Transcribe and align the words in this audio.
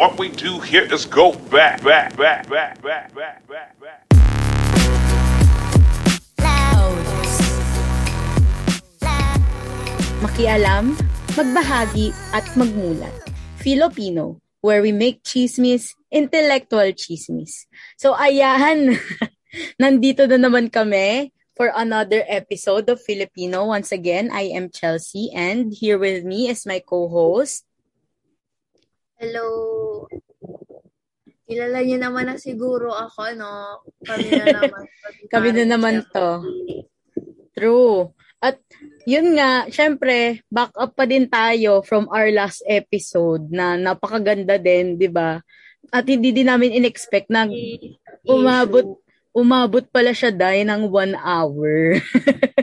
What 0.00 0.16
we 0.16 0.32
do 0.32 0.56
here 0.64 0.88
is 0.88 1.04
go 1.04 1.36
back, 1.52 1.84
back, 1.84 2.16
back, 2.16 2.48
back, 2.48 2.80
back, 2.80 3.12
back, 3.12 3.44
back, 3.44 3.76
back. 3.76 4.00
Makialam, 10.24 10.96
magbahagi, 11.36 12.16
at 12.32 12.48
magmulat. 12.56 13.12
Filipino, 13.60 14.40
where 14.64 14.80
we 14.80 14.88
make 14.88 15.20
chismis, 15.20 15.92
intellectual 16.08 16.96
chismis. 16.96 17.68
So 18.00 18.16
ayan, 18.16 18.96
nandito 19.84 20.24
na 20.24 20.40
naman 20.40 20.72
kami 20.72 21.28
for 21.52 21.76
another 21.76 22.24
episode 22.24 22.88
of 22.88 23.04
Filipino. 23.04 23.68
Once 23.68 23.92
again, 23.92 24.32
I 24.32 24.48
am 24.56 24.72
Chelsea 24.72 25.28
and 25.36 25.76
here 25.76 26.00
with 26.00 26.24
me 26.24 26.48
is 26.48 26.64
my 26.64 26.80
co-host. 26.80 27.68
Hello. 29.20 30.08
Kilala 31.44 31.84
niyo 31.84 32.00
naman 32.00 32.24
na 32.24 32.40
siguro 32.40 32.88
ako, 32.88 33.36
no? 33.36 33.84
Kami 34.00 34.32
na 34.32 34.46
naman. 34.56 34.82
Kami 35.28 35.48
na 35.52 35.64
naman 35.68 36.00
to. 36.08 36.40
True. 37.52 38.16
At 38.40 38.56
yun 39.04 39.36
nga, 39.36 39.68
syempre, 39.68 40.40
back 40.48 40.72
up 40.72 40.96
pa 40.96 41.04
din 41.04 41.28
tayo 41.28 41.84
from 41.84 42.08
our 42.08 42.32
last 42.32 42.64
episode 42.64 43.52
na 43.52 43.76
napakaganda 43.76 44.56
din, 44.56 44.96
'di 44.96 45.12
ba? 45.12 45.44
At 45.92 46.08
hindi 46.08 46.32
din 46.32 46.48
namin 46.48 46.80
inexpect 46.80 47.28
na 47.28 47.44
umabot 48.24 49.04
umabot 49.36 49.84
pala 49.92 50.16
siya 50.16 50.32
dahil 50.32 50.64
ng 50.64 50.88
one 50.88 51.12
hour. 51.20 52.00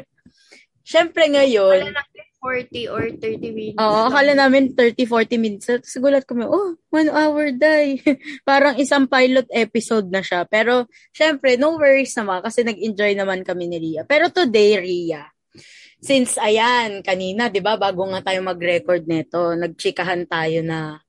syempre 0.81 1.29
ngayon, 1.29 1.93
Wala 1.93 2.16
40 2.47 2.87
or 2.87 3.03
30 3.11 3.51
minutes. 3.51 3.79
Oo, 3.83 4.07
akala 4.07 4.31
namin 4.31 4.71
30-40 4.71 5.35
minutes. 5.35 5.67
Tapos 5.67 5.99
gulat 5.99 6.23
kami, 6.23 6.47
oh, 6.47 6.79
one 6.87 7.11
hour 7.11 7.51
die. 7.51 7.99
Parang 8.47 8.79
isang 8.79 9.03
pilot 9.03 9.51
episode 9.51 10.07
na 10.07 10.23
siya. 10.23 10.47
Pero, 10.47 10.87
syempre, 11.11 11.59
no 11.59 11.75
worries 11.75 12.15
naman 12.15 12.39
kasi 12.39 12.63
nag-enjoy 12.63 13.19
naman 13.19 13.43
kami 13.43 13.67
ni 13.67 13.77
Ria. 13.83 14.07
Pero 14.07 14.31
today, 14.31 14.79
Ria, 14.79 15.27
since 15.99 16.39
ayan, 16.39 17.03
kanina, 17.03 17.51
di 17.51 17.59
ba, 17.59 17.75
bago 17.75 18.07
nga 18.07 18.23
tayo 18.31 18.39
mag-record 18.39 19.03
nito, 19.03 19.51
nagchikahan 19.59 20.23
tayo 20.23 20.63
na 20.63 21.03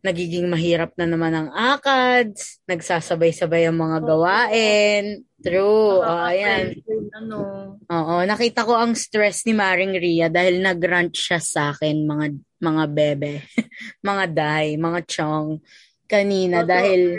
nagiging 0.00 0.48
mahirap 0.48 0.96
na 0.96 1.04
naman 1.04 1.32
ang 1.32 1.48
ACADS, 1.52 2.64
nagsasabay-sabay 2.64 3.68
ang 3.68 3.76
mga 3.76 3.98
gawain. 4.04 5.24
True. 5.40 6.04
Oh, 6.04 6.24
ayan. 6.28 6.76
Ano. 7.16 7.38
Oo, 7.80 8.14
nakita 8.28 8.68
ko 8.68 8.76
ang 8.76 8.92
stress 8.92 9.48
ni 9.48 9.56
Maring 9.56 9.96
Ria 9.96 10.28
dahil 10.28 10.60
nag-rant 10.60 11.16
siya 11.16 11.40
sa 11.40 11.72
akin, 11.72 12.04
mga 12.04 12.26
mga 12.60 12.84
bebe, 12.92 13.34
mga 14.08 14.24
day, 14.30 14.66
mga 14.76 15.00
chong 15.08 15.64
kanina 16.04 16.66
dahil 16.66 17.16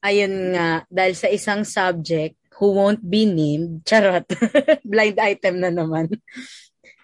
ayun 0.00 0.56
nga, 0.56 0.86
dahil 0.88 1.14
sa 1.14 1.28
isang 1.28 1.62
subject 1.66 2.38
who 2.56 2.72
won't 2.72 3.02
be 3.04 3.28
named, 3.28 3.84
charot, 3.84 4.24
blind 4.88 5.18
item 5.20 5.60
na 5.60 5.68
naman, 5.68 6.08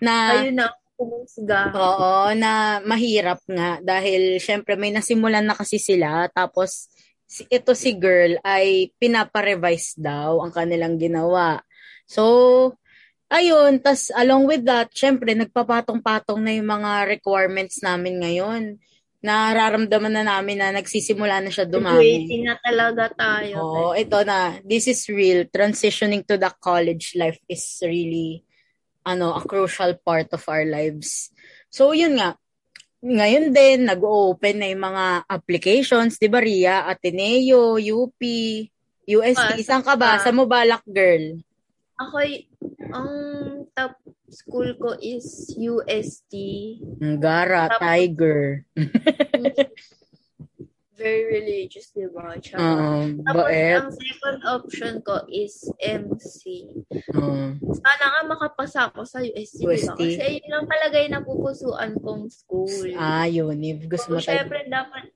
na 0.00 0.42
Ayun 0.42 0.56
na, 0.56 0.72
kumusga. 0.98 1.70
Oo, 1.76 2.34
na 2.34 2.82
mahirap 2.82 3.38
nga 3.46 3.78
dahil 3.78 4.42
syempre 4.42 4.74
may 4.74 4.90
nasimulan 4.90 5.46
na 5.46 5.54
kasi 5.54 5.78
sila 5.78 6.26
tapos 6.34 6.90
si, 7.28 7.44
ito 7.52 7.76
si 7.76 7.92
girl 7.92 8.40
ay 8.40 8.90
pinapa-revise 8.96 10.00
daw 10.00 10.40
ang 10.40 10.50
kanilang 10.50 10.96
ginawa. 10.96 11.60
So, 12.08 12.74
ayun, 13.28 13.84
tas 13.84 14.08
along 14.16 14.48
with 14.48 14.64
that, 14.64 14.88
syempre 14.96 15.36
nagpapatong-patong 15.36 16.40
na 16.40 16.56
yung 16.56 16.72
mga 16.72 17.20
requirements 17.20 17.84
namin 17.84 18.24
ngayon. 18.24 18.80
Nararamdaman 19.20 20.14
na 20.14 20.24
namin 20.24 20.56
na 20.62 20.72
nagsisimula 20.72 21.44
na 21.44 21.52
siya 21.52 21.68
dumami. 21.68 22.24
Waiting 22.24 22.48
na 22.48 22.56
talaga 22.64 23.12
tayo. 23.12 23.60
Oo, 23.60 23.92
ito 23.92 24.18
na. 24.24 24.56
This 24.64 24.88
is 24.88 25.04
real. 25.10 25.44
Transitioning 25.50 26.24
to 26.24 26.40
the 26.40 26.48
college 26.62 27.12
life 27.18 27.42
is 27.50 27.66
really 27.84 28.46
ano, 29.08 29.34
a 29.34 29.42
crucial 29.42 29.96
part 30.00 30.28
of 30.36 30.44
our 30.48 30.64
lives. 30.68 31.32
So, 31.68 31.92
yun 31.92 32.20
nga. 32.20 32.36
Ngayon 32.98 33.54
din, 33.54 33.86
nag-open 33.86 34.56
na 34.58 34.66
yung 34.74 34.82
mga 34.82 35.04
applications, 35.30 36.18
di 36.18 36.26
ba, 36.26 36.42
Ria? 36.42 36.82
Ateneo, 36.82 37.78
UP, 37.78 38.18
UST. 39.06 39.38
Ah, 39.38 39.54
Isang 39.54 39.86
ka 39.86 39.94
ba? 39.94 40.18
sa- 40.18 40.34
mo 40.34 40.50
balak, 40.50 40.82
girl? 40.82 41.38
Ako, 41.98 42.18
ang 42.94 43.10
top 43.74 43.94
school 44.30 44.74
ko 44.78 44.98
is 44.98 45.50
UST. 45.54 46.32
Gara, 47.18 47.70
Tapos- 47.70 47.82
Tiger. 47.82 48.66
Very 50.98 51.30
religious, 51.30 51.94
di 51.94 52.10
ba? 52.10 52.34
Tsaka, 52.42 52.58
Oo, 52.58 53.22
Tapos, 53.22 53.54
ang 53.54 53.90
second 53.94 54.38
option 54.50 54.94
ko 55.06 55.22
is 55.30 55.70
MC. 55.78 56.66
Oo. 57.14 57.54
Sana 57.78 58.04
nga 58.10 58.22
makapasa 58.26 58.90
ako 58.90 59.06
sa 59.06 59.22
UST, 59.22 59.62
di 59.62 59.86
ba? 59.86 59.94
Kasi 59.94 60.42
yun 60.42 60.48
lang 60.50 60.66
talaga 60.66 60.96
yung 60.98 61.14
napupusuan 61.14 61.92
kong 62.02 62.26
school. 62.34 62.90
Ah, 62.98 63.30
yun. 63.30 63.62
If 63.62 63.86
gusto 63.86 64.10
mo 64.10 64.18
tayo. 64.18 64.42
syempre, 64.42 64.66
dapat, 64.66 65.14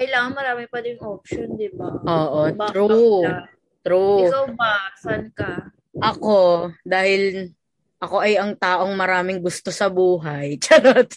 kailangan 0.00 0.32
marami 0.32 0.64
pa 0.72 0.80
din 0.80 0.96
option, 1.04 1.60
di 1.60 1.68
ba? 1.76 2.00
Oo, 2.00 2.48
true. 2.72 3.28
na. 3.28 3.44
True. 3.84 4.32
Ikaw 4.32 4.44
ba? 4.56 4.74
Saan 4.96 5.28
ka? 5.36 5.68
Ako, 6.00 6.72
dahil 6.88 7.52
ako 8.00 8.16
ay 8.24 8.40
ang 8.40 8.56
taong 8.56 8.96
maraming 8.96 9.44
gusto 9.44 9.68
sa 9.68 9.92
buhay. 9.92 10.56
Charot. 10.64 11.12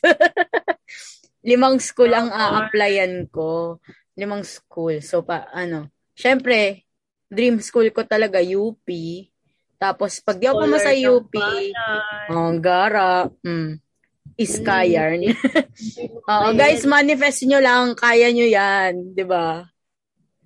Limang 1.44 1.78
school 1.84 2.12
ang 2.16 2.32
a-applyan 2.32 3.28
ko. 3.28 3.84
Limang 4.16 4.48
school. 4.48 5.04
So, 5.04 5.28
pa, 5.28 5.52
ano, 5.52 5.92
syempre, 6.16 6.88
dream 7.28 7.60
school 7.60 7.92
ko 7.92 8.08
talaga, 8.08 8.40
UP. 8.40 8.88
Tapos, 9.76 10.24
pag 10.24 10.40
di 10.40 10.48
ako 10.48 10.64
ng 10.64 10.80
UP, 11.12 11.36
oh, 12.32 12.52
gara, 12.64 13.28
mm, 13.44 13.76
iskayarn. 14.40 15.28
Oo, 16.32 16.48
Ayun. 16.50 16.56
guys, 16.56 16.88
manifest 16.88 17.44
nyo 17.44 17.60
lang, 17.60 17.92
kaya 17.92 18.32
nyo 18.32 18.48
yan, 18.48 19.12
di 19.12 19.26
ba? 19.28 19.68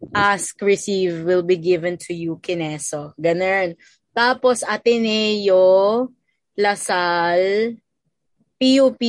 Ask, 0.09 0.57
receive, 0.65 1.21
will 1.21 1.45
be 1.45 1.61
given 1.61 2.01
to 2.01 2.17
you, 2.17 2.41
kineso. 2.41 3.13
Ganun. 3.21 3.77
Tapos, 4.17 4.65
Ateneo, 4.65 6.09
Lasal, 6.57 7.77
PUP, 8.57 9.01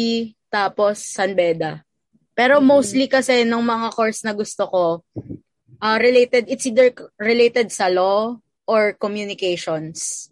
tapos 0.48 1.00
San 1.04 1.32
Beda. 1.36 1.84
Pero 2.32 2.59
Mm-hmm. 2.59 2.70
mostly 2.70 3.06
kasi 3.06 3.42
nung 3.44 3.66
mga 3.66 3.92
course 3.92 4.22
na 4.22 4.32
gusto 4.32 4.64
ko, 4.69 4.84
uh, 5.82 5.98
related, 5.98 6.47
it's 6.48 6.66
either 6.66 6.91
related 7.19 7.70
sa 7.70 7.91
law 7.91 8.36
or 8.69 8.94
communications. 8.94 10.28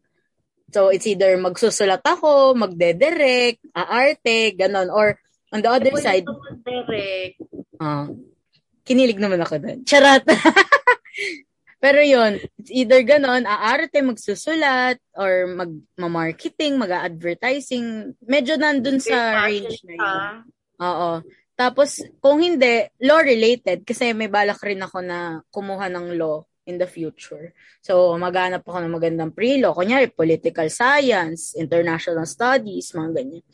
So, 0.70 0.90
it's 0.90 1.06
either 1.06 1.38
magsusulat 1.38 2.02
ako, 2.02 2.58
magdedirect, 2.58 3.62
aarte, 3.70 4.52
ganon. 4.58 4.90
Or, 4.90 5.14
on 5.54 5.62
the 5.62 5.70
other 5.70 5.94
side, 5.96 6.26
mag-direct. 6.26 7.38
Ah, 7.78 8.10
kinilig 8.82 9.16
naman 9.22 9.40
ako 9.40 9.62
doon. 9.62 9.78
Charot. 9.86 10.26
Pero 11.76 12.00
yon 12.00 12.40
it's 12.56 12.72
either 12.72 13.04
ganon, 13.04 13.44
aarte, 13.44 14.00
magsusulat, 14.00 14.96
or 15.12 15.44
mag-marketing, 15.98 16.80
mag-advertising. 16.80 18.16
Medyo 18.24 18.56
nandun 18.56 18.96
sa 18.96 19.44
range 19.44 19.84
na 19.84 19.94
yun. 19.94 20.32
Oo. 20.80 21.10
Tapos, 21.56 22.04
kung 22.20 22.40
hindi, 22.40 22.84
law-related, 23.00 23.84
kasi 23.84 24.12
may 24.12 24.28
balak 24.28 24.60
rin 24.60 24.80
ako 24.80 24.98
na 25.00 25.40
kumuha 25.48 25.88
ng 25.88 26.16
law 26.20 26.44
in 26.68 26.76
the 26.76 26.88
future. 26.88 27.52
So, 27.80 28.12
maghanap 28.20 28.60
ako 28.66 28.84
ng 28.84 28.92
magandang 28.92 29.32
pre-law. 29.32 29.72
Kunyari, 29.72 30.12
political 30.12 30.68
science, 30.68 31.56
international 31.56 32.28
studies, 32.28 32.92
mga 32.92 33.10
ganyan. 33.20 33.44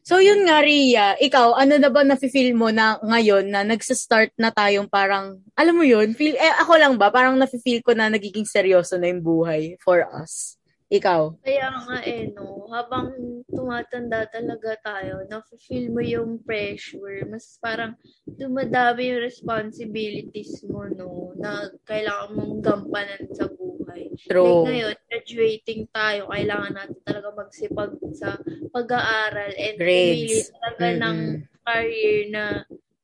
So, 0.00 0.16
yun 0.18 0.48
nga, 0.48 0.64
Ria, 0.64 1.14
ikaw, 1.20 1.54
ano 1.54 1.76
na 1.76 1.92
ba 1.92 2.00
nafe-feel 2.00 2.56
mo 2.56 2.72
na 2.72 2.96
ngayon 3.04 3.52
na 3.52 3.60
nagsa-start 3.62 4.32
na 4.40 4.48
tayong 4.48 4.88
parang, 4.88 5.38
alam 5.52 5.76
mo 5.76 5.84
yun, 5.84 6.16
feel, 6.16 6.34
eh, 6.40 6.54
ako 6.56 6.72
lang 6.80 6.94
ba, 6.96 7.12
parang 7.12 7.36
nafe-feel 7.36 7.84
ko 7.84 7.92
na 7.92 8.08
nagiging 8.08 8.48
seryoso 8.48 8.96
na 8.96 9.12
yung 9.12 9.20
buhay 9.20 9.76
for 9.84 10.02
us. 10.08 10.56
Ikaw. 10.90 11.38
Kaya 11.46 11.70
nga 11.70 12.02
eh, 12.02 12.34
no, 12.34 12.66
habang 12.74 13.14
tumatanda 13.46 14.26
talaga 14.26 14.74
tayo, 14.82 15.22
na-feel 15.30 15.86
mo 15.86 16.02
yung 16.02 16.42
pressure. 16.42 17.22
Mas 17.30 17.54
parang 17.62 17.94
dumadami 18.26 19.14
yung 19.14 19.22
responsibilities 19.22 20.66
mo, 20.66 20.90
no, 20.90 21.30
na 21.38 21.70
kailangan 21.86 22.34
mong 22.34 22.54
gampanan 22.58 23.22
sa 23.38 23.46
buhay. 23.46 23.79
True. 24.26 24.64
Like 24.64 24.66
ngayon, 24.70 24.96
graduating 25.08 25.80
tayo, 25.90 26.20
kailangan 26.30 26.72
natin 26.74 27.00
talaga 27.02 27.28
magsipag 27.34 27.92
sa 28.16 28.36
pag-aaral 28.70 29.52
and 29.56 29.76
pumili 29.78 30.40
talaga 30.50 30.86
ng 30.96 31.18
Mm-mm. 31.18 31.60
career 31.64 32.18
na 32.30 32.44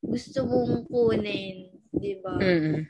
gusto 0.03 0.39
mong 0.47 0.87
kunin, 0.87 1.71
di 1.91 2.13
ba? 2.19 2.37
Mm-mm. 2.39 2.87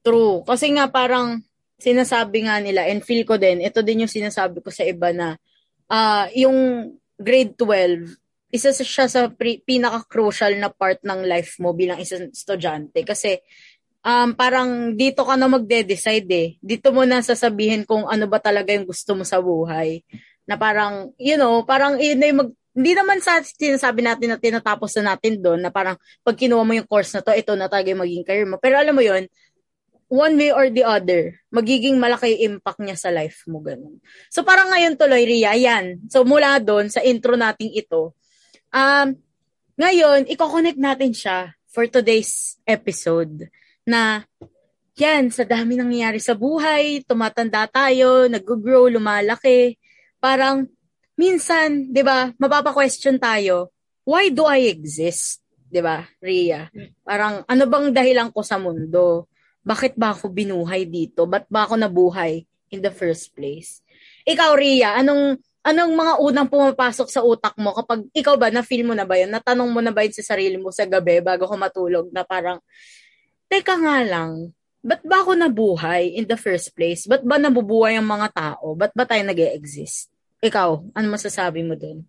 True. 0.00 0.44
Kasi 0.44 0.72
nga 0.76 0.88
parang 0.88 1.40
sinasabi 1.80 2.44
nga 2.44 2.60
nila 2.60 2.84
and 2.88 3.00
feel 3.04 3.24
ko 3.24 3.40
din, 3.40 3.64
ito 3.64 3.80
din 3.80 4.04
yung 4.04 4.12
sinasabi 4.12 4.60
ko 4.60 4.68
sa 4.68 4.84
iba 4.84 5.12
na 5.12 5.40
ah 5.90 6.28
yung 6.36 6.92
grade 7.18 7.56
12 7.58 8.20
isa 8.50 8.74
siya 8.74 9.06
sa 9.06 9.30
pre- 9.30 9.62
pinaka-crucial 9.62 10.58
na 10.58 10.74
part 10.74 10.98
ng 11.06 11.22
life 11.22 11.62
mo 11.62 11.70
bilang 11.70 12.02
isang 12.02 12.34
estudyante 12.34 13.06
kasi 13.06 13.38
um, 14.04 14.32
parang 14.36 14.94
dito 14.96 15.24
ka 15.24 15.34
na 15.36 15.48
magde-decide 15.48 16.30
eh. 16.30 16.48
Dito 16.60 16.92
mo 16.92 17.04
na 17.04 17.24
sasabihin 17.24 17.84
kung 17.84 18.06
ano 18.06 18.26
ba 18.26 18.38
talaga 18.40 18.72
yung 18.74 18.88
gusto 18.88 19.16
mo 19.16 19.24
sa 19.24 19.40
buhay. 19.40 20.04
Na 20.44 20.58
parang, 20.58 21.14
you 21.20 21.38
know, 21.38 21.62
parang 21.62 21.96
yun 22.00 22.18
na 22.18 22.26
yung 22.28 22.38
mag, 22.44 22.50
hindi 22.70 22.92
naman 22.94 23.18
sa 23.18 23.42
sinasabi 23.42 24.00
natin 24.00 24.30
na 24.30 24.38
tinatapos 24.38 24.94
na 25.00 25.14
natin 25.14 25.42
doon 25.42 25.60
na 25.60 25.74
parang 25.74 25.98
pag 26.22 26.36
kinuha 26.38 26.62
mo 26.62 26.72
yung 26.74 26.86
course 26.86 27.12
na 27.14 27.20
to, 27.20 27.34
ito 27.34 27.52
na 27.58 27.66
talaga 27.66 27.90
yung 27.90 28.02
magiging 28.02 28.26
career 28.26 28.48
mo. 28.48 28.56
Pero 28.62 28.78
alam 28.78 28.94
mo 28.94 29.02
yun, 29.02 29.26
one 30.10 30.34
way 30.38 30.50
or 30.50 30.70
the 30.70 30.82
other, 30.82 31.38
magiging 31.54 31.98
malaki 31.98 32.34
yung 32.34 32.56
impact 32.58 32.80
niya 32.82 32.98
sa 32.98 33.10
life 33.10 33.46
mo. 33.46 33.62
Ganun. 33.62 33.98
So 34.30 34.42
parang 34.42 34.70
ngayon 34.70 34.98
tuloy, 34.98 35.22
Ria, 35.22 35.54
yan. 35.54 36.06
So 36.10 36.22
mula 36.26 36.58
doon, 36.58 36.90
sa 36.90 37.02
intro 37.02 37.34
nating 37.34 37.74
ito, 37.74 38.14
Um, 38.70 39.18
ngayon, 39.74 40.30
i-connect 40.30 40.78
natin 40.78 41.10
siya 41.10 41.58
for 41.70 41.90
today's 41.90 42.58
episode 42.66 43.50
na 43.90 44.22
yan, 44.94 45.34
sa 45.34 45.42
dami 45.42 45.74
nangyayari 45.74 46.22
sa 46.22 46.36
buhay, 46.36 47.02
tumatanda 47.08 47.66
tayo, 47.66 48.28
nag-grow, 48.30 48.86
lumalaki. 48.86 49.74
Parang, 50.20 50.68
minsan, 51.16 51.88
di 51.88 52.04
ba, 52.04 52.30
mapapa-question 52.36 53.16
tayo, 53.16 53.72
why 54.04 54.28
do 54.28 54.44
I 54.44 54.68
exist? 54.68 55.40
Di 55.56 55.80
ba, 55.80 56.04
Ria? 56.20 56.68
Parang, 57.00 57.42
ano 57.48 57.64
bang 57.64 57.90
dahilan 57.94 58.28
ko 58.28 58.44
sa 58.44 58.60
mundo? 58.60 59.30
Bakit 59.64 59.96
ba 59.96 60.12
ako 60.12 60.28
binuhay 60.28 60.84
dito? 60.84 61.24
Ba't 61.24 61.48
ba 61.48 61.64
ako 61.64 61.80
nabuhay 61.80 62.44
in 62.68 62.80
the 62.84 62.92
first 62.92 63.32
place? 63.32 63.80
Ikaw, 64.28 64.52
Ria, 64.52 65.00
anong 65.00 65.40
anong 65.60 65.92
mga 65.92 66.12
unang 66.24 66.48
pumapasok 66.48 67.08
sa 67.12 67.20
utak 67.20 67.52
mo 67.60 67.76
kapag 67.76 68.08
ikaw 68.16 68.36
ba, 68.40 68.48
na-feel 68.48 68.84
mo 68.84 68.96
na 68.96 69.04
ba 69.04 69.16
yun? 69.20 69.32
Natanong 69.32 69.70
mo 69.72 69.80
na 69.84 69.92
ba 69.92 70.04
yun 70.04 70.12
sa 70.16 70.24
sarili 70.24 70.56
mo 70.56 70.72
sa 70.72 70.88
gabi 70.88 71.20
bago 71.20 71.44
ko 71.44 71.54
matulog 71.56 72.08
na 72.12 72.24
parang, 72.24 72.60
teka 73.50 73.74
nga 73.82 73.98
lang, 74.06 74.54
ba't 74.80 75.02
ba 75.02 75.26
ako 75.26 75.34
nabuhay 75.34 76.14
in 76.14 76.24
the 76.30 76.38
first 76.38 76.70
place? 76.78 77.04
Ba't 77.04 77.26
ba 77.26 77.36
nabubuhay 77.36 77.98
ang 77.98 78.06
mga 78.06 78.30
tao? 78.30 78.78
Ba't 78.78 78.94
ba 78.94 79.02
tayo 79.04 79.26
nag 79.26 79.36
exist 79.36 80.06
Ikaw, 80.40 80.94
ano 80.94 81.06
masasabi 81.10 81.66
mo 81.66 81.74
dun? 81.74 82.06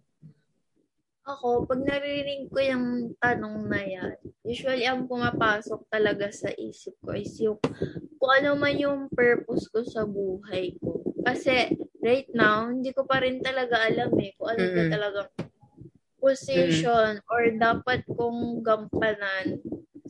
Ako, 1.22 1.70
pag 1.70 1.82
naririnig 1.84 2.50
ko 2.50 2.58
yung 2.62 3.14
tanong 3.20 3.70
na 3.70 3.82
yan, 3.84 4.16
usually 4.42 4.88
ang 4.88 5.06
pumapasok 5.06 5.86
talaga 5.92 6.32
sa 6.34 6.50
isip 6.54 6.98
ko 7.02 7.14
is 7.14 7.34
yung 7.42 7.60
kung 8.18 8.32
ano 8.42 8.58
man 8.58 8.78
yung 8.78 9.10
purpose 9.12 9.70
ko 9.70 9.86
sa 9.86 10.06
buhay 10.06 10.78
ko. 10.82 11.02
Kasi 11.22 11.74
right 12.02 12.30
now, 12.34 12.70
hindi 12.70 12.90
ko 12.96 13.06
pa 13.06 13.22
rin 13.22 13.38
talaga 13.44 13.86
alam 13.86 14.14
eh 14.18 14.34
kung 14.34 14.50
ano 14.50 14.64
mm-hmm. 14.66 14.90
talaga 14.90 15.20
position 16.18 17.22
mm-hmm. 17.22 17.34
or 17.34 17.42
dapat 17.58 18.02
kong 18.10 18.66
gampanan 18.66 19.62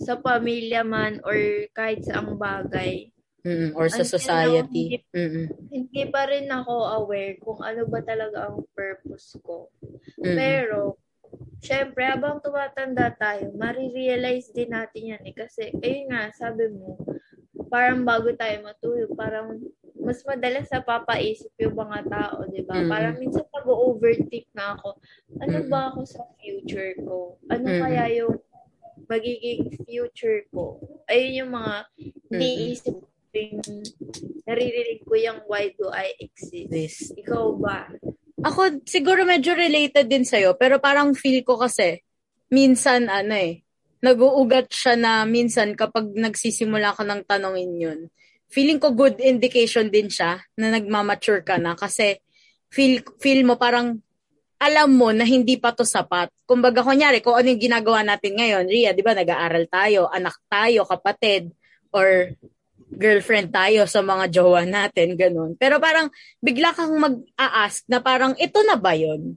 sa 0.01 0.18
pamilya 0.18 0.81
man 0.81 1.21
or 1.21 1.38
kahit 1.77 2.01
sa 2.01 2.19
ang 2.19 2.36
bagay. 2.36 3.13
Mm-hmm. 3.42 3.74
Or 3.74 3.89
sa 3.89 4.06
society. 4.06 4.62
Now, 4.62 4.69
hindi, 4.69 4.86
mm-hmm. 5.18 5.45
hindi 5.74 6.03
pa 6.13 6.30
rin 6.30 6.45
ako 6.45 6.74
aware 7.01 7.42
kung 7.42 7.57
ano 7.65 7.89
ba 7.89 8.06
talaga 8.06 8.50
ang 8.50 8.62
purpose 8.77 9.33
ko. 9.42 9.74
Mm-hmm. 10.21 10.38
Pero, 10.38 11.01
syempre, 11.57 12.06
habang 12.06 12.38
tumatanda 12.38 13.09
tayo, 13.18 13.50
marirealize 13.57 14.53
din 14.53 14.69
natin 14.69 15.18
yan 15.18 15.24
eh. 15.25 15.33
Kasi, 15.33 15.74
ayun 15.81 16.13
nga, 16.13 16.30
sabi 16.38 16.69
mo, 16.69 17.01
parang 17.74 18.06
bago 18.06 18.30
tayo 18.38 18.62
matulog, 18.62 19.09
parang 19.18 19.57
mas 20.01 20.21
madalas 20.25 20.65
sa 20.69 20.81
papaisip 20.81 21.50
yung 21.62 21.77
mga 21.77 22.09
tao, 22.09 22.45
di 22.50 22.65
ba? 22.65 22.77
Mm. 22.81 22.89
Parang 22.89 23.15
minsan 23.21 23.45
nag-overthink 23.54 24.50
na 24.57 24.77
ako, 24.77 24.97
ano 25.38 25.57
mm. 25.62 25.69
ba 25.69 25.81
ako 25.94 26.00
sa 26.09 26.25
future 26.42 26.97
ko? 27.06 27.38
Ano 27.50 27.68
mm. 27.69 27.80
kaya 27.81 28.06
yung 28.21 28.38
magiging 29.12 29.75
future 29.84 30.48
ko? 30.56 30.80
Ayun 31.12 31.44
yung 31.44 31.52
mga 31.52 31.75
mm. 32.31 32.40
niisip 32.40 32.96
ko 32.96 33.36
yung 33.36 33.60
naririnig 34.48 35.04
ko 35.04 35.13
yung 35.19 35.40
why 35.52 35.75
do 35.75 35.92
I 35.92 36.16
exist? 36.16 36.72
This. 36.72 36.96
Ikaw 37.19 37.60
ba? 37.60 37.92
Ako, 38.42 38.88
siguro 38.88 39.28
medyo 39.28 39.54
related 39.54 40.08
din 40.08 40.24
sa'yo, 40.24 40.56
pero 40.56 40.80
parang 40.80 41.13
feel 41.13 41.44
ko 41.44 41.60
kasi, 41.60 42.02
minsan 42.50 43.12
ano 43.12 43.36
eh, 43.38 43.62
nag-uugat 44.02 44.72
siya 44.74 44.98
na 44.98 45.28
minsan 45.30 45.78
kapag 45.78 46.10
nagsisimula 46.18 46.98
ka 46.98 47.06
ng 47.06 47.22
tanongin 47.30 47.74
yun, 47.78 48.00
feeling 48.50 48.81
ko 48.81 48.92
good 48.92 49.22
indication 49.22 49.94
din 49.94 50.10
siya 50.10 50.42
na 50.57 50.74
nagmamature 50.74 51.46
ka 51.46 51.62
na 51.62 51.78
kasi 51.78 52.19
feel, 52.74 53.06
feel 53.22 53.46
mo 53.46 53.56
parang 53.62 54.02
alam 54.62 54.94
mo 54.94 55.10
na 55.10 55.25
hindi 55.25 55.58
pa 55.58 55.74
to 55.74 55.81
sapat. 55.81 56.30
Kumbaga, 56.46 56.86
kunyari, 56.86 57.18
kung 57.25 57.34
ano 57.34 57.50
yung 57.50 57.66
ginagawa 57.66 58.06
natin 58.06 58.38
ngayon, 58.38 58.69
Ria, 58.69 58.94
di 58.94 59.02
ba, 59.02 59.18
nag-aaral 59.18 59.66
tayo, 59.66 60.06
anak 60.13 60.38
tayo, 60.46 60.86
kapatid, 60.86 61.50
or 61.90 62.38
girlfriend 62.94 63.50
tayo 63.50 63.90
sa 63.90 64.06
mga 64.06 64.30
jowa 64.30 64.62
natin, 64.69 65.18
ganun. 65.18 65.58
Pero 65.58 65.81
parang, 65.81 66.13
bigla 66.38 66.78
kang 66.78 66.94
mag-a-ask 66.94 67.90
na 67.90 68.06
parang, 68.06 68.38
ito 68.38 68.62
na 68.62 68.78
ba 68.78 68.94
yon 68.94 69.34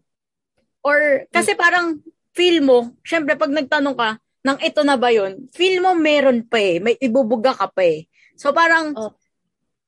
Or, 0.85 1.25
kasi 1.32 1.56
parang, 1.56 2.05
feel 2.37 2.61
mo, 2.61 2.93
syempre, 3.00 3.32
pag 3.41 3.49
nagtanong 3.49 3.97
ka, 3.97 4.20
ng 4.44 4.61
ito 4.61 4.85
na 4.85 5.00
ba 5.00 5.09
yon 5.09 5.49
feel 5.56 5.81
mo 5.81 5.97
meron 5.97 6.44
pa 6.44 6.61
eh, 6.61 6.77
may 6.77 7.00
ibubuga 7.00 7.56
ka 7.56 7.73
pa 7.73 7.81
eh. 7.81 8.05
So 8.37 8.53
parang, 8.53 8.93
oh. 8.93 9.17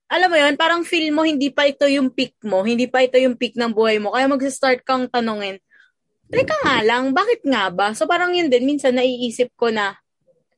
Alam 0.06 0.29
mo 0.31 0.37
yun, 0.38 0.55
parang 0.55 0.87
feel 0.87 1.11
mo 1.11 1.26
hindi 1.26 1.50
pa 1.50 1.67
ito 1.67 1.82
yung 1.91 2.14
peak 2.14 2.38
mo, 2.47 2.62
hindi 2.62 2.87
pa 2.87 3.03
ito 3.03 3.19
yung 3.19 3.35
peak 3.35 3.58
ng 3.58 3.75
buhay 3.75 3.99
mo. 3.99 4.14
Kaya 4.14 4.31
mag-start 4.31 4.87
kang 4.87 5.11
tanongin, 5.11 5.58
teka 6.31 6.55
nga 6.62 6.82
lang, 6.87 7.11
bakit 7.11 7.43
nga 7.43 7.70
ba? 7.75 7.91
So 7.91 8.06
parang 8.06 8.31
yun 8.35 8.47
din, 8.47 8.67
minsan 8.67 8.94
naiisip 8.94 9.50
ko 9.58 9.75
na, 9.75 9.99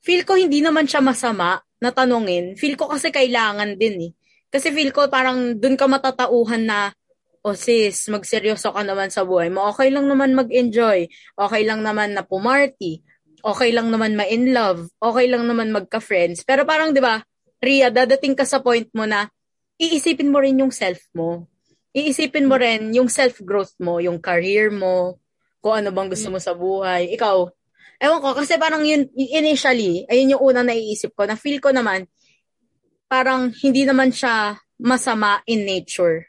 feel 0.05 0.25
ko 0.29 0.37
hindi 0.37 0.61
naman 0.61 0.85
siya 0.85 1.01
masama 1.01 1.65
na 1.81 1.91
tanongin. 1.93 2.61
Feel 2.61 2.77
ko 2.77 2.93
kasi 2.93 3.09
kailangan 3.09 3.81
din 3.81 4.11
eh. 4.11 4.13
Kasi 4.49 4.73
feel 4.73 4.93
ko 4.93 5.09
parang 5.09 5.57
dun 5.57 5.77
ka 5.77 5.89
matatauhan 5.89 6.65
na, 6.65 6.93
oh 7.45 7.57
sis, 7.57 8.09
magseryoso 8.13 8.73
ka 8.73 8.83
naman 8.85 9.09
sa 9.09 9.25
buhay 9.25 9.49
mo. 9.49 9.65
Okay 9.73 9.89
lang 9.89 10.09
naman 10.09 10.37
mag-enjoy. 10.37 11.09
Okay 11.37 11.63
lang 11.65 11.81
naman 11.81 12.13
na 12.13 12.25
pumarty. 12.25 13.01
Okay 13.41 13.71
lang 13.71 13.89
naman 13.89 14.19
ma-in 14.19 14.51
love. 14.53 14.91
Okay 14.99 15.31
lang 15.31 15.47
naman 15.47 15.71
magka-friends. 15.71 16.43
Pero 16.43 16.67
parang 16.67 16.91
'di 16.91 16.99
ba, 16.99 17.23
Ria, 17.63 17.89
dadating 17.89 18.35
ka 18.35 18.43
sa 18.43 18.59
point 18.59 18.87
mo 18.93 19.07
na 19.07 19.31
iisipin 19.79 20.29
mo 20.29 20.43
rin 20.43 20.59
yung 20.59 20.75
self 20.75 21.01
mo. 21.15 21.47
Iisipin 21.95 22.51
mo 22.51 22.59
rin 22.59 22.93
yung 22.93 23.09
self-growth 23.09 23.79
mo, 23.81 24.03
yung 24.03 24.19
career 24.19 24.69
mo, 24.75 25.23
kung 25.63 25.79
ano 25.79 25.95
bang 25.95 26.11
gusto 26.11 26.29
mo 26.29 26.39
sa 26.43 26.53
buhay. 26.53 27.15
Ikaw, 27.15 27.37
ewan 28.03 28.21
ko, 28.21 28.29
kasi 28.37 28.59
parang 28.59 28.83
yun, 28.85 29.09
initially, 29.15 30.05
ayun 30.11 30.37
yung 30.37 30.43
unang 30.43 30.69
naiisip 30.69 31.15
ko, 31.15 31.25
na 31.25 31.39
feel 31.39 31.63
ko 31.63 31.71
naman, 31.71 32.11
parang 33.09 33.55
hindi 33.65 33.89
naman 33.89 34.13
siya 34.13 34.59
masama 34.79 35.43
in 35.49 35.65
nature. 35.65 36.29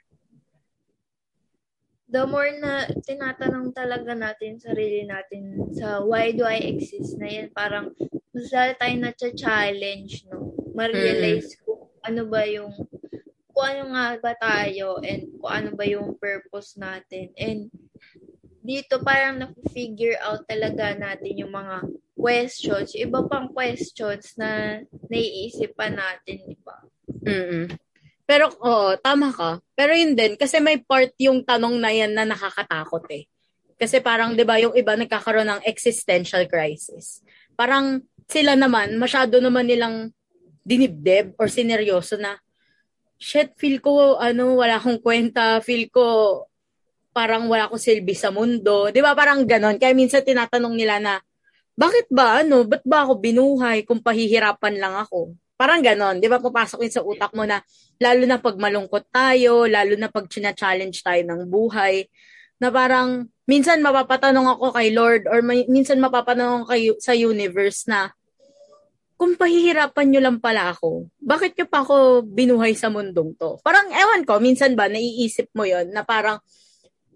The 2.09 2.25
more 2.25 2.49
na 2.57 2.89
tinatanong 3.05 3.69
talaga 3.69 4.17
natin 4.17 4.57
sarili 4.57 5.05
natin 5.05 5.69
sa 5.77 6.01
why 6.01 6.33
do 6.33 6.41
I 6.41 6.57
exist 6.65 7.21
na 7.21 7.29
yan, 7.29 7.53
parang 7.53 7.93
mas 8.33 8.49
tayo 8.49 8.95
na 8.97 9.13
challenge 9.13 10.25
no? 10.25 10.57
ma-realize 10.73 11.53
mm-hmm. 11.53 11.65
kung 11.69 11.81
ano 12.01 12.21
ba 12.25 12.41
yung 12.49 12.73
kung 13.59 13.75
ano 13.75 13.91
nga 13.91 14.15
ba 14.23 14.33
tayo 14.39 15.03
and 15.03 15.35
kung 15.35 15.51
ano 15.51 15.69
ba 15.75 15.83
yung 15.83 16.15
purpose 16.15 16.79
natin. 16.79 17.35
And 17.35 17.67
dito 18.63 19.03
parang 19.03 19.35
na-figure 19.35 20.15
out 20.23 20.47
talaga 20.47 20.95
natin 20.95 21.43
yung 21.43 21.51
mga 21.51 21.83
questions, 22.15 22.95
yung 22.95 23.11
iba 23.11 23.19
pang 23.27 23.51
questions 23.51 24.39
na 24.39 24.79
naiisip 25.11 25.75
pa 25.75 25.91
natin, 25.91 26.39
di 26.47 26.55
ba? 26.63 26.79
mm 27.27 27.75
Pero, 28.23 28.47
oo, 28.63 28.95
tama 29.01 29.33
ka. 29.35 29.59
Pero 29.75 29.91
yun 29.91 30.15
din, 30.15 30.39
kasi 30.39 30.63
may 30.63 30.79
part 30.79 31.11
yung 31.19 31.43
tanong 31.43 31.81
na 31.81 31.91
yan 31.91 32.15
na 32.15 32.23
nakakatakot 32.29 33.09
eh. 33.11 33.27
Kasi 33.75 33.99
parang, 33.99 34.39
di 34.39 34.45
ba, 34.47 34.55
yung 34.55 34.77
iba 34.77 34.93
nagkakaroon 34.95 35.49
ng 35.49 35.61
existential 35.67 36.45
crisis. 36.47 37.25
Parang 37.59 37.99
sila 38.29 38.53
naman, 38.53 38.95
masyado 39.01 39.41
naman 39.41 39.65
nilang 39.67 40.13
dinibdib 40.61 41.33
or 41.41 41.49
sineryoso 41.49 42.21
na, 42.21 42.37
shit, 43.19 43.53
feel 43.59 43.83
ko, 43.83 44.15
ano, 44.15 44.55
wala 44.57 44.79
akong 44.79 45.03
kwenta, 45.03 45.59
feel 45.59 45.91
ko, 45.91 46.47
parang 47.11 47.51
wala 47.51 47.67
akong 47.67 47.81
silbi 47.81 48.15
sa 48.15 48.31
mundo. 48.31 48.87
Di 48.89 49.03
ba, 49.03 49.11
parang 49.11 49.43
ganon. 49.43 49.75
Kaya 49.75 49.91
minsan 49.91 50.23
tinatanong 50.23 50.73
nila 50.73 51.03
na, 51.03 51.19
bakit 51.75 52.07
ba, 52.07 52.43
ano, 52.43 52.63
ba't 52.63 52.83
ba 52.87 53.03
ako 53.03 53.19
binuhay 53.19 53.83
kung 53.83 53.99
pahihirapan 53.99 54.79
lang 54.79 54.95
ako? 54.95 55.35
Parang 55.59 55.83
ganon. 55.83 56.23
Di 56.23 56.31
ba, 56.31 56.39
papasok 56.39 56.87
yun 56.87 56.93
sa 56.95 57.03
utak 57.03 57.35
mo 57.35 57.43
na, 57.43 57.59
lalo 57.99 58.23
na 58.23 58.39
pag 58.39 58.55
malungkot 58.55 59.11
tayo, 59.11 59.67
lalo 59.67 59.99
na 59.99 60.07
pag 60.07 60.27
china-challenge 60.31 61.03
tayo 61.03 61.21
ng 61.27 61.43
buhay, 61.51 62.07
na 62.59 62.71
parang, 62.71 63.27
minsan 63.43 63.83
mapapatanong 63.83 64.47
ako 64.55 64.75
kay 64.75 64.95
Lord 64.95 65.27
or 65.27 65.43
may, 65.43 65.67
minsan 65.67 65.99
mapapatanong 65.99 66.67
kay, 66.67 66.95
sa 67.03 67.11
universe 67.11 67.87
na, 67.91 68.15
kung 69.19 69.35
pahihirapan 69.35 70.07
nyo 70.07 70.21
lang 70.23 70.37
pala 70.39 70.71
ako, 70.71 71.11
bakit 71.19 71.51
nyo 71.59 71.67
pa 71.67 71.83
ako 71.83 72.23
binuhay 72.23 72.71
sa 72.71 72.87
mundong 72.87 73.35
to? 73.35 73.59
Parang, 73.59 73.91
ewan 73.91 74.23
ko, 74.23 74.39
minsan 74.39 74.79
ba, 74.79 74.87
naiisip 74.87 75.51
mo 75.51 75.67
yon 75.67 75.91
na 75.91 76.07
parang, 76.07 76.39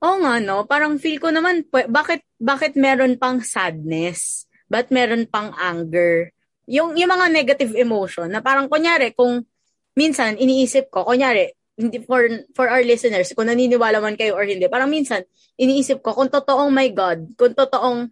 Oo 0.03 0.19
nga, 0.19 0.35
no? 0.43 0.67
Parang 0.67 0.99
feel 0.99 1.15
ko 1.15 1.31
naman, 1.31 1.63
bakit, 1.71 2.27
bakit 2.35 2.75
meron 2.75 3.15
pang 3.15 3.39
sadness? 3.39 4.51
Ba't 4.67 4.91
meron 4.91 5.23
pang 5.31 5.55
anger? 5.55 6.35
Yung, 6.67 6.99
yung 6.99 7.07
mga 7.07 7.31
negative 7.31 7.71
emotion 7.79 8.27
na 8.27 8.43
parang, 8.43 8.67
kunyari, 8.67 9.15
kung 9.15 9.47
minsan, 9.95 10.35
iniisip 10.35 10.91
ko, 10.91 11.07
kunyari, 11.07 11.55
hindi 11.79 12.03
for 12.03 12.27
for 12.51 12.67
our 12.67 12.83
listeners, 12.83 13.31
kung 13.31 13.47
naniniwala 13.47 14.03
man 14.03 14.19
kayo 14.19 14.35
or 14.35 14.43
hindi, 14.43 14.67
parang 14.67 14.91
minsan, 14.91 15.23
iniisip 15.55 16.03
ko, 16.03 16.11
kung 16.11 16.27
totoong 16.27 16.67
my 16.67 16.91
God, 16.91 17.39
kung 17.39 17.55
totoong 17.55 18.11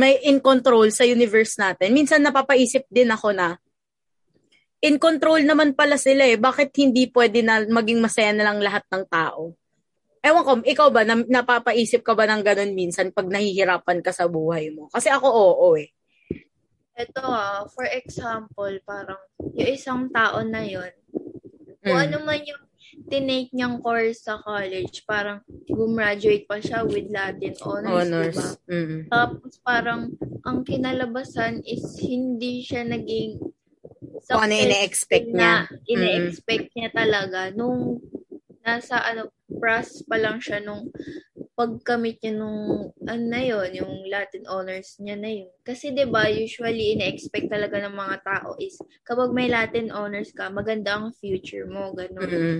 may 0.00 0.16
in 0.24 0.40
control 0.40 0.88
sa 0.88 1.04
universe 1.04 1.60
natin, 1.60 1.92
minsan 1.92 2.24
napapaisip 2.24 2.88
din 2.88 3.12
ako 3.12 3.36
na, 3.36 3.60
in 4.80 4.96
control 4.96 5.44
naman 5.44 5.76
pala 5.76 6.00
sila 6.00 6.24
eh. 6.24 6.40
Bakit 6.40 6.72
hindi 6.80 7.12
pwede 7.12 7.44
na 7.44 7.60
maging 7.68 8.00
masaya 8.00 8.32
na 8.32 8.48
lang 8.48 8.64
lahat 8.64 8.80
ng 8.88 9.04
tao? 9.12 9.52
Ewan 10.24 10.44
ko, 10.44 10.52
ikaw 10.64 10.88
ba, 10.88 11.04
na, 11.04 11.20
napapaisip 11.20 12.00
ka 12.00 12.16
ba 12.16 12.24
ng 12.24 12.40
ganun 12.40 12.72
minsan 12.72 13.12
pag 13.12 13.28
nahihirapan 13.28 14.00
ka 14.00 14.12
sa 14.12 14.24
buhay 14.24 14.72
mo? 14.72 14.88
Kasi 14.88 15.12
ako, 15.12 15.28
oo 15.28 15.68
eh. 15.76 15.92
Ito 16.96 17.24
ah, 17.24 17.64
for 17.68 17.88
example, 17.88 18.72
parang 18.84 19.20
yung 19.56 19.70
isang 19.72 20.08
tao 20.12 20.40
na 20.44 20.64
yon 20.64 20.92
kung 21.80 21.96
Mm. 21.96 22.04
ano 22.12 22.16
man 22.28 22.40
yung 22.44 22.60
tinake 23.08 23.50
niyang 23.54 23.80
course 23.80 24.26
sa 24.26 24.42
college, 24.44 25.02
parang 25.08 25.40
gumraduate 25.70 26.44
pa 26.44 26.60
siya 26.60 26.84
with 26.84 27.08
Latin 27.08 27.54
honors, 27.64 28.08
Honors. 28.10 28.36
diba? 28.36 28.50
Mm. 28.68 28.98
Tapos 29.08 29.52
parang 29.64 30.00
ang 30.44 30.58
kinalabasan 30.66 31.64
is 31.64 31.84
hindi 32.02 32.60
siya 32.60 32.84
naging 32.84 33.40
Kung 34.30 34.46
ano 34.46 34.54
na 35.34 35.66
niya. 35.66 35.82
ine-expect 35.90 36.66
niya 36.76 36.90
talaga 36.94 37.50
nung 37.50 37.98
nasa 38.62 39.00
ano 39.02 39.32
pras 39.48 40.04
pa 40.06 40.20
lang 40.20 40.38
siya 40.38 40.62
nung 40.62 40.92
pagkamit 41.60 42.16
niya 42.24 42.40
nung 42.40 42.88
ano 43.04 43.24
na 43.28 43.40
yun, 43.44 43.68
yung 43.76 43.92
Latin 44.08 44.48
honors 44.48 44.96
niya 44.96 45.16
na 45.20 45.28
yun. 45.28 45.52
Kasi 45.60 45.92
'di 45.92 46.08
ba 46.08 46.32
usually 46.32 46.96
ine-expect 46.96 47.52
talaga 47.52 47.84
ng 47.84 47.92
mga 47.92 48.16
tao 48.24 48.56
is 48.56 48.80
kapag 49.04 49.36
may 49.36 49.52
Latin 49.52 49.92
honors 49.92 50.32
ka, 50.32 50.48
maganda 50.48 50.96
ang 50.96 51.12
future 51.12 51.68
mo, 51.68 51.92
ganun. 51.92 52.24
Mm. 52.24 52.58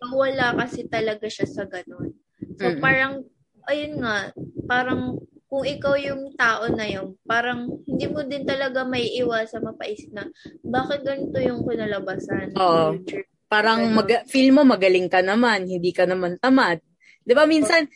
So, 0.00 0.16
wala 0.16 0.56
kasi 0.56 0.88
talaga 0.88 1.28
siya 1.28 1.44
sa 1.44 1.68
ganun. 1.68 2.16
So, 2.56 2.72
Mm-mm. 2.72 2.80
parang, 2.80 3.28
ayun 3.68 4.00
nga, 4.00 4.32
parang 4.64 5.20
kung 5.50 5.64
ikaw 5.68 5.98
yung 6.00 6.32
tao 6.38 6.70
na 6.72 6.88
yun, 6.88 7.18
parang 7.28 7.82
hindi 7.84 8.06
mo 8.08 8.24
din 8.24 8.48
talaga 8.48 8.86
may 8.86 9.10
iwasan 9.20 9.66
mapaisip 9.66 10.08
na, 10.14 10.24
bakit 10.64 11.04
ganito 11.04 11.36
yung 11.42 11.66
kinalabasan 11.68 12.54
ng 12.54 12.56
Oo. 12.56 12.96
future? 12.96 13.28
Parang 13.48 13.80
mag- 13.90 14.28
feel 14.28 14.52
mo 14.54 14.62
magaling 14.62 15.08
ka 15.10 15.20
naman, 15.20 15.66
hindi 15.68 15.90
ka 15.90 16.04
naman 16.04 16.36
tamad. 16.38 16.84
'Di 17.24 17.32
ba 17.36 17.44
minsan 17.44 17.88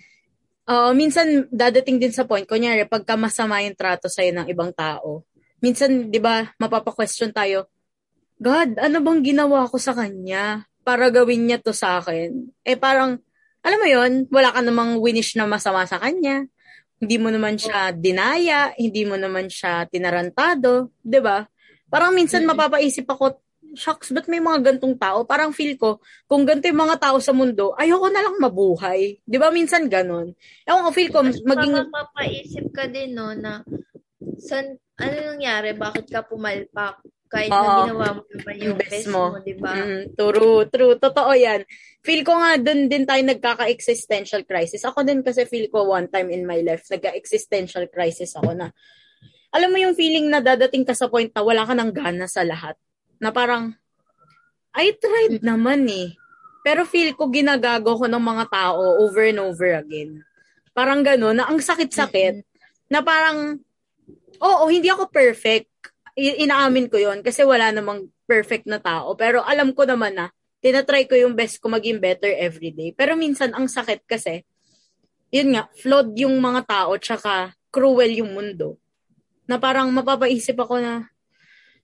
uh, 0.68 0.92
minsan 0.94 1.46
dadating 1.50 1.98
din 1.98 2.14
sa 2.14 2.26
point 2.26 2.46
kunyari 2.46 2.86
pagka 2.86 3.18
masama 3.18 3.62
yung 3.62 3.78
trato 3.78 4.06
sa 4.06 4.22
ng 4.22 4.46
ibang 4.50 4.70
tao. 4.74 5.26
Minsan 5.62 6.10
'di 6.10 6.18
ba 6.18 6.50
mapapa-question 6.58 7.30
tayo, 7.30 7.70
God, 8.42 8.82
ano 8.82 8.98
bang 8.98 9.20
ginawa 9.22 9.70
ko 9.70 9.78
sa 9.78 9.94
kanya 9.94 10.66
para 10.82 11.06
gawin 11.14 11.46
niya 11.46 11.62
to 11.62 11.70
sa 11.70 12.02
akin? 12.02 12.50
Eh 12.66 12.74
parang 12.74 13.22
alam 13.62 13.78
mo 13.78 13.86
'yon, 13.86 14.12
wala 14.34 14.50
ka 14.50 14.60
namang 14.62 14.98
winish 14.98 15.38
na 15.38 15.46
masama 15.46 15.86
sa 15.86 16.02
kanya. 16.02 16.46
Hindi 17.02 17.18
mo 17.18 17.30
naman 17.30 17.58
siya 17.58 17.94
dinaya, 17.94 18.74
hindi 18.78 19.06
mo 19.06 19.14
naman 19.14 19.46
siya 19.46 19.86
tinarantado, 19.86 20.90
'di 21.02 21.20
ba? 21.22 21.46
Parang 21.92 22.16
minsan 22.16 22.42
mapapaisip 22.48 23.04
ako, 23.04 23.38
shucks, 23.76 24.12
ba't 24.12 24.28
may 24.28 24.40
mga 24.40 24.60
gantong 24.72 24.96
tao? 24.96 25.24
Parang 25.24 25.52
feel 25.52 25.76
ko, 25.76 25.98
kung 26.28 26.44
ganito 26.44 26.68
yung 26.68 26.84
mga 26.84 26.98
tao 27.00 27.16
sa 27.18 27.32
mundo, 27.36 27.72
ayoko 27.76 28.08
na 28.12 28.22
lang 28.24 28.36
mabuhay. 28.38 29.20
Di 29.24 29.36
ba 29.40 29.52
minsan 29.52 29.88
ganon? 29.88 30.32
Ewan 30.64 30.84
ko, 30.86 30.90
feel 30.94 31.10
ko, 31.10 31.24
Mas 31.24 31.40
maging, 31.42 31.74
baka 31.74 31.88
mapaisip 31.90 32.64
ka 32.72 32.84
din, 32.88 33.16
no, 33.16 33.32
na 33.32 33.64
san, 34.38 34.76
ano 35.00 35.16
nangyari? 35.34 35.72
Bakit 35.74 36.06
ka 36.08 36.22
pumalpak? 36.24 37.00
Kahit 37.32 37.48
na 37.48 37.64
Oo. 37.64 37.76
ginawa 37.88 38.06
mo 38.20 38.22
naman 38.28 38.54
yung 38.60 38.66
Yung 38.68 38.76
best 38.76 38.92
best 38.92 39.08
mo. 39.08 39.22
mo, 39.32 39.38
di 39.40 39.54
ba? 39.56 39.72
mm, 39.72 40.02
true, 40.20 40.60
true, 40.68 40.94
totoo 41.00 41.32
yan. 41.32 41.64
Feel 42.04 42.22
ko 42.28 42.36
nga, 42.36 42.60
dun 42.60 42.92
din 42.92 43.08
tayo 43.08 43.24
nagkaka-existential 43.24 44.44
crisis. 44.44 44.84
Ako 44.84 45.00
din 45.00 45.24
kasi 45.24 45.48
feel 45.48 45.72
ko 45.72 45.88
one 45.88 46.12
time 46.12 46.28
in 46.28 46.44
my 46.44 46.60
life, 46.60 46.84
nagka-existential 46.92 47.88
crisis 47.88 48.36
ako 48.36 48.52
na, 48.52 48.68
alam 49.52 49.68
mo 49.72 49.80
yung 49.80 49.96
feeling 49.96 50.28
na 50.28 50.44
dadating 50.44 50.84
ka 50.84 50.92
sa 50.92 51.08
point 51.08 51.32
na 51.32 51.40
wala 51.40 51.64
ka 51.64 51.72
ng 51.72 51.92
gana 51.92 52.28
sa 52.28 52.44
lahat. 52.44 52.76
Na 53.22 53.30
parang, 53.30 53.70
I 54.74 54.90
tried 54.98 55.46
naman 55.46 55.86
eh. 55.86 56.18
Pero 56.66 56.82
feel 56.82 57.14
ko 57.14 57.30
ginagago 57.30 57.94
ko 57.94 58.06
ng 58.10 58.22
mga 58.22 58.44
tao 58.50 58.98
over 58.98 59.30
and 59.30 59.38
over 59.38 59.78
again. 59.78 60.26
Parang 60.74 61.06
gano'n, 61.06 61.38
na 61.38 61.46
ang 61.46 61.62
sakit-sakit, 61.62 62.42
na 62.90 62.98
parang, 63.04 63.62
oo, 64.42 64.64
hindi 64.66 64.90
ako 64.90 65.06
perfect. 65.10 65.70
I- 66.18 66.44
inaamin 66.44 66.90
ko 66.90 66.98
yon 66.98 67.24
kasi 67.24 67.46
wala 67.46 67.70
namang 67.70 68.10
perfect 68.26 68.66
na 68.66 68.80
tao. 68.80 69.14
Pero 69.14 69.44
alam 69.44 69.70
ko 69.76 69.86
naman 69.86 70.16
na, 70.16 70.26
tinatry 70.62 71.10
ko 71.10 71.18
yung 71.18 71.34
best 71.34 71.58
ko 71.58 71.66
maging 71.68 71.98
better 71.98 72.30
everyday. 72.38 72.94
Pero 72.94 73.18
minsan, 73.18 73.50
ang 73.52 73.66
sakit 73.66 74.06
kasi, 74.06 74.46
yun 75.34 75.58
nga, 75.58 75.66
flawed 75.74 76.14
yung 76.14 76.38
mga 76.38 76.62
tao, 76.64 76.94
tsaka 76.96 77.52
cruel 77.72 78.12
yung 78.14 78.32
mundo. 78.32 78.78
Na 79.50 79.58
parang 79.58 79.90
mapapaisip 79.90 80.54
ako 80.54 80.78
na, 80.78 81.10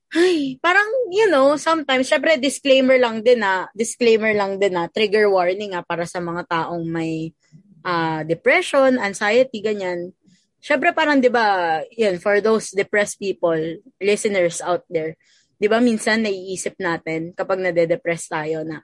ay, 0.09 0.57
parang, 0.65 0.89
you 1.13 1.29
know, 1.29 1.53
sometimes, 1.61 2.09
syempre, 2.09 2.41
disclaimer 2.41 2.97
lang 2.97 3.21
din 3.21 3.45
na, 3.45 3.69
disclaimer 3.77 4.33
lang 4.33 4.57
din 4.57 4.73
na, 4.73 4.89
trigger 4.89 5.29
warning 5.29 5.77
nga 5.77 5.85
para 5.85 6.09
sa 6.09 6.17
mga 6.17 6.49
taong 6.49 6.85
may 6.89 7.37
ah, 7.85 8.25
depression, 8.25 8.97
anxiety, 8.97 9.61
ganyan. 9.61 10.17
Syempre, 10.65 10.97
parang, 10.97 11.21
di 11.21 11.29
ba, 11.29 11.79
yun, 11.93 12.17
for 12.17 12.41
those 12.41 12.73
depressed 12.73 13.21
people, 13.21 13.61
listeners 14.01 14.65
out 14.65 14.83
there, 14.89 15.13
di 15.61 15.69
ba, 15.69 15.77
minsan 15.77 16.25
naiisip 16.25 16.81
natin 16.81 17.37
kapag 17.37 17.61
nade-depress 17.61 18.33
tayo 18.33 18.65
na, 18.65 18.81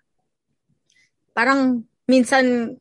parang, 1.33 1.89
minsan, 2.05 2.77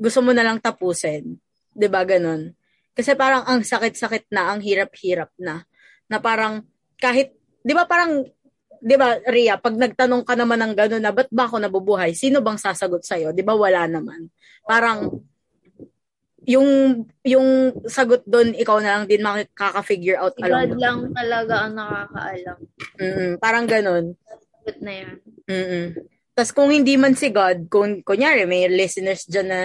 gusto 0.00 0.24
mo 0.24 0.32
na 0.32 0.42
lang 0.42 0.56
tapusin. 0.56 1.36
Di 1.76 1.86
ba, 1.86 2.02
ganun. 2.02 2.56
Kasi 2.96 3.14
parang 3.14 3.44
ang 3.46 3.62
sakit-sakit 3.62 4.32
na, 4.32 4.56
ang 4.56 4.64
hirap-hirap 4.64 5.30
na, 5.36 5.68
na 6.10 6.16
parang, 6.18 6.66
kahit 6.98 7.37
di 7.62 7.72
ba 7.74 7.84
parang, 7.84 8.24
di 8.78 8.94
ba, 8.94 9.18
Ria, 9.26 9.58
pag 9.58 9.74
nagtanong 9.74 10.22
ka 10.22 10.34
naman 10.38 10.62
ng 10.62 10.74
gano'n 10.74 11.02
na, 11.02 11.12
ba't 11.14 11.30
ba 11.30 11.50
ako 11.50 11.58
nabubuhay? 11.62 12.14
Sino 12.14 12.42
bang 12.42 12.58
sasagot 12.58 13.02
sa'yo? 13.02 13.34
Di 13.34 13.42
ba 13.42 13.58
wala 13.58 13.86
naman? 13.90 14.30
Parang, 14.62 15.22
yung, 16.48 16.68
yung 17.28 17.48
sagot 17.84 18.24
doon, 18.24 18.56
ikaw 18.56 18.80
na 18.80 18.96
lang 18.96 19.04
din 19.04 19.20
makaka-figure 19.20 20.16
out 20.16 20.32
God 20.40 20.48
along 20.48 20.72
the 20.72 20.78
lang 20.80 21.00
talaga 21.12 21.54
ang 21.68 21.74
nakakaalam. 21.76 22.58
Mm, 22.96 23.30
parang 23.36 23.66
ganun. 23.68 24.04
Sagot 24.64 24.78
na 24.80 24.92
yan. 24.96 25.14
Mm. 25.44 25.86
Tapos 26.32 26.52
kung 26.54 26.70
hindi 26.72 26.94
man 26.96 27.18
si 27.18 27.28
God, 27.28 27.68
kung 27.68 28.00
kunyari 28.00 28.46
may 28.46 28.64
listeners 28.70 29.28
dyan 29.28 29.48
na 29.50 29.60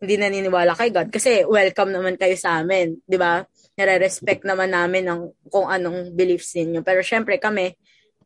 hindi 0.00 0.14
naniniwala 0.16 0.74
kay 0.74 0.90
God, 0.90 1.12
kasi 1.12 1.46
welcome 1.46 1.94
naman 1.94 2.18
kayo 2.18 2.34
sa 2.34 2.64
amin, 2.64 2.98
di 3.04 3.14
ba? 3.20 3.46
Nare-respect 3.74 4.46
naman 4.46 4.70
namin 4.70 5.04
ang 5.10 5.20
kung 5.50 5.66
anong 5.66 6.14
beliefs 6.14 6.54
ninyo. 6.54 6.86
Pero 6.86 7.02
syempre 7.02 7.42
kami, 7.42 7.74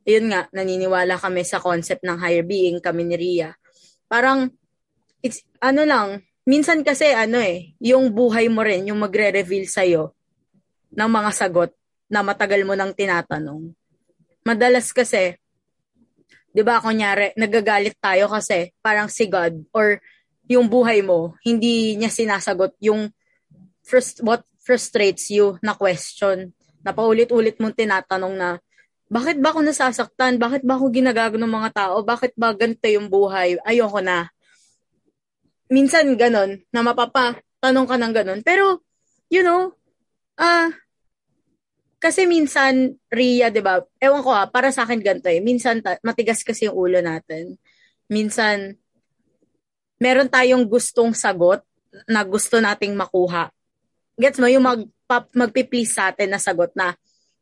yun 0.08 0.32
nga, 0.32 0.48
naniniwala 0.52 1.20
kami 1.20 1.44
sa 1.44 1.60
concept 1.60 2.00
ng 2.04 2.16
higher 2.16 2.44
being, 2.44 2.80
kami 2.80 3.04
ni 3.04 3.16
Ria. 3.16 3.52
Parang, 4.08 4.48
it's, 5.20 5.44
ano 5.60 5.84
lang, 5.84 6.24
minsan 6.48 6.80
kasi 6.80 7.12
ano 7.12 7.36
eh, 7.36 7.76
yung 7.76 8.08
buhay 8.16 8.48
mo 8.48 8.64
rin, 8.64 8.88
yung 8.88 9.04
magre-reveal 9.04 9.68
sa'yo 9.68 10.16
ng 10.96 11.10
mga 11.12 11.30
sagot 11.36 11.70
na 12.08 12.24
matagal 12.24 12.64
mo 12.64 12.72
nang 12.72 12.96
tinatanong. 12.96 13.68
Madalas 14.48 14.96
kasi, 14.96 15.36
di 16.48 16.64
ba, 16.64 16.80
kunyari, 16.80 17.36
nagagalit 17.36 18.00
tayo 18.00 18.32
kasi 18.32 18.72
parang 18.80 19.12
si 19.12 19.28
God 19.28 19.60
or 19.76 20.00
yung 20.48 20.72
buhay 20.72 21.04
mo, 21.04 21.36
hindi 21.44 22.00
niya 22.00 22.08
sinasagot 22.08 22.72
yung 22.80 23.12
first, 23.84 24.24
what 24.24 24.47
frustrates 24.68 25.32
you 25.32 25.56
na 25.64 25.72
question 25.72 26.52
na 26.84 26.92
paulit-ulit 26.92 27.56
mong 27.56 27.72
tinatanong 27.72 28.36
na 28.36 28.48
bakit 29.08 29.40
ba 29.40 29.56
ako 29.56 29.64
nasasaktan? 29.64 30.36
Bakit 30.36 30.68
ba 30.68 30.76
ako 30.76 30.92
ginagago 30.92 31.40
ng 31.40 31.48
mga 31.48 31.72
tao? 31.72 32.04
Bakit 32.04 32.36
ba 32.36 32.52
ganito 32.52 32.84
yung 32.92 33.08
buhay? 33.08 33.56
Ayoko 33.64 34.04
na. 34.04 34.28
Minsan 35.72 36.12
ganon, 36.20 36.60
na 36.68 36.84
mapapatanong 36.84 37.88
ka 37.88 37.96
ng 37.96 38.12
ganon. 38.12 38.40
Pero, 38.44 38.84
you 39.32 39.40
know, 39.40 39.72
ah, 40.36 40.68
kasi 41.96 42.28
minsan, 42.28 43.00
Ria, 43.08 43.48
di 43.48 43.64
ba, 43.64 43.80
ewan 43.96 44.20
ko 44.20 44.30
ah, 44.30 44.44
para 44.44 44.68
sa 44.68 44.84
akin 44.84 45.00
ganito 45.00 45.32
eh, 45.32 45.40
minsan 45.40 45.80
ta- 45.80 46.00
matigas 46.04 46.44
kasi 46.44 46.68
yung 46.68 46.76
ulo 46.76 47.00
natin. 47.00 47.56
Minsan, 48.12 48.76
meron 49.96 50.28
tayong 50.28 50.68
gustong 50.68 51.16
sagot 51.16 51.64
na 52.04 52.22
gusto 52.28 52.60
nating 52.60 52.92
makuha. 52.92 53.48
Gets 54.18 54.42
mo, 54.42 54.50
yung 54.50 54.66
mag, 54.66 54.82
magpi-please 55.32 55.94
sa 55.94 56.10
atin 56.10 56.34
na 56.34 56.42
sagot 56.42 56.74
na, 56.74 56.92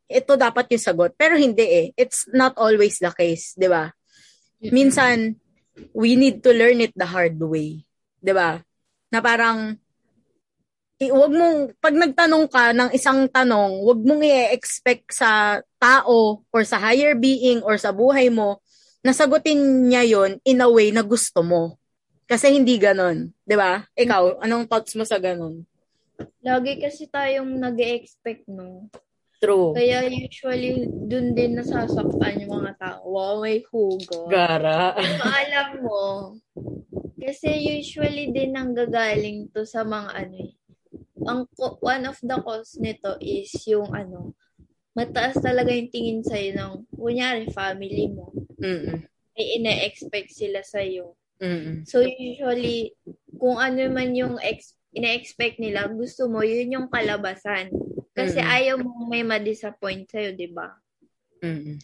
ito 0.06 0.38
dapat 0.38 0.70
yung 0.70 0.84
sagot. 0.84 1.10
Pero 1.18 1.34
hindi 1.34 1.64
eh. 1.64 1.86
It's 1.98 2.30
not 2.30 2.54
always 2.60 3.00
the 3.02 3.10
case, 3.10 3.56
di 3.58 3.66
ba? 3.66 3.90
Minsan, 4.60 5.40
we 5.96 6.14
need 6.14 6.44
to 6.44 6.54
learn 6.54 6.84
it 6.84 6.94
the 6.94 7.08
hard 7.08 7.40
way. 7.40 7.82
Di 8.22 8.30
ba? 8.30 8.60
Na 9.10 9.18
parang, 9.24 9.74
wag 11.00 11.32
mong, 11.32 11.58
pag 11.80 11.94
nagtanong 11.96 12.46
ka 12.48 12.72
ng 12.72 12.90
isang 12.94 13.26
tanong, 13.28 13.82
wag 13.82 14.00
mong 14.00 14.22
i-expect 14.22 15.12
sa 15.12 15.60
tao 15.76 16.44
or 16.48 16.62
sa 16.64 16.80
higher 16.80 17.12
being 17.16 17.60
or 17.66 17.76
sa 17.76 17.92
buhay 17.92 18.32
mo 18.32 18.60
na 19.04 19.12
sagutin 19.14 19.86
niya 19.86 20.02
yon 20.02 20.42
in 20.42 20.58
a 20.58 20.66
way 20.66 20.90
na 20.90 21.04
gusto 21.06 21.44
mo. 21.44 21.78
Kasi 22.26 22.50
hindi 22.50 22.74
ganon. 22.74 23.30
'di 23.46 23.54
ba? 23.54 23.86
Ikaw, 23.94 24.42
anong 24.42 24.66
thoughts 24.66 24.98
mo 24.98 25.06
sa 25.06 25.22
ganon? 25.22 25.62
Lagi 26.40 26.78
kasi 26.78 27.10
tayong 27.10 27.58
nag 27.58 27.78
expect 27.80 28.46
no? 28.46 28.88
True. 29.36 29.76
Kaya 29.76 30.08
usually, 30.08 30.88
dun 30.88 31.36
din 31.36 31.60
nasasaktan 31.60 32.40
yung 32.40 32.64
mga 32.64 32.72
tao. 32.80 33.04
Wow, 33.04 33.44
may 33.44 33.60
hugo. 33.68 34.32
Gara. 34.32 34.96
Pero 34.96 35.22
alam 35.28 35.68
mo, 35.84 36.04
kasi 37.20 37.52
usually 37.76 38.32
din 38.32 38.56
nanggagaling 38.56 39.52
to 39.52 39.68
sa 39.68 39.84
mga 39.84 40.10
ano 40.24 40.36
eh. 40.40 40.52
Ang, 41.26 41.40
one 41.84 42.04
of 42.08 42.16
the 42.24 42.36
cause 42.40 42.80
nito 42.80 43.20
is 43.20 43.52
yung 43.68 43.92
ano, 43.92 44.32
mataas 44.96 45.36
talaga 45.36 45.68
yung 45.68 45.92
tingin 45.92 46.22
sa'yo 46.24 46.56
ng, 46.56 46.72
kunyari, 46.96 47.44
family 47.52 48.08
mo. 48.08 48.32
Mm-mm. 48.56 49.04
May 49.36 49.46
ine-expect 49.60 50.32
sila 50.32 50.64
sa'yo. 50.64 51.12
Mm-mm. 51.44 51.84
So 51.84 52.00
usually, 52.00 52.96
kung 53.36 53.60
ano 53.60 53.84
man 53.92 54.16
yung 54.16 54.40
ex- 54.40 54.80
ina-expect 54.92 55.58
nila, 55.58 55.88
gusto 55.90 56.30
mo, 56.30 56.44
yun 56.44 56.74
yung 56.74 56.88
kalabasan. 56.90 57.72
Kasi 58.16 58.40
Mm. 58.40 58.48
ayaw 58.48 58.76
mo 58.80 59.06
may 59.10 59.20
ma-disappoint 59.26 60.08
sa'yo, 60.08 60.32
di 60.32 60.48
ba? 60.48 60.72
Mm-mm. 61.44 61.76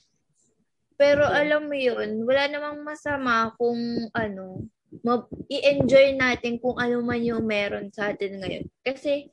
Pero 0.96 1.26
alam 1.26 1.66
mo 1.66 1.76
yun, 1.76 2.22
wala 2.24 2.46
namang 2.46 2.86
masama 2.86 3.52
kung 3.58 3.76
ano, 4.14 4.64
ma- 5.02 5.28
i-enjoy 5.50 6.14
natin 6.14 6.62
kung 6.62 6.78
ano 6.78 7.02
man 7.02 7.20
yung 7.20 7.42
meron 7.44 7.90
sa 7.90 8.14
atin 8.14 8.38
ngayon. 8.38 8.64
Kasi, 8.86 9.28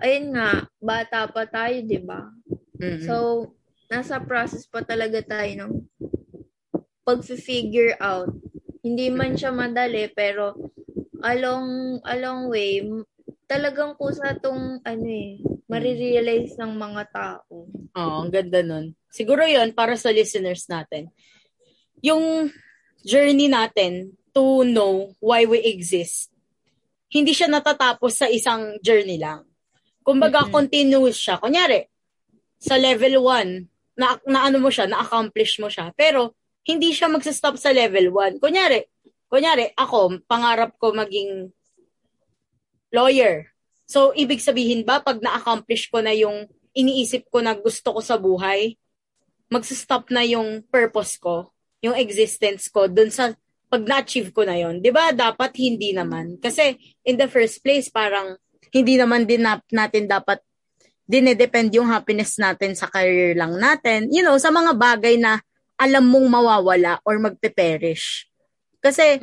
ayun 0.00 0.32
nga, 0.32 0.70
bata 0.80 1.26
pa 1.28 1.44
tayo, 1.44 1.76
di 1.82 1.98
ba? 2.00 2.30
Mm-mm. 2.78 3.04
So, 3.04 3.14
nasa 3.90 4.22
process 4.22 4.64
pa 4.70 4.86
talaga 4.86 5.18
tayo 5.20 5.50
ng 5.66 5.72
pag-figure 7.04 7.98
out. 7.98 8.30
Hindi 8.80 9.10
man 9.10 9.34
siya 9.34 9.50
madali, 9.52 10.08
pero 10.14 10.56
along 11.22 12.00
along 12.04 12.48
way, 12.48 12.82
talagang 13.46 13.94
kusa 13.98 14.38
tong 14.38 14.78
ano 14.82 15.06
eh, 15.06 15.38
marirealize 15.66 16.54
ng 16.58 16.72
mga 16.74 17.02
tao. 17.10 17.66
Oo, 17.70 18.16
ang 18.24 18.30
ganda 18.30 18.62
nun. 18.62 18.94
Siguro 19.10 19.42
yon 19.46 19.74
para 19.74 19.98
sa 19.98 20.14
listeners 20.14 20.66
natin. 20.70 21.10
Yung 22.00 22.48
journey 23.02 23.50
natin 23.50 24.14
to 24.30 24.62
know 24.62 25.10
why 25.18 25.44
we 25.44 25.58
exist, 25.66 26.30
hindi 27.10 27.34
siya 27.34 27.50
natatapos 27.50 28.22
sa 28.22 28.26
isang 28.30 28.78
journey 28.78 29.18
lang. 29.18 29.42
Kumbaga, 30.06 30.46
Mhm. 30.46 30.52
continuous 30.54 31.18
siya. 31.18 31.42
Kunyari, 31.42 31.84
sa 32.60 32.78
level 32.78 33.18
1, 33.20 33.66
na, 33.98 34.16
na 34.24 34.46
ano 34.48 34.62
mo 34.62 34.70
siya, 34.70 34.86
na-accomplish 34.86 35.58
mo 35.60 35.68
siya. 35.68 35.92
Pero, 35.98 36.32
hindi 36.64 36.94
siya 36.94 37.10
magsastop 37.10 37.58
sa 37.58 37.74
level 37.74 38.14
1. 38.14 38.38
Kunyari, 38.38 38.80
kunyari, 39.30 39.70
ako, 39.78 40.20
pangarap 40.26 40.74
ko 40.76 40.92
maging 40.92 41.54
lawyer. 42.90 43.48
So, 43.86 44.10
ibig 44.14 44.42
sabihin 44.42 44.82
ba, 44.82 44.98
pag 45.00 45.22
na-accomplish 45.22 45.88
ko 45.88 46.02
na 46.02 46.10
yung 46.10 46.50
iniisip 46.74 47.26
ko 47.30 47.42
na 47.42 47.54
gusto 47.54 47.94
ko 47.94 48.00
sa 48.02 48.18
buhay, 48.18 48.74
magsastop 49.50 50.10
na 50.14 50.22
yung 50.22 50.62
purpose 50.70 51.18
ko, 51.18 51.50
yung 51.82 51.98
existence 51.98 52.70
ko, 52.70 52.86
dun 52.86 53.10
sa 53.10 53.34
pag 53.70 53.86
na-achieve 53.86 54.34
ko 54.34 54.42
na 54.42 54.58
yon, 54.58 54.82
'di 54.82 54.90
ba? 54.90 55.14
Dapat 55.14 55.54
hindi 55.62 55.94
naman. 55.94 56.42
Kasi 56.42 56.74
in 57.06 57.14
the 57.14 57.30
first 57.30 57.62
place, 57.62 57.86
parang 57.86 58.34
hindi 58.74 58.98
naman 58.98 59.26
din 59.26 59.46
na, 59.46 59.62
natin 59.70 60.10
dapat 60.10 60.42
dinedepend 61.10 61.74
yung 61.74 61.90
happiness 61.90 62.38
natin 62.38 62.74
sa 62.74 62.86
career 62.86 63.34
lang 63.34 63.58
natin. 63.58 64.10
You 64.10 64.22
know, 64.22 64.38
sa 64.38 64.50
mga 64.54 64.74
bagay 64.78 65.18
na 65.18 65.42
alam 65.74 66.06
mong 66.06 66.26
mawawala 66.30 67.02
or 67.02 67.18
magpe-perish. 67.18 68.29
Kasi 68.80 69.20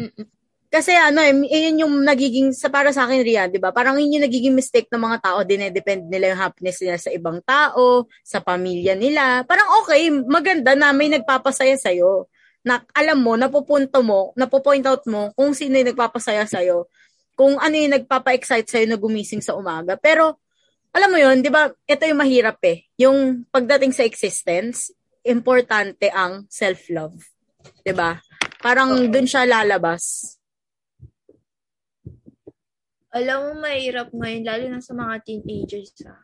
kasi 0.67 0.91
ano 0.91 1.23
eh, 1.23 1.31
yun 1.31 1.87
yung 1.87 1.95
nagiging, 2.03 2.51
sa 2.51 2.67
para 2.67 2.91
sa 2.91 3.07
akin 3.07 3.23
Ria, 3.23 3.47
di 3.47 3.55
ba? 3.55 3.71
Parang 3.71 3.95
yun 3.95 4.19
yung 4.19 4.25
nagiging 4.27 4.51
mistake 4.51 4.91
ng 4.91 4.99
mga 4.99 5.17
tao, 5.23 5.39
dinedepend 5.47 6.11
nila 6.11 6.35
yung 6.35 6.41
happiness 6.43 6.83
nila 6.83 6.99
sa 6.99 7.09
ibang 7.15 7.39
tao, 7.47 8.03
sa 8.19 8.43
pamilya 8.43 8.91
nila. 8.99 9.47
Parang 9.47 9.79
okay, 9.83 10.11
maganda 10.11 10.75
na 10.75 10.91
may 10.91 11.07
nagpapasaya 11.07 11.79
sa'yo. 11.79 12.27
Na 12.67 12.83
alam 12.91 13.23
mo, 13.23 13.39
napupunto 13.39 14.03
mo, 14.03 14.35
napupoint 14.35 14.83
out 14.83 15.07
mo 15.07 15.31
kung 15.39 15.55
sino 15.55 15.79
yung 15.79 15.95
nagpapasaya 15.95 16.43
sa'yo. 16.43 16.91
Kung 17.31 17.55
ano 17.63 17.75
yung 17.79 17.95
nagpapa-excite 17.95 18.67
sa'yo 18.67 18.85
na 18.91 18.99
gumising 18.99 19.39
sa 19.39 19.55
umaga. 19.55 19.95
Pero, 19.95 20.35
alam 20.91 21.07
mo 21.07 21.15
yun, 21.15 21.39
di 21.39 21.47
ba, 21.47 21.71
ito 21.87 22.03
yung 22.03 22.19
mahirap 22.19 22.59
eh. 22.67 22.83
Yung 22.99 23.47
pagdating 23.55 23.95
sa 23.95 24.03
existence, 24.03 24.91
importante 25.23 26.11
ang 26.11 26.43
self-love. 26.51 27.15
Di 27.87 27.95
ba? 27.95 28.19
Parang 28.57 28.89
Oo. 28.97 29.09
dun 29.09 29.29
siya 29.29 29.45
lalabas. 29.45 30.35
Alam 33.13 33.37
mo, 33.39 33.51
mahirap 33.65 34.13
ngayon, 34.13 34.43
lalo 34.45 34.65
na 34.69 34.81
sa 34.83 34.93
mga 34.93 35.15
teenagers, 35.25 35.93
ha? 36.05 36.17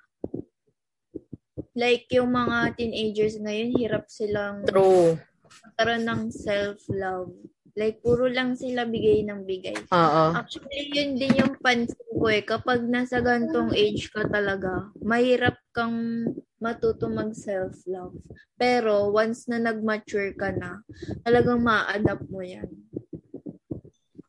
Like, 1.73 2.05
yung 2.13 2.29
mga 2.29 2.77
teenagers 2.77 3.41
ngayon, 3.41 3.69
hirap 3.73 4.05
silang 4.09 4.61
True. 4.67 5.17
magkaroon 5.63 6.05
ng 6.05 6.23
self-love. 6.29 7.33
Like, 7.73 8.05
puro 8.05 8.29
lang 8.29 8.53
sila 8.53 8.85
bigay 8.85 9.25
ng 9.25 9.49
bigay. 9.49 9.89
Oo. 9.89 10.23
Actually, 10.37 10.93
yun 10.93 11.17
din 11.17 11.41
yung 11.41 11.57
pansin 11.57 12.05
ko 12.13 12.29
eh. 12.29 12.45
Kapag 12.45 12.85
nasa 12.85 13.17
gantong 13.17 13.73
age 13.73 14.13
ka 14.13 14.29
talaga, 14.29 14.93
mahirap 15.01 15.57
kang 15.73 16.29
matuto 16.61 17.09
mag-self-love. 17.09 18.13
Pero, 18.61 19.09
once 19.09 19.49
na 19.49 19.57
nag-mature 19.57 20.37
ka 20.37 20.53
na, 20.53 20.85
talagang 21.25 21.65
ma-adapt 21.65 22.29
mo 22.29 22.45
yan. 22.45 22.69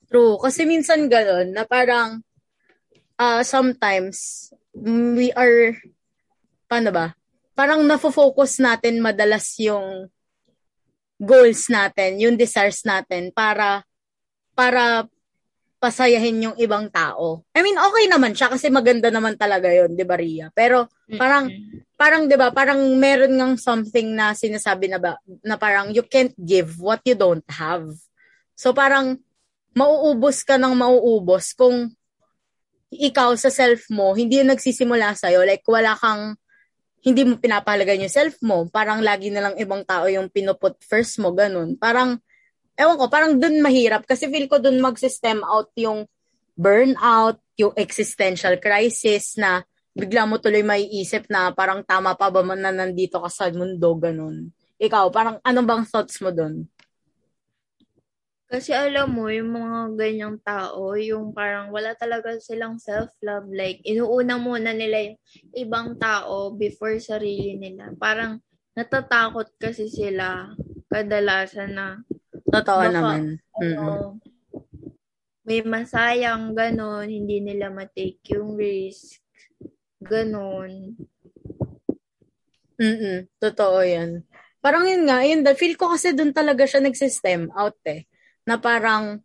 True. 0.09 0.41
Kasi 0.41 0.65
minsan 0.65 1.11
gano'n 1.11 1.53
na 1.53 1.69
parang 1.69 2.25
uh, 3.19 3.43
sometimes 3.45 4.49
we 4.75 5.35
are 5.37 5.77
paano 6.71 6.91
ba? 6.95 7.07
Parang 7.55 7.83
nafo-focus 7.87 8.59
natin 8.59 8.99
madalas 9.05 9.55
yung 9.63 10.11
goals 11.21 11.71
natin, 11.71 12.19
yung 12.21 12.37
desires 12.39 12.83
natin 12.83 13.31
para 13.31 13.83
para 14.55 15.07
pasayahin 15.79 16.49
yung 16.51 16.57
ibang 16.57 16.89
tao. 16.89 17.45
I 17.53 17.61
mean, 17.61 17.77
okay 17.77 18.09
naman 18.09 18.33
siya 18.33 18.49
kasi 18.49 18.73
maganda 18.73 19.13
naman 19.13 19.37
talaga 19.37 19.69
yon 19.69 19.93
'di 19.93 20.05
ba, 20.09 20.17
Ria? 20.17 20.49
Pero 20.55 20.89
Parang- 21.05 21.53
Mm-mm. 21.53 21.85
parang 22.01 22.25
'di 22.25 22.37
ba, 22.41 22.49
parang 22.49 22.81
meron 22.97 23.37
ngang 23.37 23.55
something 23.61 24.17
na 24.17 24.33
sinasabi 24.33 24.89
na 24.89 24.97
ba 24.97 25.21
na 25.45 25.61
parang 25.61 25.93
you 25.93 26.01
can't 26.01 26.33
give 26.41 26.81
what 26.81 27.05
you 27.05 27.13
don't 27.13 27.45
have. 27.53 27.85
So 28.57 28.73
parang 28.73 29.21
mauubos 29.77 30.41
ka 30.41 30.57
ng 30.57 30.73
mauubos 30.73 31.53
kung 31.53 31.93
ikaw 32.89 33.35
sa 33.37 33.51
self 33.51 33.91
mo 33.91 34.15
hindi 34.15 34.39
yun 34.41 34.49
nagsisimula 34.49 35.13
sa 35.19 35.29
like 35.45 35.67
wala 35.67 35.99
kang 35.99 36.39
hindi 37.05 37.21
mo 37.29 37.37
pinapahalagan 37.37 38.09
yung 38.09 38.13
self 38.13 38.41
mo, 38.41 38.65
parang 38.73 39.05
lagi 39.05 39.29
na 39.29 39.45
lang 39.45 39.55
ibang 39.61 39.85
tao 39.85 40.09
yung 40.09 40.33
pinuput 40.33 40.81
first 40.81 41.21
mo, 41.21 41.37
ganun. 41.37 41.77
Parang, 41.77 42.17
ewan 42.81 42.97
ko, 42.97 43.13
parang 43.13 43.37
dun 43.37 43.61
mahirap 43.61 44.09
kasi 44.09 44.33
feel 44.33 44.49
ko 44.49 44.57
dun 44.57 44.81
mag-system 44.81 45.45
out 45.45 45.69
yung 45.77 46.09
burnout, 46.57 47.37
yung 47.61 47.77
existential 47.77 48.57
crisis 48.57 49.37
na 49.37 49.61
bigla 49.95 50.25
mo 50.25 50.41
tuloy 50.41 50.65
maiisip 50.65 51.29
na 51.29 51.53
parang 51.53 51.85
tama 51.85 52.17
pa 52.17 52.33
ba 52.33 52.43
man 52.43 52.59
na 52.59 52.73
nandito 52.73 53.21
ka 53.21 53.29
sa 53.29 53.53
mundo, 53.53 53.95
ganun. 54.01 54.49
Ikaw, 54.81 55.13
parang 55.13 55.37
ano 55.45 55.61
bang 55.63 55.85
thoughts 55.85 56.19
mo 56.25 56.33
dun? 56.33 56.67
Kasi 58.45 58.77
alam 58.77 59.11
mo, 59.11 59.33
yung 59.33 59.57
mga 59.57 59.81
ganyang 59.97 60.37
tao, 60.45 60.95
yung 61.01 61.33
parang 61.33 61.73
wala 61.73 61.97
talaga 61.97 62.37
silang 62.39 62.77
self-love. 62.77 63.49
Like, 63.51 63.81
inuuna 63.83 64.37
muna 64.37 64.71
nila 64.77 65.11
yung 65.11 65.19
ibang 65.57 65.97
tao 65.97 66.53
before 66.53 67.01
sarili 67.01 67.57
nila. 67.57 67.91
Parang 67.97 68.39
natatakot 68.77 69.55
kasi 69.57 69.89
sila 69.89 70.53
kadalasan 70.93 71.73
na 71.73 71.87
Totoo 72.55 72.83
Baka, 72.87 72.93
naman. 72.93 73.23
Ano, 73.59 74.19
may 75.45 75.61
masayang 75.61 76.55
ganon, 76.55 77.11
hindi 77.11 77.43
nila 77.43 77.69
matake 77.69 78.23
yung 78.39 78.55
risk. 78.55 79.19
Ganon. 79.99 80.95
Mm-mm. 82.79 83.27
Totoo 83.39 83.79
yan. 83.83 84.23
Parang 84.63 84.89
yun 84.89 85.05
nga, 85.05 85.21
yun, 85.27 85.45
feel 85.59 85.77
ko 85.77 85.93
kasi 85.93 86.17
dun 86.17 86.33
talaga 86.33 86.65
siya 86.65 86.81
nag-system 86.81 87.53
out 87.53 87.77
eh. 87.85 88.09
Na 88.45 88.61
parang 88.61 89.21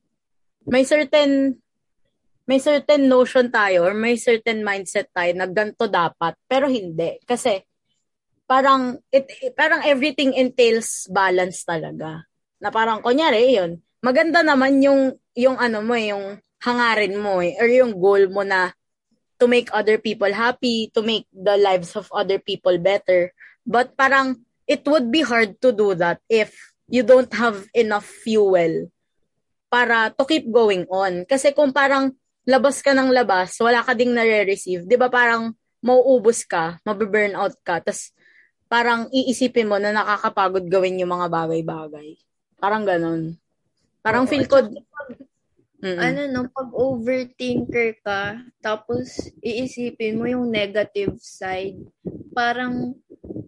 may 0.68 0.84
certain 0.88 1.60
may 2.50 2.58
certain 2.58 3.06
notion 3.06 3.54
tayo 3.54 3.86
or 3.86 3.94
may 3.94 4.18
certain 4.18 4.66
mindset 4.66 5.12
tayo 5.14 5.30
na 5.38 5.46
ganito 5.46 5.86
dapat 5.86 6.34
pero 6.50 6.66
hindi 6.66 7.22
kasi 7.22 7.62
parang 8.50 8.98
it, 9.14 9.54
parang 9.54 9.86
everything 9.86 10.34
entails 10.34 11.06
balance 11.14 11.62
talaga 11.62 12.26
na 12.58 12.74
parang 12.74 13.06
kunyari 13.06 13.54
yun 13.54 13.78
maganda 14.02 14.42
naman 14.42 14.82
yung 14.82 15.14
yung 15.36 15.56
ano 15.60 15.84
mo 15.84 15.94
eh, 15.96 16.12
yung 16.12 16.40
hangarin 16.64 17.16
mo 17.16 17.40
eh, 17.40 17.56
or 17.60 17.68
yung 17.72 17.96
goal 17.96 18.28
mo 18.28 18.44
na 18.44 18.72
to 19.40 19.48
make 19.48 19.72
other 19.72 19.96
people 19.96 20.32
happy, 20.32 20.92
to 20.92 21.00
make 21.00 21.24
the 21.32 21.56
lives 21.56 21.96
of 21.96 22.12
other 22.12 22.40
people 22.40 22.76
better. 22.76 23.32
But 23.64 23.96
parang 23.96 24.44
it 24.68 24.84
would 24.84 25.08
be 25.08 25.24
hard 25.24 25.56
to 25.64 25.72
do 25.72 25.96
that 25.96 26.20
if 26.28 26.52
you 26.92 27.08
don't 27.08 27.32
have 27.32 27.64
enough 27.72 28.04
fuel 28.04 28.92
para 29.70 30.10
to 30.12 30.26
keep 30.26 30.50
going 30.50 30.84
on. 30.90 31.24
Kasi 31.30 31.54
kung 31.54 31.70
parang 31.72 32.12
labas 32.44 32.82
ka 32.82 32.92
ng 32.98 33.14
labas, 33.14 33.54
wala 33.62 33.86
ka 33.86 33.94
ding 33.94 34.12
nare-receive, 34.12 34.90
di 34.90 34.98
ba 34.98 35.08
parang 35.08 35.54
mauubos 35.80 36.44
ka, 36.44 36.82
mabe-burn 36.84 37.38
out 37.38 37.56
ka, 37.62 37.80
tas 37.80 38.12
parang 38.70 39.10
iisipin 39.14 39.70
mo 39.70 39.78
na 39.78 39.94
nakakapagod 39.94 40.66
gawin 40.70 41.00
yung 41.02 41.14
mga 41.14 41.30
bagay-bagay. 41.30 42.18
Parang 42.60 42.84
ganon. 42.84 43.38
Parang 44.02 44.26
Oo, 44.26 44.30
feel 44.30 44.46
ko, 44.50 44.60
Mm-mm. 45.80 45.96
ano 45.96 46.22
no, 46.28 46.42
pag 46.52 46.70
overthinker 46.76 48.04
ka, 48.04 48.44
tapos 48.60 49.16
iisipin 49.40 50.20
mo 50.20 50.28
yung 50.28 50.52
negative 50.52 51.16
side, 51.24 51.80
parang 52.36 53.00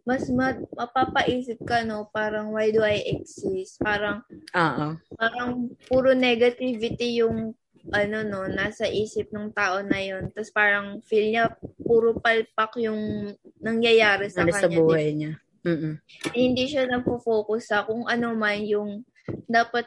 mas 0.08 0.32
ma- 0.32 0.64
mapapaisip 0.76 1.60
ka, 1.68 1.84
no, 1.84 2.08
parang 2.10 2.56
why 2.56 2.72
do 2.72 2.82
I 2.82 3.04
exist? 3.04 3.78
Parang, 3.84 4.24
Oo. 4.56 4.96
parang 5.20 5.70
puro 5.92 6.16
negativity 6.16 7.20
yung 7.20 7.52
ano 7.90 8.22
no, 8.22 8.46
nasa 8.46 8.86
isip 8.86 9.34
ng 9.34 9.52
tao 9.52 9.82
na 9.82 10.00
yun. 10.00 10.30
Tapos 10.32 10.54
parang 10.54 11.02
feel 11.02 11.34
niya 11.34 11.52
puro 11.82 12.14
palpak 12.16 12.78
yung 12.78 13.34
nangyayari 13.58 14.30
sa 14.30 14.46
sa 14.46 14.70
kanya. 14.70 14.78
buhay 14.78 15.08
niya. 15.18 15.34
Mm-mm. 15.62 15.94
hindi 16.34 16.66
siya 16.66 16.90
nagpo-focus 16.90 17.70
sa 17.70 17.86
kung 17.86 18.10
ano 18.10 18.34
man 18.34 18.66
yung 18.66 19.06
dapat 19.46 19.86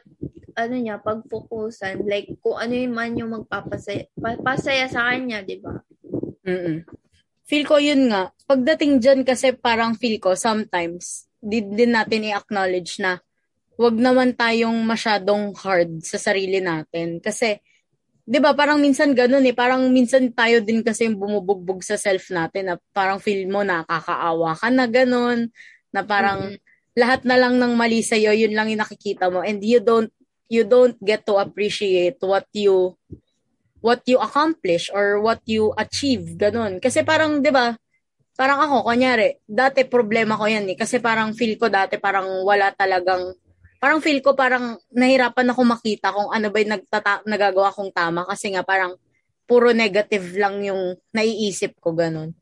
ano 0.54 0.74
niya 0.74 1.02
pag-focusan 1.02 2.06
like 2.06 2.30
kung 2.40 2.58
ano 2.58 2.74
yung 2.74 2.94
man 2.94 3.18
yung 3.18 3.30
magpapasaya 3.34 4.08
pa- 4.18 4.40
pasaya 4.40 4.86
sa 4.88 5.10
kanya, 5.10 5.42
'di 5.42 5.56
ba? 5.62 5.82
Mm-mm. 6.46 6.86
Feel 7.44 7.64
ko 7.68 7.76
yun 7.76 8.08
nga. 8.08 8.32
Pagdating 8.48 9.04
dyan 9.04 9.20
kasi 9.20 9.52
parang 9.52 9.92
feel 10.00 10.16
ko 10.16 10.32
sometimes, 10.32 11.28
di 11.44 11.60
din 11.60 11.92
natin 11.92 12.24
i-acknowledge 12.24 13.04
na 13.04 13.20
wag 13.76 13.96
naman 13.98 14.32
tayong 14.32 14.80
masyadong 14.86 15.52
hard 15.52 16.00
sa 16.00 16.16
sarili 16.16 16.62
natin. 16.62 17.20
Kasi, 17.20 17.58
di 18.24 18.38
ba 18.40 18.56
parang 18.56 18.80
minsan 18.80 19.12
ganun 19.12 19.44
eh. 19.44 19.52
Parang 19.52 19.84
minsan 19.92 20.32
tayo 20.32 20.64
din 20.64 20.80
kasi 20.80 21.04
yung 21.04 21.20
bumubugbog 21.20 21.84
sa 21.84 22.00
self 22.00 22.32
natin 22.32 22.72
na 22.72 22.74
parang 22.96 23.20
feel 23.20 23.44
mo 23.50 23.60
nakakaawa 23.60 24.56
ka 24.56 24.68
na 24.72 24.86
ganun. 24.88 25.52
Na 25.92 26.00
parang 26.00 26.56
lahat 26.94 27.26
na 27.26 27.36
lang 27.36 27.58
ng 27.58 27.74
mali 27.74 28.00
sa'yo, 28.00 28.30
yun 28.32 28.54
lang 28.54 28.70
yung 28.70 28.80
nakikita 28.80 29.28
mo. 29.28 29.42
And 29.42 29.58
you 29.60 29.82
don't, 29.82 30.08
you 30.48 30.64
don't 30.64 30.96
get 31.00 31.24
to 31.24 31.40
appreciate 31.40 32.20
what 32.20 32.46
you 32.52 32.96
what 33.85 34.00
you 34.09 34.16
accomplish 34.16 34.88
or 34.88 35.20
what 35.20 35.44
you 35.44 35.76
achieve, 35.76 36.40
ganun. 36.40 36.80
Kasi 36.80 37.04
parang, 37.04 37.44
di 37.44 37.52
ba, 37.52 37.76
parang 38.33 38.64
ako, 38.64 38.88
kunyari, 38.88 39.44
dati 39.44 39.85
problema 39.85 40.40
ko 40.40 40.48
yan 40.48 40.64
eh. 40.72 40.76
Kasi 40.80 41.04
parang 41.04 41.37
feel 41.37 41.61
ko 41.61 41.68
dati 41.68 42.00
parang 42.00 42.24
wala 42.48 42.72
talagang, 42.72 43.37
parang 43.76 44.00
feel 44.00 44.24
ko 44.24 44.33
parang 44.33 44.80
nahirapan 44.88 45.52
ako 45.52 45.61
makita 45.68 46.16
kung 46.16 46.33
ano 46.33 46.48
ba 46.48 46.57
yung 46.64 46.72
nagtata- 46.80 47.28
nagagawa 47.28 47.68
kong 47.76 47.92
tama. 47.92 48.24
Kasi 48.24 48.57
nga 48.57 48.64
parang 48.64 48.96
puro 49.44 49.76
negative 49.76 50.33
lang 50.40 50.64
yung 50.64 50.96
naiisip 51.12 51.76
ko, 51.76 51.92
ganun. 51.92 52.33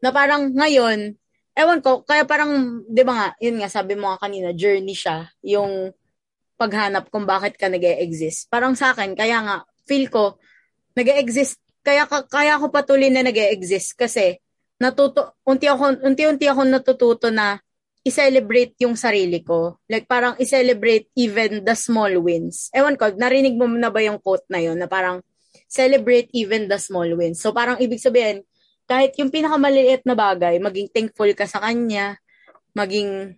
Na 0.00 0.16
parang 0.16 0.48
ngayon, 0.48 1.12
ewan 1.52 1.80
ko, 1.84 2.08
kaya 2.08 2.24
parang, 2.24 2.80
di 2.88 3.04
ba 3.04 3.12
nga, 3.12 3.28
yun 3.36 3.60
nga, 3.60 3.68
sabi 3.68 4.00
mo 4.00 4.08
nga 4.08 4.24
kanina, 4.24 4.56
journey 4.56 4.96
siya, 4.96 5.28
yung 5.44 5.92
paghanap 6.56 7.12
kung 7.12 7.28
bakit 7.28 7.60
ka 7.60 7.68
nag 7.68 7.84
exist 7.84 8.48
Parang 8.48 8.72
sa 8.72 8.92
akin, 8.96 9.12
kaya 9.12 9.40
nga, 9.44 9.56
feel 9.84 10.08
ko, 10.08 10.40
nag 10.96 11.08
exist 11.20 11.60
kaya 11.86 12.02
ka- 12.08 12.26
kaya 12.26 12.58
ako 12.58 12.74
patuloy 12.74 13.12
na 13.14 13.22
nag 13.22 13.36
exist 13.36 13.94
kasi 13.94 14.42
natuto 14.82 15.38
unti 15.46 15.70
ako 15.70 16.02
unti-unti 16.02 16.50
ako 16.50 16.66
natututo 16.66 17.30
na 17.30 17.62
i-celebrate 18.06 18.78
yung 18.86 18.94
sarili 18.94 19.42
ko. 19.42 19.82
Like 19.90 20.06
parang 20.06 20.38
i-celebrate 20.38 21.10
even 21.18 21.66
the 21.66 21.74
small 21.74 22.10
wins. 22.22 22.70
Ewan 22.70 22.94
ko, 22.94 23.10
narinig 23.10 23.58
mo 23.58 23.66
na 23.66 23.90
ba 23.90 23.98
yung 23.98 24.22
quote 24.22 24.46
na 24.46 24.62
yun 24.62 24.78
na 24.78 24.86
parang 24.86 25.26
celebrate 25.66 26.30
even 26.30 26.70
the 26.70 26.78
small 26.78 27.10
wins. 27.18 27.42
So 27.42 27.50
parang 27.50 27.82
ibig 27.82 27.98
sabihin, 27.98 28.46
kahit 28.86 29.18
yung 29.18 29.34
pinakamaliit 29.34 30.06
na 30.06 30.14
bagay, 30.14 30.62
maging 30.62 30.86
thankful 30.94 31.26
ka 31.34 31.50
sa 31.50 31.58
kanya, 31.58 32.14
maging, 32.78 33.34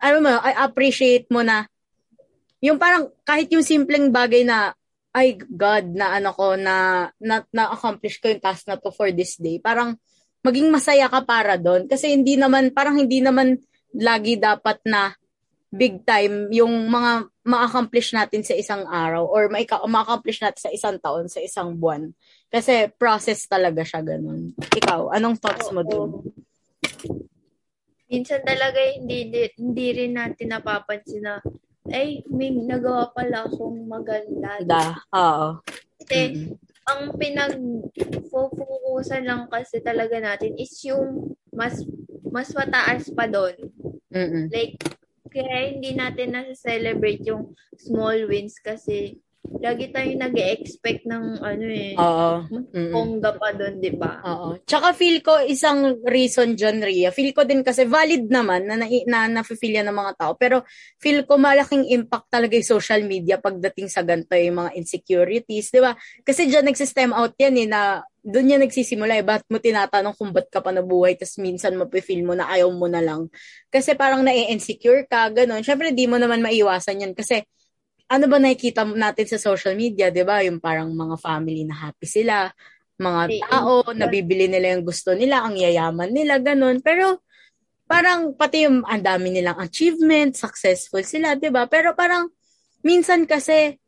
ano 0.00 0.16
mo, 0.24 0.32
I 0.40 0.64
appreciate 0.64 1.28
mo 1.28 1.44
na, 1.44 1.68
yung 2.64 2.80
parang 2.80 3.12
kahit 3.26 3.52
yung 3.52 3.64
simpleng 3.64 4.08
bagay 4.08 4.44
na 4.46 4.72
ay 5.16 5.40
God 5.40 5.96
na 5.96 6.20
ano 6.20 6.30
ko 6.36 6.56
na 6.60 7.08
na, 7.16 7.40
na-accomplish 7.48 8.20
ko 8.20 8.28
yung 8.28 8.44
task 8.44 8.68
na 8.68 8.76
to 8.76 8.92
for 8.92 9.08
this 9.12 9.40
day. 9.40 9.56
Parang 9.56 9.96
maging 10.44 10.68
masaya 10.68 11.08
ka 11.08 11.24
para 11.24 11.56
doon 11.56 11.88
kasi 11.88 12.12
hindi 12.12 12.36
naman 12.36 12.70
parang 12.70 13.00
hindi 13.00 13.24
naman 13.24 13.56
lagi 13.96 14.36
dapat 14.36 14.78
na 14.84 15.16
big 15.72 16.04
time 16.06 16.52
yung 16.52 16.88
mga 16.88 17.28
ma-accomplish 17.46 18.14
natin 18.14 18.42
sa 18.44 18.54
isang 18.54 18.86
araw 18.86 19.26
or 19.26 19.48
ma- 19.48 19.86
ma-accomplish 19.88 20.40
natin 20.40 20.60
sa 20.60 20.72
isang 20.72 20.96
taon, 21.02 21.26
sa 21.26 21.42
isang 21.42 21.74
buwan. 21.74 22.12
Kasi 22.48 22.90
process 22.94 23.44
talaga 23.50 23.82
siya 23.82 24.00
ganun. 24.02 24.54
Ikaw, 24.56 25.14
anong 25.14 25.36
thoughts 25.42 25.68
mo 25.74 25.82
doon? 25.82 26.10
Oo. 26.22 27.26
Minsan 28.06 28.46
talaga 28.46 28.78
hindi 28.78 29.26
di- 29.34 29.54
hindi 29.58 29.86
rin 29.90 30.14
natin 30.14 30.54
napapansin 30.54 31.26
na 31.26 31.42
ay 31.92 32.24
may 32.30 32.50
nagawa 32.50 33.12
pala 33.14 33.44
akong 33.46 33.86
maganda. 33.86 34.58
Da, 34.62 34.94
oo. 35.14 35.60
Kasi 36.02 36.34
Mm-mm. 36.34 36.58
ang 36.86 37.02
pinag-focusan 37.18 39.26
lang 39.26 39.48
kasi 39.50 39.80
talaga 39.82 40.20
natin 40.22 40.54
is 40.58 40.84
yung 40.86 41.34
mas 41.50 41.82
mas 42.30 42.52
mataas 42.52 43.08
pa 43.14 43.26
doon. 43.30 43.54
Mm-mm. 44.12 44.50
Like, 44.52 44.76
kaya 45.30 45.72
hindi 45.72 45.94
natin 45.96 46.32
nasa-celebrate 46.36 47.24
yung 47.26 47.54
small 47.76 48.26
wins 48.28 48.58
kasi 48.62 49.18
lagi 49.60 49.90
tayong 49.90 50.20
nag 50.20 50.36
expect 50.36 51.02
ng 51.06 51.40
ano 51.42 51.66
eh, 51.66 51.94
Oo. 51.98 52.30
bongga 52.92 53.34
pa 53.34 53.50
doon, 53.54 53.82
di 53.82 53.92
ba? 53.94 54.22
Oo. 54.22 54.60
Tsaka 54.62 54.92
feel 54.94 55.22
ko 55.24 55.40
isang 55.42 55.98
reason 56.06 56.54
dyan, 56.54 56.82
Ria. 56.82 57.10
Feel 57.10 57.34
ko 57.34 57.42
din 57.42 57.66
kasi 57.66 57.88
valid 57.88 58.30
naman 58.30 58.68
na, 58.68 58.78
na, 58.78 58.86
na 58.86 59.40
nafe-feel 59.40 59.82
yan 59.82 59.88
ng 59.90 59.98
mga 59.98 60.12
tao. 60.18 60.32
Pero 60.38 60.62
feel 61.00 61.26
ko 61.26 61.38
malaking 61.40 61.88
impact 61.90 62.30
talaga 62.30 62.54
yung 62.54 62.70
social 62.78 63.02
media 63.04 63.40
pagdating 63.40 63.90
sa 63.90 64.06
ganito 64.06 64.34
yung 64.38 64.66
mga 64.66 64.70
insecurities, 64.78 65.72
di 65.72 65.80
ba? 65.82 65.94
Kasi 66.22 66.46
dyan 66.46 66.66
nagsistem 66.68 67.10
out 67.14 67.34
yan 67.38 67.54
eh 67.58 67.68
na 67.68 68.02
doon 68.26 68.58
yan 68.58 68.62
nagsisimula 68.66 69.22
eh. 69.22 69.24
Ba't 69.24 69.46
mo 69.46 69.62
tinatanong 69.62 70.18
kung 70.18 70.34
ba't 70.34 70.50
ka 70.50 70.58
pa 70.58 70.74
nabuhay 70.74 71.14
tapos 71.14 71.38
minsan 71.38 71.78
mape-feel 71.78 72.26
mo 72.26 72.34
na 72.34 72.50
ayaw 72.50 72.70
mo 72.74 72.90
na 72.90 72.98
lang. 72.98 73.30
Kasi 73.70 73.94
parang 73.94 74.26
na-insecure 74.26 75.06
ka, 75.06 75.30
ganun. 75.30 75.62
Siyempre, 75.62 75.94
di 75.94 76.10
mo 76.10 76.18
naman 76.18 76.42
maiwasan 76.42 77.06
yan 77.06 77.14
kasi 77.14 77.46
ano 78.06 78.24
ba 78.30 78.38
nakikita 78.38 78.86
natin 78.86 79.26
sa 79.26 79.38
social 79.38 79.74
media, 79.74 80.10
'di 80.14 80.22
ba? 80.22 80.42
Yung 80.46 80.62
parang 80.62 80.90
mga 80.94 81.16
family 81.18 81.66
na 81.66 81.90
happy 81.90 82.06
sila, 82.06 82.50
mga 82.96 83.22
tao 83.50 83.82
nabibili 83.92 84.46
nila 84.46 84.78
yung 84.78 84.86
gusto 84.86 85.12
nila, 85.12 85.42
ang 85.42 85.58
yayaman 85.58 86.10
nila, 86.14 86.38
ganun. 86.38 86.78
Pero 86.80 87.20
parang 87.86 88.34
pati 88.34 88.66
yung 88.66 88.86
ang 88.86 89.02
dami 89.02 89.34
nilang 89.34 89.58
achievement, 89.58 90.38
successful 90.38 91.02
sila, 91.02 91.34
'di 91.34 91.50
ba? 91.50 91.66
Pero 91.66 91.92
parang 91.98 92.30
minsan 92.86 93.26
kasi 93.26 93.78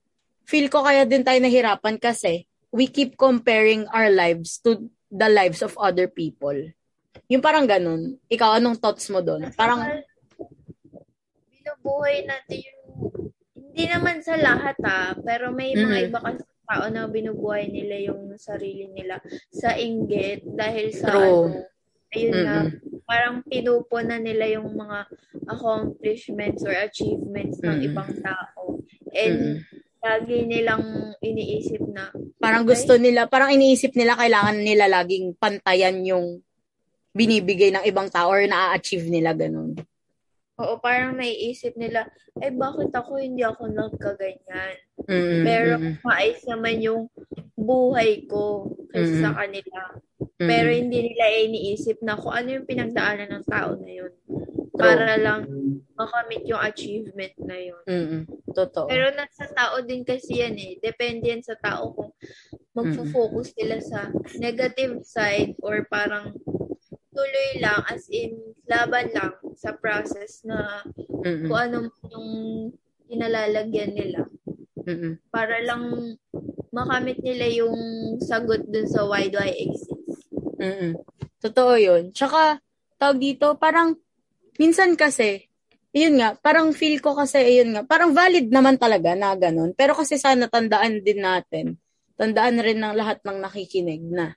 feel 0.48 0.66
ko 0.66 0.82
kaya 0.82 1.06
din 1.06 1.22
tayo 1.22 1.38
nahirapan 1.38 2.00
kasi 2.00 2.48
we 2.74 2.88
keep 2.88 3.16
comparing 3.16 3.86
our 3.94 4.10
lives 4.12 4.60
to 4.60 4.88
the 5.08 5.28
lives 5.28 5.64
of 5.64 5.72
other 5.80 6.08
people. 6.08 6.56
Yung 7.28 7.44
parang 7.44 7.68
ganun. 7.68 8.16
Ikaw, 8.28 8.60
anong 8.60 8.80
thoughts 8.80 9.08
mo 9.12 9.20
doon? 9.24 9.52
Parang, 9.56 9.84
binubuhay 11.52 12.24
natin 12.24 12.64
yung 12.64 12.77
hindi 13.78 13.94
naman 13.94 14.18
sa 14.26 14.34
lahat 14.34 14.74
ah, 14.82 15.14
pero 15.22 15.54
may 15.54 15.70
mga 15.78 15.86
Mhm. 16.02 16.06
iba 16.10 16.18
kasi 16.18 16.42
tao 16.66 16.90
na 16.90 17.06
binubuhay 17.06 17.70
nila 17.70 18.10
yung 18.10 18.34
sarili 18.34 18.90
nila 18.90 19.22
sa 19.54 19.78
inggit 19.78 20.42
dahil 20.42 20.90
sa 20.90 21.14
True. 21.14 21.46
ano, 21.46 21.62
ayun 22.10 22.34
na, 22.42 22.56
Mm-mm. 22.66 23.06
parang 23.06 23.46
pinupunan 23.46 24.18
nila 24.18 24.50
yung 24.50 24.74
mga 24.74 25.06
accomplishments 25.46 26.66
or 26.66 26.74
achievements 26.74 27.62
ng 27.62 27.70
Mm-mm. 27.70 27.86
ibang 27.86 28.10
tao. 28.18 28.82
And 29.14 29.38
mm, 29.38 29.56
lagi 30.02 30.36
nilang 30.42 31.14
iniisip 31.22 31.86
na, 31.86 32.10
parang 32.42 32.66
gusto 32.66 32.98
nila, 32.98 33.30
parang 33.30 33.54
iniisip 33.54 33.94
nila 33.94 34.18
kailangan 34.18 34.58
nila 34.58 34.90
laging 34.90 35.38
pantayan 35.38 36.02
yung 36.02 36.42
binibigay 37.14 37.70
ng 37.70 37.86
ibang 37.86 38.10
tao 38.10 38.26
or 38.26 38.42
na-achieve 38.42 39.06
nila 39.06 39.38
ganun. 39.38 39.78
Oo, 40.58 40.74
parang 40.82 41.14
naiisip 41.14 41.78
nila, 41.78 42.10
eh 42.42 42.50
bakit 42.50 42.90
ako 42.90 43.22
hindi 43.22 43.46
ako 43.46 43.70
nagkaganyan? 43.70 44.76
Mm, 45.06 45.42
Pero 45.46 45.72
mm, 45.78 45.94
maayos 46.02 46.42
naman 46.50 46.82
yung 46.82 47.02
buhay 47.54 48.26
ko 48.26 48.66
kaysa 48.90 49.14
sa 49.22 49.30
Mm-mm. 49.30 49.38
kanila. 49.38 49.80
mm, 50.18 50.48
Pero 50.50 50.68
hindi 50.74 50.98
nila 51.10 51.24
iniisip 51.46 52.02
na 52.02 52.18
kung 52.18 52.34
ano 52.34 52.48
yung 52.58 52.66
pinagdaanan 52.66 53.30
ng 53.30 53.46
tao 53.46 53.78
na 53.78 53.90
yun. 53.90 54.12
Para 54.78 55.18
lang 55.18 55.46
makamit 55.98 56.46
yung 56.46 56.62
achievement 56.62 57.34
na 57.42 57.56
yun. 57.58 57.82
mm, 57.86 58.20
totoo. 58.54 58.86
Pero 58.86 59.10
nasa 59.14 59.50
tao 59.50 59.82
din 59.82 60.02
kasi 60.06 60.42
yan 60.42 60.54
eh. 60.58 60.78
Depende 60.78 61.30
yan 61.30 61.42
sa 61.42 61.54
tao 61.58 61.94
kung 61.94 62.10
magfo-focus 62.74 63.58
sila 63.58 63.78
sa 63.82 64.00
negative 64.38 65.02
side 65.02 65.58
or 65.62 65.82
parang 65.90 66.34
tuloy 67.18 67.50
lang 67.58 67.82
as 67.90 68.06
in 68.14 68.38
laban 68.70 69.10
lang 69.10 69.34
sa 69.58 69.74
process 69.74 70.46
na 70.46 70.86
Mm-mm. 71.26 71.50
kung 71.50 71.58
ano 71.58 71.78
yung 72.14 72.30
inalalagyan 73.10 73.90
nila 73.98 74.22
Mm-mm. 74.86 75.18
para 75.34 75.58
lang 75.66 76.14
makamit 76.70 77.18
nila 77.26 77.50
yung 77.50 77.74
sagot 78.22 78.62
dun 78.70 78.86
sa 78.86 79.02
why 79.02 79.26
do 79.26 79.40
I 79.42 79.50
exist. 79.50 80.30
Mm-mm. 80.62 80.94
Totoo 81.42 81.74
yun. 81.78 82.10
Tsaka, 82.14 82.58
tawag 82.98 83.18
dito, 83.18 83.54
parang, 83.58 83.94
minsan 84.58 84.94
kasi, 84.98 85.46
yun 85.94 86.18
nga, 86.18 86.34
parang 86.38 86.74
feel 86.74 86.98
ko 86.98 87.14
kasi, 87.14 87.62
yun 87.62 87.74
nga, 87.74 87.82
parang 87.86 88.12
valid 88.12 88.50
naman 88.50 88.76
talaga 88.76 89.14
na 89.14 89.38
ganun. 89.38 89.72
Pero 89.74 89.94
kasi 89.94 90.18
sana 90.18 90.50
tandaan 90.50 91.00
din 91.02 91.22
natin, 91.22 91.78
tandaan 92.18 92.58
rin 92.58 92.78
ng 92.82 92.94
lahat 92.94 93.22
ng 93.22 93.38
nakikinig 93.38 94.02
na, 94.02 94.34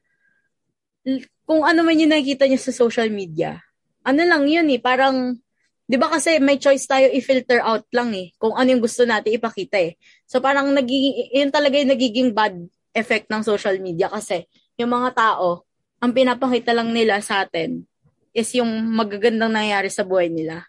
kung 1.45 1.61
ano 1.65 1.83
man 1.83 1.97
yung 1.97 2.13
nakikita 2.13 2.45
nyo 2.47 2.59
sa 2.59 2.73
social 2.73 3.09
media, 3.09 3.59
ano 4.05 4.21
lang 4.23 4.45
yun 4.47 4.67
eh, 4.69 4.79
parang, 4.81 5.37
di 5.85 5.97
ba 5.97 6.09
kasi 6.09 6.37
may 6.39 6.57
choice 6.61 6.85
tayo 6.87 7.09
i-filter 7.11 7.61
out 7.61 7.85
lang 7.93 8.13
eh, 8.13 8.33
kung 8.37 8.53
ano 8.53 8.67
yung 8.71 8.83
gusto 8.83 9.05
natin 9.05 9.35
ipakita 9.35 9.77
eh. 9.81 9.97
So 10.25 10.39
parang 10.39 10.71
nagiging, 10.71 11.33
yun 11.33 11.49
talaga 11.51 11.75
yung 11.77 11.91
nagiging 11.91 12.29
bad 12.31 12.55
effect 12.95 13.27
ng 13.29 13.41
social 13.43 13.77
media 13.81 14.07
kasi 14.09 14.45
yung 14.79 14.91
mga 14.93 15.13
tao, 15.13 15.67
ang 16.01 16.11
pinapakita 16.15 16.73
lang 16.73 16.89
nila 16.89 17.21
sa 17.21 17.45
atin 17.45 17.85
is 18.33 18.49
yung 18.57 18.69
magagandang 18.95 19.53
nangyayari 19.53 19.91
sa 19.91 20.01
buhay 20.01 20.31
nila. 20.31 20.65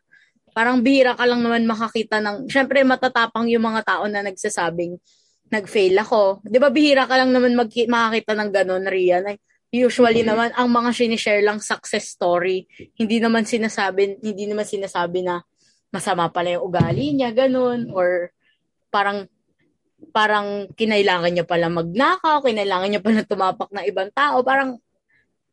Parang 0.52 0.84
bihira 0.84 1.16
ka 1.16 1.24
lang 1.24 1.40
naman 1.40 1.64
makakita 1.64 2.20
ng, 2.20 2.50
syempre 2.52 2.84
matatapang 2.84 3.48
yung 3.48 3.64
mga 3.64 3.80
tao 3.86 4.04
na 4.10 4.20
nagsasabing, 4.20 5.00
nag-fail 5.48 5.96
ako. 5.96 6.44
Di 6.44 6.60
ba 6.60 6.68
bihira 6.68 7.08
ka 7.08 7.16
lang 7.16 7.32
naman 7.32 7.56
mag- 7.56 7.72
makakita 7.72 8.36
ng 8.36 8.50
ganun, 8.52 8.84
Ria? 8.84 9.24
Na 9.24 9.32
usually 9.72 10.20
naman, 10.20 10.52
ang 10.52 10.68
mga 10.68 10.92
sinishare 10.92 11.40
lang 11.40 11.58
success 11.58 12.12
story. 12.12 12.68
Hindi 12.94 13.18
naman 13.18 13.48
sinasabi, 13.48 14.20
hindi 14.20 14.44
naman 14.44 14.68
sinasabi 14.68 15.24
na 15.24 15.40
masama 15.88 16.28
pala 16.28 16.54
yung 16.54 16.68
ugali 16.68 17.16
niya, 17.16 17.32
ganun. 17.32 17.88
Or 17.96 18.28
parang 18.92 19.26
parang 20.12 20.68
kinailangan 20.76 21.32
niya 21.32 21.46
pala 21.48 21.72
magnakaw, 21.72 22.44
kinailangan 22.44 22.88
niya 22.92 23.02
pala 23.02 23.24
tumapak 23.24 23.72
ng 23.72 23.84
ibang 23.88 24.12
tao. 24.12 24.44
Parang 24.44 24.76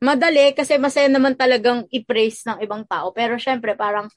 madali 0.04 0.52
kasi 0.52 0.76
masaya 0.76 1.08
naman 1.08 1.40
talagang 1.40 1.88
i-praise 1.88 2.44
ng 2.44 2.60
ibang 2.60 2.84
tao. 2.84 3.16
Pero 3.16 3.40
syempre 3.40 3.80
parang 3.80 4.12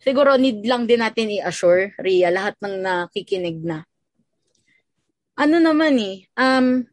siguro 0.00 0.40
need 0.40 0.64
lang 0.64 0.88
din 0.88 1.04
natin 1.04 1.28
i-assure, 1.28 1.92
Ria, 2.00 2.32
lahat 2.32 2.56
ng 2.64 2.74
nakikinig 2.80 3.60
na. 3.60 3.84
Ano 5.36 5.60
naman 5.60 5.96
eh, 6.00 6.28
um, 6.40 6.84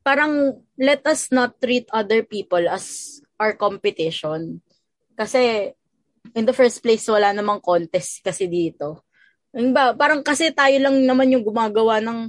parang 0.00 0.64
let 0.76 1.02
us 1.08 1.32
not 1.32 1.56
treat 1.60 1.88
other 1.92 2.22
people 2.22 2.62
as 2.68 3.18
our 3.40 3.56
competition. 3.56 4.60
Kasi 5.16 5.72
in 6.36 6.44
the 6.44 6.56
first 6.56 6.80
place, 6.84 7.04
wala 7.08 7.32
namang 7.32 7.64
contest 7.64 8.20
kasi 8.24 8.48
dito. 8.48 9.04
Ba, 9.52 9.96
parang 9.96 10.20
kasi 10.20 10.52
tayo 10.52 10.76
lang 10.76 11.00
naman 11.04 11.32
yung 11.32 11.44
gumagawa 11.44 12.00
ng 12.04 12.28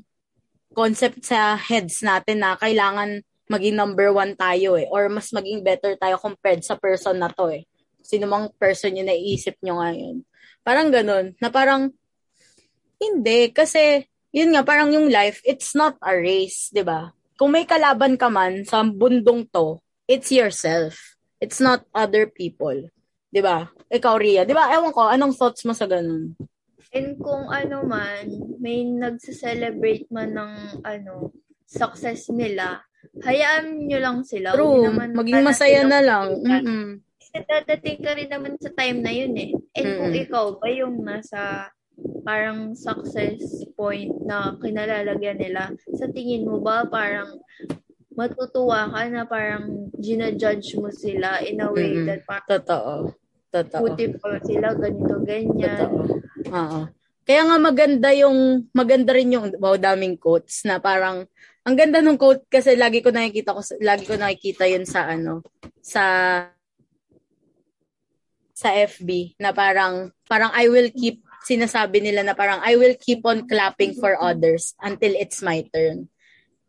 concept 0.71 1.27
sa 1.27 1.59
heads 1.59 2.03
natin 2.03 2.39
na 2.39 2.55
kailangan 2.55 3.19
maging 3.47 3.75
number 3.75 4.11
one 4.11 4.35
tayo 4.35 4.75
eh. 4.79 4.87
Or 4.91 5.07
mas 5.11 5.31
maging 5.31 5.63
better 5.63 5.95
tayo 5.99 6.19
compared 6.19 6.63
sa 6.63 6.79
person 6.79 7.19
na 7.19 7.31
to 7.31 7.51
eh. 7.51 7.67
Sino 8.03 8.27
mang 8.27 8.51
person 8.55 8.95
yung 8.95 9.11
naiisip 9.11 9.59
nyo 9.63 9.83
ngayon. 9.83 10.23
Parang 10.63 10.87
ganun. 10.91 11.35
Na 11.39 11.51
parang, 11.51 11.91
hindi. 12.99 13.51
Kasi, 13.51 14.03
yun 14.31 14.55
nga, 14.55 14.63
parang 14.63 14.91
yung 14.91 15.07
life, 15.11 15.43
it's 15.43 15.75
not 15.75 15.95
a 16.03 16.15
race, 16.15 16.71
di 16.71 16.83
ba? 16.83 17.11
Kung 17.37 17.53
may 17.53 17.69
kalaban 17.69 18.17
ka 18.17 18.33
man 18.33 18.65
sa 18.65 18.81
bundong 18.81 19.45
to, 19.53 19.77
it's 20.09 20.33
yourself. 20.33 21.17
It's 21.37 21.61
not 21.61 21.85
other 21.93 22.25
people. 22.25 22.89
Di 23.29 23.45
ba? 23.45 23.69
Ikaw, 23.93 24.13
Ria. 24.17 24.41
Di 24.41 24.57
ba? 24.57 24.73
Ewan 24.73 24.89
ko, 24.89 25.05
anong 25.05 25.37
thoughts 25.37 25.61
mo 25.61 25.77
sa 25.77 25.85
ganun? 25.85 26.33
And 26.89 27.19
kung 27.21 27.45
ano 27.53 27.85
man, 27.85 28.57
may 28.57 28.81
nagse-celebrate 28.81 30.09
man 30.09 30.33
ng 30.33 30.53
ano, 30.81 31.29
success 31.67 32.33
nila, 32.33 32.81
hayaan 33.21 33.85
nyo 33.85 33.99
lang 34.01 34.17
sila. 34.25 34.57
True. 34.57 34.89
naman 34.89 35.13
Maging 35.13 35.43
masaya 35.45 35.85
na 35.85 36.01
lang. 36.01 36.27
Mm-mm. 36.41 37.05
Kasi 37.21 37.37
dadating 37.43 37.99
ka 38.01 38.11
rin 38.17 38.31
naman 38.31 38.57
sa 38.57 38.71
time 38.73 39.03
na 39.03 39.11
yun 39.13 39.35
eh. 39.37 39.51
And 39.77 39.87
kung 39.99 40.11
Mm-mm. 40.15 40.23
ikaw 40.25 40.45
ba 40.57 40.67
yung 40.73 41.05
nasa 41.05 41.69
parang 42.21 42.75
success 42.77 43.63
point 43.73 44.13
na 44.25 44.53
kinalalagyan 44.61 45.39
nila, 45.41 45.73
sa 45.97 46.05
tingin 46.11 46.45
mo 46.45 46.61
ba 46.61 46.85
parang 46.85 47.41
matutuwa 48.17 48.89
ka 48.89 49.05
na 49.13 49.23
parang 49.29 49.93
ginajudge 49.97 50.73
mo 50.81 50.89
sila 50.89 51.37
in 51.45 51.61
a 51.61 51.69
way 51.69 51.93
Mm-mm. 51.93 52.05
that 52.09 52.21
parang 52.25 52.49
Totoo. 52.49 53.13
Totoo. 53.47 53.81
puti 53.85 54.11
pa 54.11 54.37
sila, 54.43 54.75
ganito, 54.75 55.15
ganyan. 55.23 55.77
Totoo. 55.79 56.01
Oo. 56.51 56.81
Kaya 57.27 57.41
nga 57.43 57.57
maganda 57.59 58.09
yung, 58.15 58.67
maganda 58.71 59.11
rin 59.11 59.35
yung, 59.35 59.51
wow, 59.59 59.75
daming 59.75 60.15
quotes 60.15 60.63
na 60.63 60.79
parang, 60.79 61.27
ang 61.67 61.75
ganda 61.75 61.99
ng 61.99 62.15
quote 62.15 62.47
kasi 62.47 62.79
lagi 62.79 63.03
ko 63.03 63.11
nakikita 63.11 63.51
ko, 63.51 63.59
lagi 63.83 64.07
ko 64.07 64.15
nakikita 64.15 64.63
yun 64.63 64.87
sa 64.87 65.11
ano, 65.11 65.43
sa, 65.83 66.03
sa 68.55 68.69
FB 68.71 69.35
na 69.39 69.51
parang, 69.51 70.11
parang 70.27 70.51
I 70.55 70.71
will 70.71 70.87
keep, 70.95 71.26
sinasabi 71.47 72.03
nila 72.03 72.27
na 72.27 72.35
parang 72.35 72.59
I 72.59 72.75
will 72.75 72.99
keep 72.99 73.23
on 73.23 73.47
clapping 73.47 73.95
for 73.95 74.19
others 74.19 74.75
until 74.83 75.15
it's 75.15 75.39
my 75.39 75.63
turn. 75.71 76.11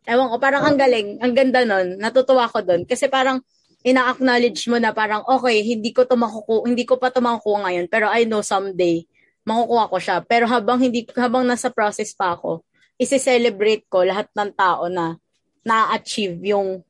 Ewan 0.07 0.31
ko, 0.31 0.35
parang 0.39 0.63
ang 0.63 0.79
galing, 0.79 1.19
ang 1.19 1.35
ganda 1.35 1.67
nun, 1.67 1.99
natutuwa 1.99 2.47
ko 2.47 2.63
dun. 2.63 2.87
Kasi 2.87 3.11
parang, 3.11 3.43
ina-acknowledge 3.83 4.71
mo 4.71 4.79
na 4.79 4.95
parang, 4.95 5.27
okay, 5.27 5.59
hindi 5.61 5.91
ko 5.91 6.07
to 6.07 6.15
makuku 6.15 6.63
hindi 6.63 6.87
ko 6.87 6.95
pa 6.95 7.11
to 7.11 7.19
makukuha 7.19 7.67
ngayon, 7.67 7.85
pero 7.91 8.07
I 8.07 8.23
know 8.23 8.39
someday, 8.39 9.03
makukuha 9.43 9.91
ko 9.91 9.97
siya. 9.99 10.17
Pero 10.23 10.47
habang 10.47 10.79
hindi, 10.79 11.03
habang 11.13 11.43
nasa 11.43 11.67
process 11.67 12.15
pa 12.15 12.39
ako, 12.39 12.63
isi-celebrate 12.95 13.83
ko 13.91 14.07
lahat 14.07 14.31
ng 14.31 14.51
tao 14.55 14.87
na 14.87 15.19
na-achieve 15.67 16.39
yung 16.55 16.81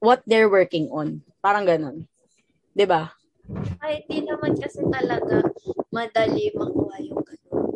what 0.00 0.20
they're 0.28 0.52
working 0.52 0.92
on. 0.92 1.24
Parang 1.40 1.64
ganun. 1.64 2.04
'Di 2.76 2.84
ba? 2.84 3.15
Ay, 3.78 4.02
di 4.10 4.26
naman 4.26 4.58
kasi 4.58 4.82
talaga 4.90 5.46
madali 5.94 6.50
makuha 6.54 6.96
yung 7.02 7.22
ganun. 7.22 7.66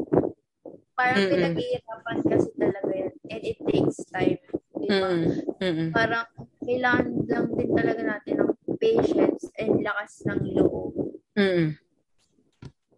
Parang 0.99 1.21
Mm-mm. 1.23 1.33
pinaghihirapan 1.33 2.19
kasi 2.27 2.49
talaga 2.59 2.93
yan. 2.93 3.15
And 3.31 3.43
it 3.47 3.59
takes 3.65 3.99
time. 4.11 4.39
Di 4.77 4.89
ba? 4.91 5.09
Mm. 5.09 5.25
Mm. 5.63 5.89
Parang 5.95 6.27
kailangan 6.61 7.07
lang 7.31 7.47
din 7.55 7.71
talaga 7.73 8.03
natin 8.03 8.35
ng 8.43 8.53
patience 8.77 9.49
and 9.57 9.81
lakas 9.81 10.25
ng 10.27 10.41
loob. 10.59 10.93
Mm. 11.39 11.79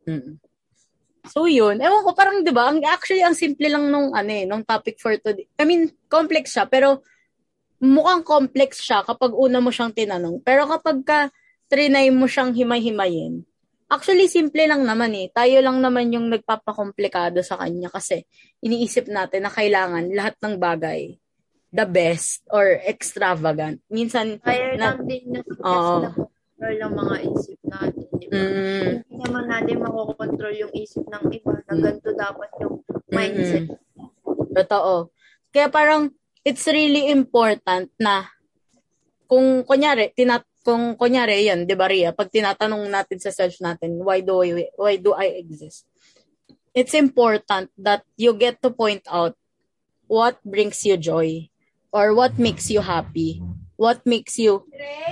Mm. 0.09 0.35
So 1.31 1.47
yun, 1.47 1.79
ewan 1.79 2.03
ko 2.03 2.11
parang 2.19 2.43
'di 2.43 2.51
ba, 2.51 2.67
ang 2.67 2.83
actually 2.83 3.23
ang 3.23 3.39
simple 3.39 3.71
lang 3.71 3.87
nung 3.87 4.11
ano 4.11 4.31
eh, 4.35 4.43
nung 4.43 4.67
topic 4.67 4.99
for 4.99 5.15
today. 5.23 5.47
I 5.55 5.63
mean, 5.63 5.95
complex 6.11 6.59
siya 6.59 6.67
pero 6.67 7.07
mukhang 7.79 8.27
complex 8.27 8.83
siya 8.83 9.07
kapag 9.07 9.31
una 9.31 9.63
mo 9.63 9.71
siyang 9.71 9.95
tinanong. 9.95 10.43
Pero 10.43 10.67
kapag 10.67 10.99
ka 11.07 11.19
trinay 11.73 12.13
mo 12.13 12.29
siyang 12.29 12.53
himay-himayin, 12.53 13.49
actually 13.89 14.29
simple 14.29 14.61
lang 14.61 14.85
naman 14.85 15.17
eh. 15.17 15.33
Tayo 15.33 15.57
lang 15.65 15.81
naman 15.81 16.13
yung 16.13 16.29
nagpapakomplikado 16.29 17.41
sa 17.41 17.57
kanya 17.57 17.89
kasi 17.89 18.29
iniisip 18.61 19.09
natin 19.09 19.49
na 19.49 19.53
kailangan 19.53 20.13
lahat 20.13 20.37
ng 20.45 20.61
bagay 20.61 21.17
the 21.73 21.89
best 21.89 22.45
or 22.53 22.77
extravagant. 22.85 23.81
Minsan 23.89 24.37
Kaya 24.45 24.77
na, 24.77 24.93
lang 24.93 25.09
din 25.09 25.33
na 25.33 25.41
kasi 25.41 25.65
Oo. 25.65 26.05
nakokontrol 26.05 26.77
ang 26.85 26.95
mga 26.95 27.17
isip 27.33 27.59
natin. 27.65 28.05
Di 28.13 28.27
ba? 28.29 28.37
mm, 28.37 28.91
Hindi 29.09 29.17
naman 29.25 29.45
natin 29.49 29.77
makokontrol 29.81 30.55
yung 30.61 30.73
isip 30.77 31.05
ng 31.09 31.25
iba 31.33 31.53
na 31.57 31.73
Mm. 31.73 31.81
ganito 31.81 32.11
dapat 32.13 32.51
yung 32.61 32.75
mindset. 33.09 33.67
Totoo. 34.53 35.09
Kaya 35.49 35.73
parang 35.73 36.13
it's 36.45 36.69
really 36.69 37.09
important 37.09 37.89
na 37.97 38.29
kung 39.25 39.65
kunyari 39.65 40.13
tinat 40.13 40.45
kung 40.63 40.95
kunyari 40.95 41.51
yan, 41.51 41.67
'di 41.67 41.75
ba 41.75 41.91
Ria, 41.91 42.15
pag 42.15 42.31
tinatanong 42.31 42.87
natin 42.87 43.19
sa 43.19 43.35
self 43.35 43.59
natin, 43.59 43.99
why 44.03 44.23
do 44.23 44.43
I 44.43 44.71
why 44.79 44.95
do 44.97 45.13
I 45.13 45.43
exist? 45.43 45.85
It's 46.73 46.97
important 46.97 47.69
that 47.77 48.07
you 48.17 48.33
get 48.33 48.63
to 48.65 48.73
point 48.73 49.05
out 49.11 49.37
what 50.09 50.41
brings 50.41 50.81
you 50.87 50.97
joy 50.97 51.53
or 51.93 52.17
what 52.17 52.41
makes 52.41 52.73
you 52.73 52.81
happy. 52.81 53.45
What 53.77 54.07
makes 54.07 54.39
you 54.39 54.65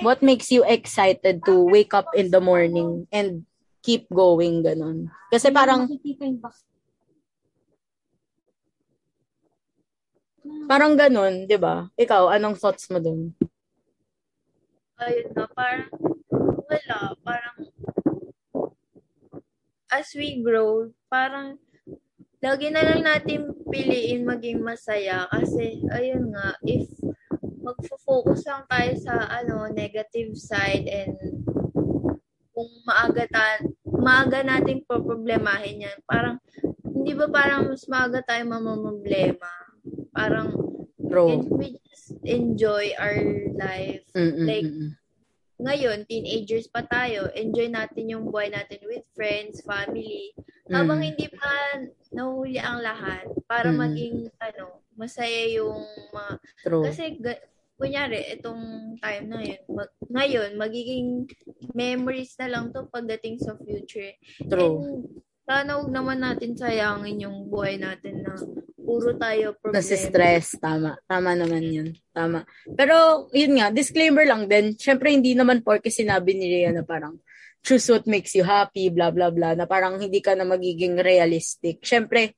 what 0.06 0.22
makes 0.22 0.48
you 0.54 0.62
excited 0.62 1.42
to 1.44 1.54
wake 1.66 1.92
up 1.92 2.06
in 2.14 2.30
the 2.30 2.40
morning 2.40 3.10
and 3.10 3.42
keep 3.82 4.06
going 4.08 4.62
ganun. 4.62 5.10
Kasi 5.28 5.50
parang 5.50 5.90
parang 10.70 10.94
ganun, 10.94 11.44
'di 11.44 11.58
ba? 11.58 11.90
Ikaw, 11.98 12.30
anong 12.30 12.56
thoughts 12.56 12.86
mo 12.88 13.02
dun? 13.02 13.34
Ayun 15.00 15.28
na, 15.32 15.44
parang 15.50 15.90
wala, 16.68 16.98
parang 17.24 17.56
as 19.90 20.12
we 20.14 20.38
grow, 20.44 20.92
parang 21.10 21.58
lagi 22.40 22.72
na 22.72 22.80
lang 22.86 23.04
natin 23.04 23.52
piliin 23.68 24.24
maging 24.24 24.64
masaya 24.64 25.28
kasi 25.28 25.82
ayun 25.92 26.32
nga, 26.32 26.56
if 26.64 26.88
magfo-focus 27.60 28.48
lang 28.48 28.64
tayo 28.66 28.92
sa 28.96 29.14
ano 29.28 29.68
negative 29.68 30.32
side 30.32 30.88
and 30.88 31.16
kung 32.56 32.70
maaga 32.88 33.28
ta 33.28 33.60
maaga 33.84 34.40
nating 34.40 34.84
poproblemahin 34.88 35.84
yan. 35.84 35.98
Parang 36.08 36.40
hindi 36.82 37.12
ba 37.12 37.28
parang 37.28 37.68
mas 37.68 37.84
maaga 37.86 38.24
tayo 38.24 38.42
mamamroblema? 38.48 39.52
Parang 40.10 40.56
can 40.98 41.44
we 41.56 41.76
just 41.84 42.09
enjoy 42.24 42.92
our 42.98 43.18
life? 43.56 44.04
Mm-mm, 44.12 44.44
Like, 44.46 44.66
mm-mm. 44.66 44.90
ngayon, 45.60 45.98
teenagers 46.08 46.68
pa 46.72 46.80
tayo, 46.84 47.28
enjoy 47.36 47.68
natin 47.68 48.08
yung 48.08 48.32
buhay 48.32 48.48
natin 48.48 48.80
with 48.88 49.04
friends, 49.12 49.60
family. 49.60 50.32
Habang 50.72 51.04
Mm. 51.04 51.06
hindi 51.12 51.26
pa 51.28 51.52
nahuli 52.10 52.56
ang 52.56 52.80
lahat 52.80 53.28
para 53.44 53.68
Mm. 53.68 53.78
maging, 53.78 54.16
ano, 54.40 54.80
masaya 54.96 55.52
yung 55.52 55.84
mga... 56.12 56.32
True. 56.64 56.84
Kasi, 56.88 57.02
kunyari, 57.76 58.36
itong 58.36 58.96
time 59.00 59.24
na 59.28 59.40
yun, 59.40 59.60
mag- 59.68 59.96
ngayon, 60.08 60.50
magiging 60.56 61.08
memories 61.72 62.36
na 62.36 62.48
lang 62.48 62.72
to 62.72 62.88
pagdating 62.88 63.40
sa 63.40 63.56
future. 63.56 64.12
True. 64.48 64.80
And, 64.80 65.20
sana 65.44 65.80
huwag 65.80 65.90
naman 65.90 66.22
natin 66.22 66.54
sayangin 66.54 67.26
yung 67.26 67.50
buhay 67.50 67.74
natin 67.74 68.22
na 68.22 68.38
puro 68.90 69.14
tayo 69.14 69.54
problema. 69.62 69.78
Nasi-stress. 69.78 70.58
Tama. 70.58 70.98
Tama 71.06 71.38
naman 71.38 71.62
yun. 71.62 71.88
Tama. 72.10 72.42
Pero, 72.74 73.30
yun 73.30 73.54
nga, 73.62 73.70
disclaimer 73.70 74.26
lang 74.26 74.50
din. 74.50 74.74
Siyempre, 74.74 75.14
hindi 75.14 75.38
naman 75.38 75.62
porke 75.62 75.94
sinabi 75.94 76.34
ni 76.34 76.50
Rhea 76.50 76.74
na 76.74 76.82
parang 76.82 77.22
choose 77.62 77.86
what 77.94 78.08
makes 78.10 78.34
you 78.34 78.42
happy, 78.42 78.90
blah, 78.90 79.14
blah, 79.14 79.30
blah, 79.30 79.54
na 79.54 79.70
parang 79.70 80.02
hindi 80.02 80.18
ka 80.18 80.34
na 80.34 80.42
magiging 80.42 80.98
realistic. 80.98 81.78
Siyempre, 81.86 82.34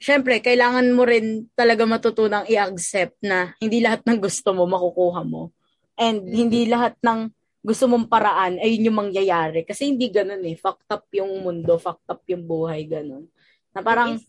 siyempre, 0.00 0.40
kailangan 0.40 0.88
mo 0.94 1.04
rin 1.04 1.50
talaga 1.52 1.84
matutunang 1.84 2.48
i-accept 2.48 3.20
na 3.20 3.52
hindi 3.60 3.84
lahat 3.84 4.06
ng 4.08 4.18
gusto 4.22 4.56
mo 4.56 4.64
makukuha 4.64 5.20
mo. 5.26 5.52
And 6.00 6.24
hindi 6.24 6.66
lahat 6.70 6.96
ng 7.04 7.28
gusto 7.64 7.88
mong 7.90 8.06
paraan 8.06 8.60
ay 8.60 8.78
yun 8.78 8.92
yung 8.92 8.98
mangyayari. 9.08 9.66
Kasi 9.66 9.90
hindi 9.90 10.06
ganun 10.12 10.42
eh. 10.46 10.54
Fucked 10.54 10.90
up 10.90 11.08
yung 11.12 11.42
mundo, 11.42 11.76
fucked 11.80 12.06
up 12.06 12.22
yung 12.30 12.46
buhay, 12.46 12.86
ganun. 12.86 13.26
Na 13.74 13.82
parang, 13.82 14.20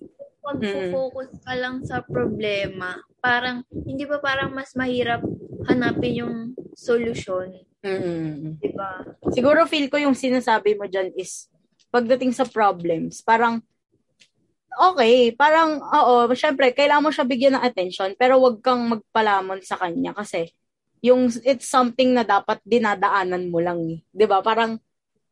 If 0.46 0.62
magfo-focus 0.62 1.42
ka 1.42 1.54
lang 1.58 1.82
sa 1.82 2.06
problema, 2.06 3.02
parang, 3.18 3.66
hindi 3.74 4.06
ba 4.06 4.22
parang 4.22 4.54
mas 4.54 4.78
mahirap 4.78 5.26
hanapin 5.66 6.22
yung 6.22 6.36
solusyon, 6.78 7.66
mm, 7.82 8.62
di 8.62 8.70
ba? 8.78 9.02
Siguro 9.34 9.66
feel 9.66 9.90
ko 9.90 9.98
yung 9.98 10.14
sinasabi 10.14 10.78
mo 10.78 10.86
dyan 10.86 11.10
is 11.18 11.50
pagdating 11.90 12.30
sa 12.30 12.46
problems, 12.46 13.26
parang 13.26 13.66
okay, 14.76 15.32
parang 15.34 15.82
oo, 15.82 16.30
syempre 16.36 16.76
kailangan 16.76 17.04
mo 17.08 17.10
siya 17.10 17.26
bigyan 17.26 17.56
ng 17.56 17.66
attention 17.66 18.12
pero 18.20 18.38
wag 18.44 18.60
kang 18.60 18.92
magpalamon 18.92 19.64
sa 19.64 19.80
kanya 19.80 20.12
kasi 20.12 20.52
yung 21.00 21.32
it's 21.48 21.70
something 21.70 22.12
na 22.12 22.28
dapat 22.28 22.60
dinadaanan 22.68 23.48
mo 23.48 23.64
lang 23.64 23.80
eh. 23.88 24.00
'Di 24.12 24.26
ba? 24.28 24.44
Parang 24.44 24.82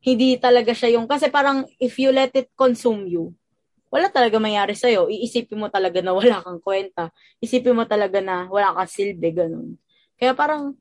hindi 0.04 0.40
talaga 0.40 0.72
siya 0.72 0.96
yung 0.96 1.08
kasi 1.10 1.28
parang 1.28 1.68
if 1.80 2.00
you 2.00 2.16
let 2.16 2.32
it 2.36 2.52
consume 2.56 3.04
you, 3.08 3.36
wala 3.94 4.10
talaga 4.10 4.42
mangyari 4.42 4.74
sa'yo. 4.74 5.06
Iisipin 5.06 5.62
mo 5.62 5.70
talaga 5.70 6.02
na 6.02 6.18
wala 6.18 6.42
kang 6.42 6.58
kwenta. 6.58 7.14
Isipin 7.38 7.78
mo 7.78 7.86
talaga 7.86 8.18
na 8.26 8.50
wala 8.50 8.74
kang 8.74 8.90
silbi, 8.90 9.30
ganun. 9.30 9.78
Kaya 10.18 10.34
parang, 10.34 10.74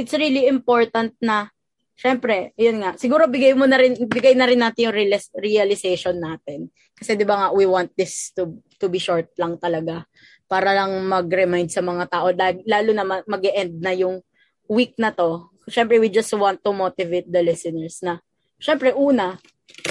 it's 0.00 0.16
really 0.16 0.48
important 0.48 1.12
na, 1.20 1.52
syempre, 1.92 2.56
yun 2.56 2.80
nga, 2.80 2.96
siguro 2.96 3.28
bigay 3.28 3.52
mo 3.52 3.68
na 3.68 3.76
rin, 3.76 4.08
bigay 4.08 4.32
na 4.32 4.48
rin 4.48 4.64
natin 4.64 4.88
yung 4.88 4.96
realization 5.36 6.16
natin. 6.16 6.72
Kasi 6.96 7.20
di 7.20 7.28
ba 7.28 7.36
nga, 7.36 7.48
we 7.52 7.68
want 7.68 7.92
this 8.00 8.32
to, 8.32 8.64
to 8.80 8.88
be 8.88 8.96
short 8.96 9.28
lang 9.36 9.60
talaga. 9.60 10.08
Para 10.48 10.72
lang 10.72 11.04
mag-remind 11.04 11.68
sa 11.68 11.84
mga 11.84 12.08
tao, 12.08 12.32
lalo 12.64 12.90
na 12.96 13.04
ma- 13.04 13.28
mag-end 13.28 13.76
na 13.76 13.92
yung 13.92 14.24
week 14.72 14.96
na 14.96 15.12
to. 15.12 15.52
Syempre, 15.68 16.00
we 16.00 16.08
just 16.08 16.32
want 16.32 16.64
to 16.64 16.72
motivate 16.72 17.28
the 17.28 17.44
listeners 17.44 18.00
na, 18.00 18.24
syempre, 18.56 18.96
una, 18.96 19.36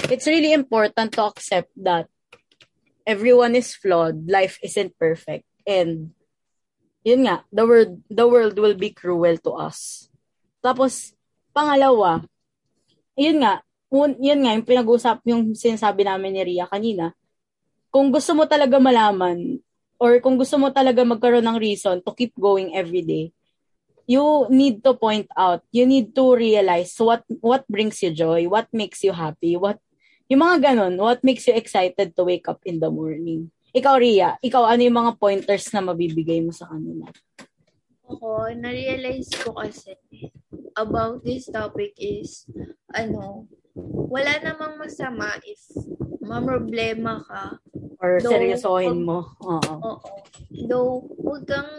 it's 0.09 0.25
really 0.25 0.57
important 0.57 1.13
to 1.13 1.21
accept 1.21 1.69
that 1.77 2.09
everyone 3.05 3.55
is 3.55 3.73
flawed, 3.73 4.27
life 4.29 4.57
isn't 4.61 4.97
perfect, 4.97 5.45
and 5.65 6.11
yun 7.01 7.25
nga, 7.25 7.45
the 7.49 7.65
world, 7.65 7.93
the 8.09 8.27
world 8.27 8.55
will 8.57 8.77
be 8.77 8.93
cruel 8.93 9.37
to 9.41 9.51
us. 9.57 10.09
Tapos, 10.61 11.17
pangalawa, 11.49 12.21
yun 13.17 13.41
nga, 13.41 13.65
un, 13.89 14.13
yun 14.21 14.41
nga, 14.45 14.53
yung 14.53 14.67
pinag-usap, 14.67 15.17
yung 15.25 15.57
sinasabi 15.57 16.05
namin 16.05 16.37
ni 16.37 16.41
Ria 16.45 16.69
kanina, 16.69 17.13
kung 17.89 18.13
gusto 18.13 18.31
mo 18.37 18.45
talaga 18.45 18.77
malaman, 18.77 19.59
or 20.01 20.17
kung 20.21 20.39
gusto 20.39 20.57
mo 20.57 20.73
talaga 20.73 21.05
magkaroon 21.05 21.45
ng 21.45 21.61
reason 21.61 22.01
to 22.01 22.11
keep 22.13 22.33
going 22.37 22.73
every 22.73 23.05
day, 23.05 23.29
you 24.09 24.49
need 24.49 24.81
to 24.81 24.97
point 24.97 25.29
out, 25.37 25.61
you 25.69 25.85
need 25.85 26.13
to 26.17 26.33
realize 26.33 26.93
what 26.97 27.21
what 27.39 27.63
brings 27.69 28.01
you 28.01 28.09
joy, 28.09 28.49
what 28.49 28.65
makes 28.73 29.05
you 29.05 29.13
happy, 29.13 29.53
what 29.53 29.77
yung 30.31 30.39
mga 30.47 30.71
ganun, 30.71 30.95
what 30.95 31.19
makes 31.27 31.43
you 31.43 31.51
excited 31.51 32.15
to 32.15 32.23
wake 32.23 32.47
up 32.47 32.63
in 32.63 32.79
the 32.79 32.87
morning. 32.87 33.51
Ikaw, 33.75 33.99
Ria, 33.99 34.39
ikaw, 34.39 34.63
ano 34.63 34.79
yung 34.79 34.95
mga 34.95 35.19
pointers 35.19 35.67
na 35.75 35.83
mabibigay 35.83 36.39
mo 36.39 36.55
sa 36.55 36.71
kanila? 36.71 37.11
Ako, 38.07 38.47
na-realize 38.55 39.27
ko 39.43 39.59
kasi 39.59 39.91
about 40.79 41.19
this 41.27 41.51
topic 41.51 41.91
is, 41.99 42.47
ano, 42.95 43.43
wala 44.07 44.39
namang 44.39 44.79
masama 44.79 45.35
if 45.43 45.59
mamroblema 46.23 47.19
ka. 47.27 47.59
Or 47.99 48.23
Though, 48.23 48.31
seryosohin 48.31 49.03
mo? 49.03 49.35
Oo. 49.43 49.73
Oo. 49.83 50.11
Though, 50.67 51.11
huwag 51.19 51.43
kang 51.43 51.71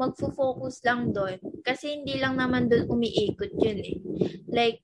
magfo-focus 0.00 0.80
lang 0.88 1.12
doon. 1.12 1.36
Kasi 1.60 2.00
hindi 2.00 2.16
lang 2.16 2.40
naman 2.40 2.72
doon 2.72 2.88
umiikot 2.88 3.52
yun 3.60 3.80
eh. 3.80 3.98
Like, 4.48 4.80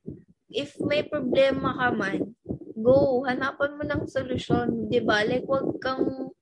if 0.52 0.76
may 0.81 1.04
problema 1.04 1.76
ka 1.76 1.88
man, 1.92 2.38
go, 2.80 3.26
hanapan 3.26 3.76
mo 3.76 3.82
ng 3.84 4.02
solusyon, 4.08 4.88
'di 4.88 5.00
ba? 5.02 5.22
Like 5.26 5.46
wag 5.46 5.78
kang 5.82 6.32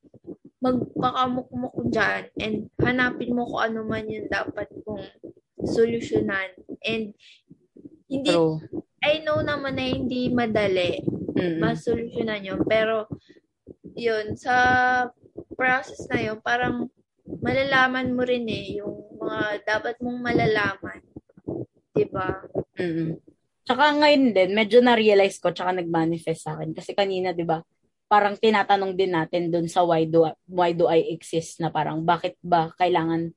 magpakamukmuk 0.61 1.77
dyan 1.93 2.33
and 2.41 2.73
hanapin 2.81 3.37
mo 3.37 3.45
kung 3.45 3.63
ano 3.63 3.81
man 3.85 4.09
yung 4.09 4.27
dapat 4.27 4.67
kong 4.83 5.05
solusyonan. 5.63 6.57
And 6.81 7.13
hindi, 8.09 8.33
True. 8.33 8.65
I 9.05 9.21
know 9.23 9.45
naman 9.45 9.77
na 9.77 9.87
hindi 9.87 10.33
madali 10.33 11.05
Mm-mm. 11.37 11.61
masolusyonan 11.61 12.43
yun. 12.43 12.61
Pero, 12.65 13.07
yun, 13.93 14.35
sa 14.41 14.57
process 15.55 16.09
na 16.09 16.25
yun, 16.25 16.41
parang 16.41 16.89
malalaman 17.45 18.17
mo 18.17 18.25
rin 18.25 18.49
eh, 18.49 18.81
yung 18.81 19.21
mga 19.21 19.67
dapat 19.67 19.95
mong 20.01 20.21
malalaman. 20.23 21.01
'Di 21.93 22.07
ba? 22.09 22.45
Tsaka 23.67 23.99
ngayon 23.99 24.31
din, 24.31 24.51
medyo 24.55 24.79
na-realize 24.79 25.43
ko, 25.43 25.51
tsaka 25.51 25.75
nag-manifest 25.75 26.47
sa 26.47 26.55
akin. 26.55 26.71
Kasi 26.71 26.95
kanina, 26.95 27.35
di 27.35 27.43
ba, 27.43 27.59
parang 28.07 28.39
tinatanong 28.39 28.95
din 28.95 29.11
natin 29.11 29.51
dun 29.51 29.67
sa 29.67 29.83
why 29.83 30.07
do, 30.07 30.23
why 30.47 30.71
do 30.71 30.87
I 30.87 31.03
exist 31.11 31.59
na 31.59 31.75
parang 31.75 32.07
bakit 32.07 32.39
ba 32.39 32.71
kailangan 32.79 33.35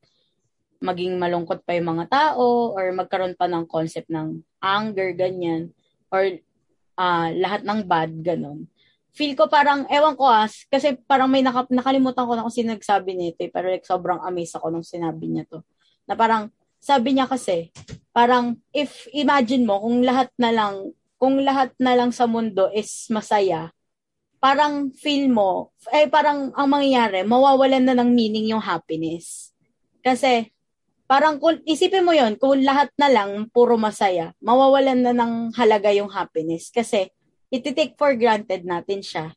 maging 0.86 1.18
malungkot 1.18 1.66
pa 1.66 1.74
yung 1.74 1.98
mga 1.98 2.06
tao 2.14 2.78
or 2.78 2.94
magkaroon 2.94 3.34
pa 3.34 3.50
ng 3.50 3.66
concept 3.66 4.08
ng 4.14 4.46
anger, 4.62 5.18
ganyan. 5.18 5.74
Or 6.14 6.22
ah 6.94 7.34
lahat 7.34 7.66
ng 7.66 7.90
bad, 7.90 8.22
ganon. 8.22 8.70
Feel 9.10 9.34
ko 9.34 9.50
parang, 9.50 9.90
ewan 9.90 10.14
ko 10.14 10.30
as, 10.30 10.70
kasi 10.70 10.94
parang 11.10 11.26
may 11.26 11.42
naka, 11.42 11.66
nakalimutan 11.74 12.30
ko 12.30 12.38
na 12.38 12.46
kung 12.46 12.54
sino 12.54 12.78
nito 12.78 13.42
eh, 13.42 13.50
pero 13.50 13.66
like, 13.74 13.84
sobrang 13.84 14.22
amazed 14.22 14.54
ako 14.54 14.70
nung 14.70 14.86
sinabi 14.86 15.26
niya 15.26 15.50
to. 15.50 15.66
Na 16.06 16.14
parang, 16.14 16.54
sabi 16.80 17.16
niya 17.16 17.28
kasi, 17.28 17.72
parang 18.16 18.58
if 18.76 19.08
imagine 19.16 19.64
mo 19.64 19.80
kung 19.80 20.02
lahat 20.04 20.32
na 20.36 20.52
lang 20.52 20.92
kung 21.20 21.36
lahat 21.44 21.76
na 21.76 22.00
lang 22.00 22.16
sa 22.16 22.26
mundo 22.26 22.72
is 22.72 23.08
masaya 23.12 23.76
parang 24.40 24.90
feel 24.96 25.28
mo 25.28 25.76
eh 25.92 26.08
parang 26.08 26.56
ang 26.56 26.68
mangyayari 26.72 27.28
mawawalan 27.28 27.84
na 27.84 27.96
ng 27.96 28.10
meaning 28.16 28.56
yung 28.56 28.64
happiness. 28.64 29.52
Kasi 30.00 30.48
parang 31.06 31.44
kung 31.44 31.60
isipin 31.68 32.08
mo 32.08 32.16
yon 32.16 32.40
kung 32.40 32.64
lahat 32.64 32.88
na 32.96 33.12
lang 33.12 33.52
puro 33.52 33.76
masaya 33.76 34.32
mawawalan 34.40 35.04
na 35.04 35.12
ng 35.12 35.52
halaga 35.60 35.92
yung 35.92 36.08
happiness. 36.08 36.72
Kasi 36.72 37.12
iti-take 37.52 38.00
for 38.00 38.16
granted 38.16 38.64
natin 38.64 39.04
siya 39.04 39.36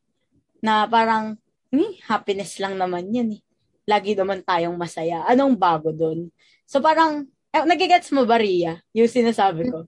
na 0.63 0.87
parang 0.87 1.35
hmm, 1.75 2.07
happiness 2.07 2.63
lang 2.63 2.79
naman 2.79 3.11
yan 3.11 3.37
eh. 3.37 3.43
Lagi 3.83 4.15
naman 4.15 4.47
tayong 4.47 4.79
masaya. 4.79 5.27
Anong 5.27 5.59
bago 5.59 5.91
doon 5.91 6.31
so 6.63 6.79
parang 6.79 7.27
eh, 7.53 7.65
nagigets 7.69 8.09
mo 8.17 8.25
ba, 8.25 8.41
Ria? 8.41 8.81
Yung 8.97 9.13
sinasabi 9.13 9.69
ko. 9.69 9.85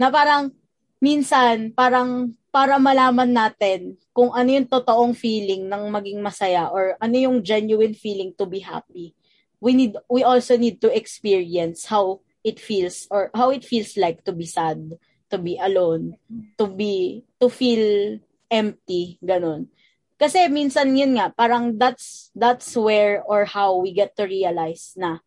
Na 0.00 0.08
parang, 0.08 0.48
minsan, 0.96 1.68
parang, 1.76 2.32
para 2.52 2.76
malaman 2.76 3.32
natin 3.32 3.96
kung 4.12 4.28
ano 4.36 4.52
yung 4.52 4.68
totoong 4.68 5.16
feeling 5.16 5.72
ng 5.72 5.88
maging 5.88 6.20
masaya 6.20 6.68
or 6.68 7.00
ano 7.00 7.16
yung 7.16 7.40
genuine 7.40 7.96
feeling 7.96 8.28
to 8.36 8.44
be 8.44 8.60
happy. 8.60 9.16
We 9.56 9.72
need, 9.72 9.96
we 10.12 10.20
also 10.20 10.60
need 10.60 10.76
to 10.84 10.92
experience 10.92 11.88
how 11.88 12.20
it 12.44 12.60
feels 12.60 13.08
or 13.08 13.32
how 13.32 13.48
it 13.48 13.64
feels 13.64 13.96
like 13.96 14.20
to 14.28 14.36
be 14.36 14.44
sad, 14.44 15.00
to 15.32 15.40
be 15.40 15.56
alone, 15.56 16.20
to 16.60 16.68
be, 16.68 17.24
to 17.40 17.48
feel 17.48 18.20
empty, 18.52 19.16
ganun. 19.24 19.72
Kasi 20.20 20.44
minsan 20.52 20.92
yun 20.92 21.16
nga, 21.16 21.32
parang 21.32 21.80
that's, 21.80 22.28
that's 22.36 22.76
where 22.76 23.24
or 23.24 23.48
how 23.48 23.80
we 23.80 23.96
get 23.96 24.12
to 24.20 24.28
realize 24.28 24.92
na 24.92 25.24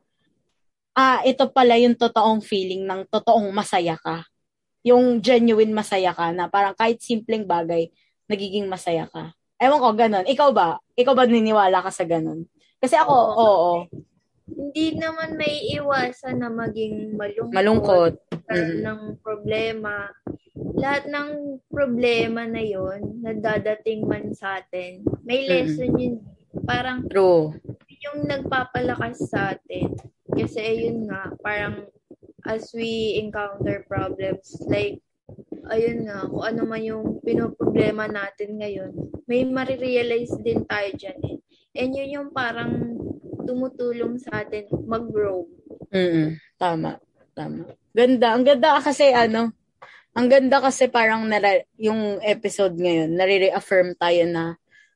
ah, 0.96 1.20
ito 1.28 1.52
pala 1.52 1.76
yung 1.76 1.94
totoong 1.94 2.40
feeling 2.40 2.88
ng 2.88 3.06
totoong 3.12 3.52
masaya 3.52 4.00
ka. 4.00 4.24
Yung 4.82 5.20
genuine 5.20 5.76
masaya 5.76 6.16
ka 6.16 6.32
na 6.32 6.48
parang 6.48 6.74
kahit 6.74 7.04
simpleng 7.04 7.44
bagay, 7.44 7.92
nagiging 8.32 8.66
masaya 8.66 9.06
ka. 9.12 9.36
Ewan 9.60 9.80
ko, 9.84 9.90
ganun. 9.96 10.26
Ikaw 10.26 10.50
ba? 10.56 10.80
Ikaw 10.96 11.14
ba 11.16 11.24
niniwala 11.28 11.84
ka 11.84 11.92
sa 11.92 12.08
ganun? 12.08 12.48
Kasi 12.80 12.96
ako, 12.96 13.14
oo. 13.14 13.28
Oo. 13.36 13.40
oo. 13.40 13.76
Hindi 14.46 14.94
naman 14.94 15.42
may 15.42 15.74
iwasan 15.74 16.38
na 16.38 16.54
maging 16.54 17.18
malungkot. 17.18 17.56
Malungkot. 17.56 18.14
Mm. 18.46 18.86
ng 18.86 19.02
problema. 19.26 20.06
Lahat 20.78 21.10
ng 21.10 21.58
problema 21.66 22.46
na 22.46 22.62
yon 22.62 23.26
na 23.26 23.34
dadating 23.34 24.06
man 24.06 24.38
sa 24.38 24.62
atin, 24.62 25.02
may 25.26 25.44
Mm. 25.44 25.50
lesson 25.50 25.92
yun. 25.98 26.16
Parang 26.62 27.10
True. 27.10 27.58
yung 27.90 28.30
nagpapalakas 28.30 29.18
sa 29.34 29.58
atin. 29.58 29.98
Kasi 30.36 30.60
ayun 30.60 31.08
nga, 31.08 31.32
parang 31.40 31.88
as 32.46 32.70
we 32.76 33.18
encounter 33.18 33.82
problems, 33.90 34.60
like, 34.70 35.02
ayun 35.74 36.06
nga, 36.06 36.30
kung 36.30 36.46
ano 36.46 36.62
man 36.68 36.84
yung 36.86 37.24
pinoproblema 37.26 38.06
natin 38.06 38.62
ngayon, 38.62 38.94
may 39.26 39.48
marirealize 39.48 40.36
din 40.46 40.62
tayo 40.70 40.90
dyan 40.94 41.20
eh. 41.26 41.38
And 41.76 41.92
yun 41.92 42.16
yung 42.22 42.30
parang 42.32 42.96
tumutulong 43.46 44.22
sa 44.22 44.46
atin 44.46 44.70
mag-grow. 44.86 45.50
Mm 45.90 46.38
Tama. 46.56 46.98
Tama. 47.36 47.68
Ganda. 47.92 48.32
Ang 48.32 48.46
ganda 48.48 48.80
kasi 48.80 49.12
ano, 49.12 49.52
ang 50.16 50.28
ganda 50.32 50.64
kasi 50.64 50.88
parang 50.88 51.28
nara, 51.28 51.60
yung 51.76 52.24
episode 52.24 52.80
ngayon, 52.80 53.12
nare-reaffirm 53.20 54.00
tayo 54.00 54.24
na, 54.24 54.56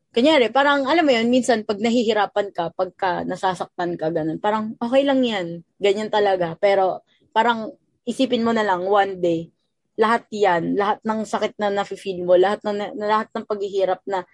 kanyari, 0.10 0.49
parang, 0.49 0.86
alam 0.89 1.05
mo 1.05 1.14
yun, 1.14 1.30
minsan 1.30 1.62
pag 1.64 1.78
nahihirapan 1.78 2.49
ka, 2.49 2.74
pagka 2.74 3.22
nasasaktan 3.26 3.95
ka, 3.95 4.10
ganun, 4.10 4.41
parang, 4.41 4.74
okay 4.82 5.05
lang 5.05 5.22
yan. 5.22 5.62
Ganyan 5.78 6.10
talaga. 6.10 6.57
Pero, 6.57 7.05
parang, 7.32 7.74
isipin 8.05 8.41
mo 8.41 8.49
na 8.51 8.66
lang, 8.66 8.86
one 8.86 9.22
day, 9.22 9.53
lahat 9.99 10.26
yan, 10.32 10.80
lahat 10.80 11.03
ng 11.03 11.28
sakit 11.28 11.60
na 11.60 11.70
nafe-feel 11.70 12.24
mo, 12.24 12.39
lahat 12.39 12.64
ng, 12.66 12.76
na, 12.76 12.88
lahat 12.95 13.28
ng 13.36 13.45
paghihirap 13.45 14.01
na, 14.10 14.26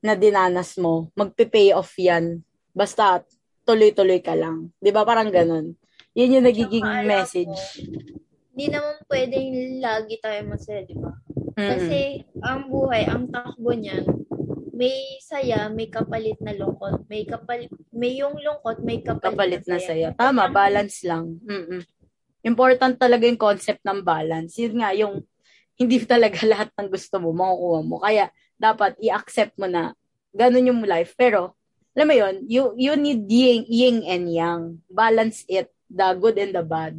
na 0.00 0.14
dinanas 0.14 0.78
mo, 0.78 1.10
magpe-pay 1.18 1.74
off 1.74 1.92
yan. 1.98 2.40
Basta, 2.70 3.26
tuloy-tuloy 3.68 4.24
ka 4.24 4.32
lang. 4.32 4.72
Di 4.80 4.88
ba? 4.88 5.04
Parang 5.04 5.28
ganun. 5.28 5.76
Yun 6.16 6.40
yung 6.40 6.46
nagiging 6.46 6.86
alam 6.86 7.04
message. 7.04 7.84
Hindi 8.54 8.74
naman 8.74 8.96
pwedeng 9.06 9.48
lagi 9.78 10.14
tayo 10.18 10.40
masaya, 10.48 10.82
di 10.88 10.96
ba? 10.96 11.12
Mm-mm. 11.58 11.68
Kasi 11.68 12.00
ang 12.42 12.70
buhay, 12.70 13.06
ang 13.10 13.28
takbo 13.28 13.74
niyan, 13.74 14.06
may 14.78 15.18
saya, 15.18 15.66
may 15.66 15.90
kapalit 15.90 16.38
na 16.38 16.54
lungkot. 16.54 17.10
May 17.10 17.26
kapalit, 17.26 17.74
may 17.90 18.22
yung 18.22 18.38
lungkot, 18.38 18.78
may 18.86 19.02
kapalit, 19.02 19.34
kapalit 19.34 19.64
na 19.66 19.78
saya. 19.82 20.08
Tama, 20.14 20.46
balance 20.54 21.02
lang. 21.02 21.42
Mm-mm. 21.42 21.82
Important 22.46 22.94
talaga 22.94 23.26
yung 23.26 23.42
concept 23.42 23.82
ng 23.82 24.06
balance. 24.06 24.54
Yun 24.62 24.78
nga, 24.78 24.94
yung 24.94 25.26
hindi 25.74 25.98
talaga 26.06 26.38
lahat 26.54 26.70
ng 26.78 26.94
gusto 26.94 27.18
mo, 27.18 27.34
makukuha 27.34 27.80
mo. 27.82 27.96
Kaya, 27.98 28.30
dapat 28.54 28.94
i-accept 29.02 29.58
mo 29.58 29.66
na 29.66 29.98
ganun 30.30 30.70
yung 30.70 30.80
life. 30.86 31.18
Pero, 31.18 31.58
alam 31.98 32.06
mo 32.06 32.14
yun, 32.14 32.34
you, 32.46 32.70
you 32.78 32.94
need 32.94 33.26
yin, 33.26 33.66
yin 33.66 33.98
and 34.06 34.26
yang. 34.30 34.62
Balance 34.86 35.42
it. 35.50 35.74
The 35.90 36.14
good 36.14 36.38
and 36.38 36.54
the 36.54 36.62
bad. 36.62 36.94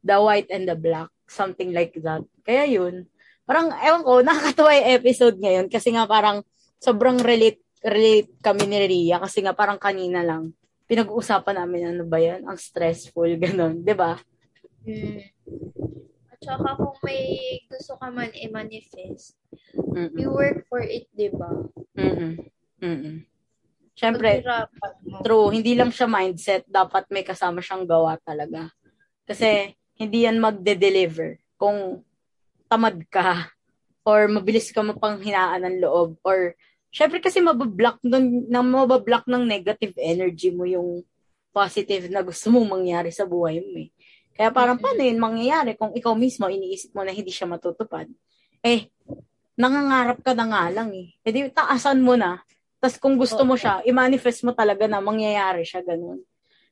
The 0.00 0.16
white 0.16 0.48
and 0.48 0.64
the 0.64 0.80
black. 0.80 1.12
Something 1.28 1.76
like 1.76 1.92
that. 2.00 2.24
Kaya 2.48 2.64
yun. 2.64 3.04
Parang, 3.44 3.68
ewan 3.68 4.00
ko, 4.00 4.12
nakakatuwa 4.24 4.72
yung 4.80 4.88
episode 4.96 5.36
ngayon 5.36 5.68
kasi 5.68 5.92
nga 5.92 6.08
parang 6.08 6.40
sobrang 6.82 7.22
relate 7.22 7.62
relate 7.86 8.34
kami 8.42 8.66
ni 8.66 8.78
Ria 8.90 9.22
kasi 9.22 9.42
nga 9.46 9.54
parang 9.54 9.78
kanina 9.78 10.26
lang 10.26 10.50
pinag-uusapan 10.92 11.56
namin 11.64 11.96
ano 11.96 12.04
ba 12.04 12.20
yan, 12.20 12.44
ang 12.44 12.60
stressful, 12.60 13.32
ganun, 13.42 13.80
'di 13.80 13.94
ba? 13.96 14.20
Hmm. 14.84 15.24
At 16.28 16.38
saka 16.44 16.76
kung 16.76 17.00
may 17.00 17.22
gusto 17.70 17.96
ka 17.96 18.12
man 18.12 18.28
i-manifest, 18.36 19.38
Mm-mm. 19.72 20.12
you 20.20 20.28
work 20.28 20.68
for 20.68 20.84
it, 20.84 21.08
di 21.16 21.32
ba? 21.32 21.48
Mm-mm. 21.96 22.44
Mo. 25.06 25.22
true, 25.24 25.48
hindi 25.48 25.72
lang 25.72 25.88
siya 25.88 26.10
mindset, 26.10 26.68
dapat 26.68 27.08
may 27.08 27.24
kasama 27.24 27.64
siyang 27.64 27.88
gawa 27.88 28.20
talaga. 28.20 28.68
Kasi 29.24 29.72
hindi 29.96 30.28
yan 30.28 30.42
magde-deliver 30.42 31.40
kung 31.56 32.04
tamad 32.66 33.00
ka 33.08 33.48
or 34.02 34.26
mabilis 34.26 34.74
ka 34.74 34.82
mapanghinaan 34.82 35.62
ng 35.62 35.76
loob 35.78 36.18
or 36.26 36.58
syempre 36.92 37.18
kasi 37.24 37.40
mabablock 37.40 37.98
nun, 38.04 38.46
na 38.52 38.60
mabablock 38.60 39.24
ng 39.24 39.48
negative 39.48 39.96
energy 39.96 40.52
mo 40.52 40.68
yung 40.68 41.00
positive 41.50 42.12
na 42.12 42.20
gusto 42.20 42.52
mong 42.52 42.68
mangyari 42.68 43.08
sa 43.08 43.24
buhay 43.24 43.64
mo 43.64 43.80
eh. 43.80 43.88
Kaya 44.32 44.48
parang 44.52 44.80
paano 44.80 45.04
yun 45.04 45.20
mangyayari 45.20 45.76
kung 45.76 45.92
ikaw 45.92 46.12
mismo 46.16 46.48
iniisip 46.48 46.96
mo 46.96 47.04
na 47.04 47.12
hindi 47.12 47.28
siya 47.32 47.48
matutupad? 47.48 48.08
Eh, 48.64 48.88
nangangarap 49.56 50.24
ka 50.24 50.32
na 50.32 50.48
nga 50.48 50.64
lang 50.72 50.92
eh. 50.96 51.12
E 51.20 51.28
di, 51.28 51.48
taasan 51.52 52.00
mo 52.00 52.16
na. 52.16 52.40
Tapos 52.80 52.96
kung 52.96 53.20
gusto 53.20 53.44
mo 53.44 53.54
siya, 53.54 53.84
i-manifest 53.84 54.42
mo 54.48 54.56
talaga 54.56 54.88
na 54.88 55.04
mangyayari 55.04 55.62
siya 55.62 55.84
ganun. 55.84 56.24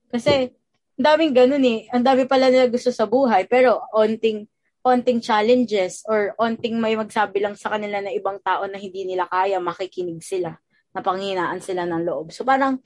Kasi, 0.09 0.51
ang 0.99 1.05
daming 1.05 1.37
ganun 1.37 1.64
eh. 1.64 1.87
Ang 1.93 2.03
dami 2.03 2.25
pala 2.25 2.49
nila 2.49 2.66
gusto 2.66 2.91
sa 2.91 3.05
buhay, 3.05 3.45
pero 3.47 3.85
onting, 3.93 4.49
onting 4.81 5.20
challenges 5.20 6.01
or 6.09 6.33
onting 6.41 6.81
may 6.81 6.97
magsabi 6.97 7.45
lang 7.45 7.57
sa 7.57 7.76
kanila 7.76 8.01
na 8.01 8.12
ibang 8.12 8.41
tao 8.41 8.64
na 8.64 8.81
hindi 8.81 9.05
nila 9.05 9.28
kaya, 9.28 9.61
makikinig 9.61 10.24
sila. 10.24 10.57
Napanghinaan 10.97 11.61
sila 11.61 11.85
ng 11.85 12.03
loob. 12.03 12.33
So 12.33 12.43
parang, 12.43 12.81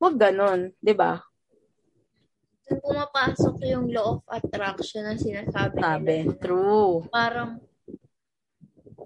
wag 0.00 0.16
ganun, 0.16 0.72
di 0.80 0.96
ba? 0.96 1.20
Doon 2.68 2.80
pumapasok 2.84 3.56
yung 3.68 3.88
law 3.92 4.20
of 4.20 4.24
attraction 4.28 5.04
na 5.04 5.16
sinasabi 5.16 5.76
Sabi, 5.80 6.16
nila. 6.24 6.36
true. 6.40 7.04
Parang, 7.08 7.60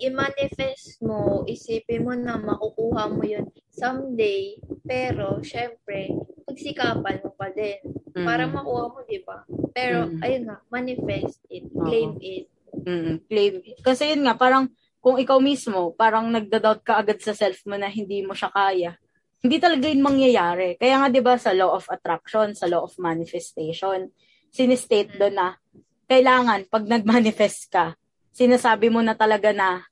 i-manifest 0.00 1.02
mo, 1.04 1.44
isipin 1.44 2.06
mo 2.06 2.12
na 2.16 2.38
makukuha 2.40 3.10
mo 3.12 3.22
yun 3.26 3.48
someday, 3.72 4.56
pero, 4.84 5.40
syempre, 5.40 6.12
pagsikapan 6.44 7.24
mo 7.24 7.32
pa 7.34 7.48
din. 7.52 7.80
Mm. 8.12 8.24
Para 8.24 8.44
makuha 8.46 8.84
mo, 8.92 9.00
di 9.08 9.20
ba? 9.24 9.44
Pero, 9.72 10.12
Mm. 10.12 10.20
ayun 10.22 10.42
nga, 10.48 10.58
manifest 10.68 11.40
it, 11.48 11.64
claim 11.72 12.16
it. 12.20 12.46
Mm, 12.84 13.24
claim. 13.28 13.52
Kasi 13.84 14.12
yun 14.16 14.24
nga, 14.24 14.36
parang 14.36 14.68
kung 15.02 15.18
ikaw 15.18 15.40
mismo, 15.42 15.92
parang 15.98 16.30
nagda-doubt 16.30 16.80
ka 16.86 17.00
agad 17.02 17.18
sa 17.20 17.34
self 17.34 17.64
mo 17.66 17.74
na 17.76 17.90
hindi 17.90 18.22
mo 18.22 18.32
siya 18.36 18.52
kaya, 18.54 18.94
hindi 19.42 19.58
talaga 19.58 19.90
yun 19.90 20.06
mangyayari. 20.06 20.78
Kaya 20.78 21.02
nga 21.02 21.08
'di 21.10 21.18
ba 21.18 21.34
sa 21.34 21.50
law 21.50 21.74
of 21.74 21.90
attraction, 21.90 22.54
sa 22.54 22.70
law 22.70 22.86
of 22.86 22.94
manifestation, 23.02 24.14
sinistate 24.54 25.10
doon 25.18 25.34
na 25.34 25.58
kailangan 26.06 26.70
pag 26.70 26.86
nag-manifest 26.86 27.66
ka, 27.74 27.98
sinasabi 28.32 28.88
mo 28.88 29.04
na 29.04 29.12
talaga 29.14 29.52
na 29.52 29.84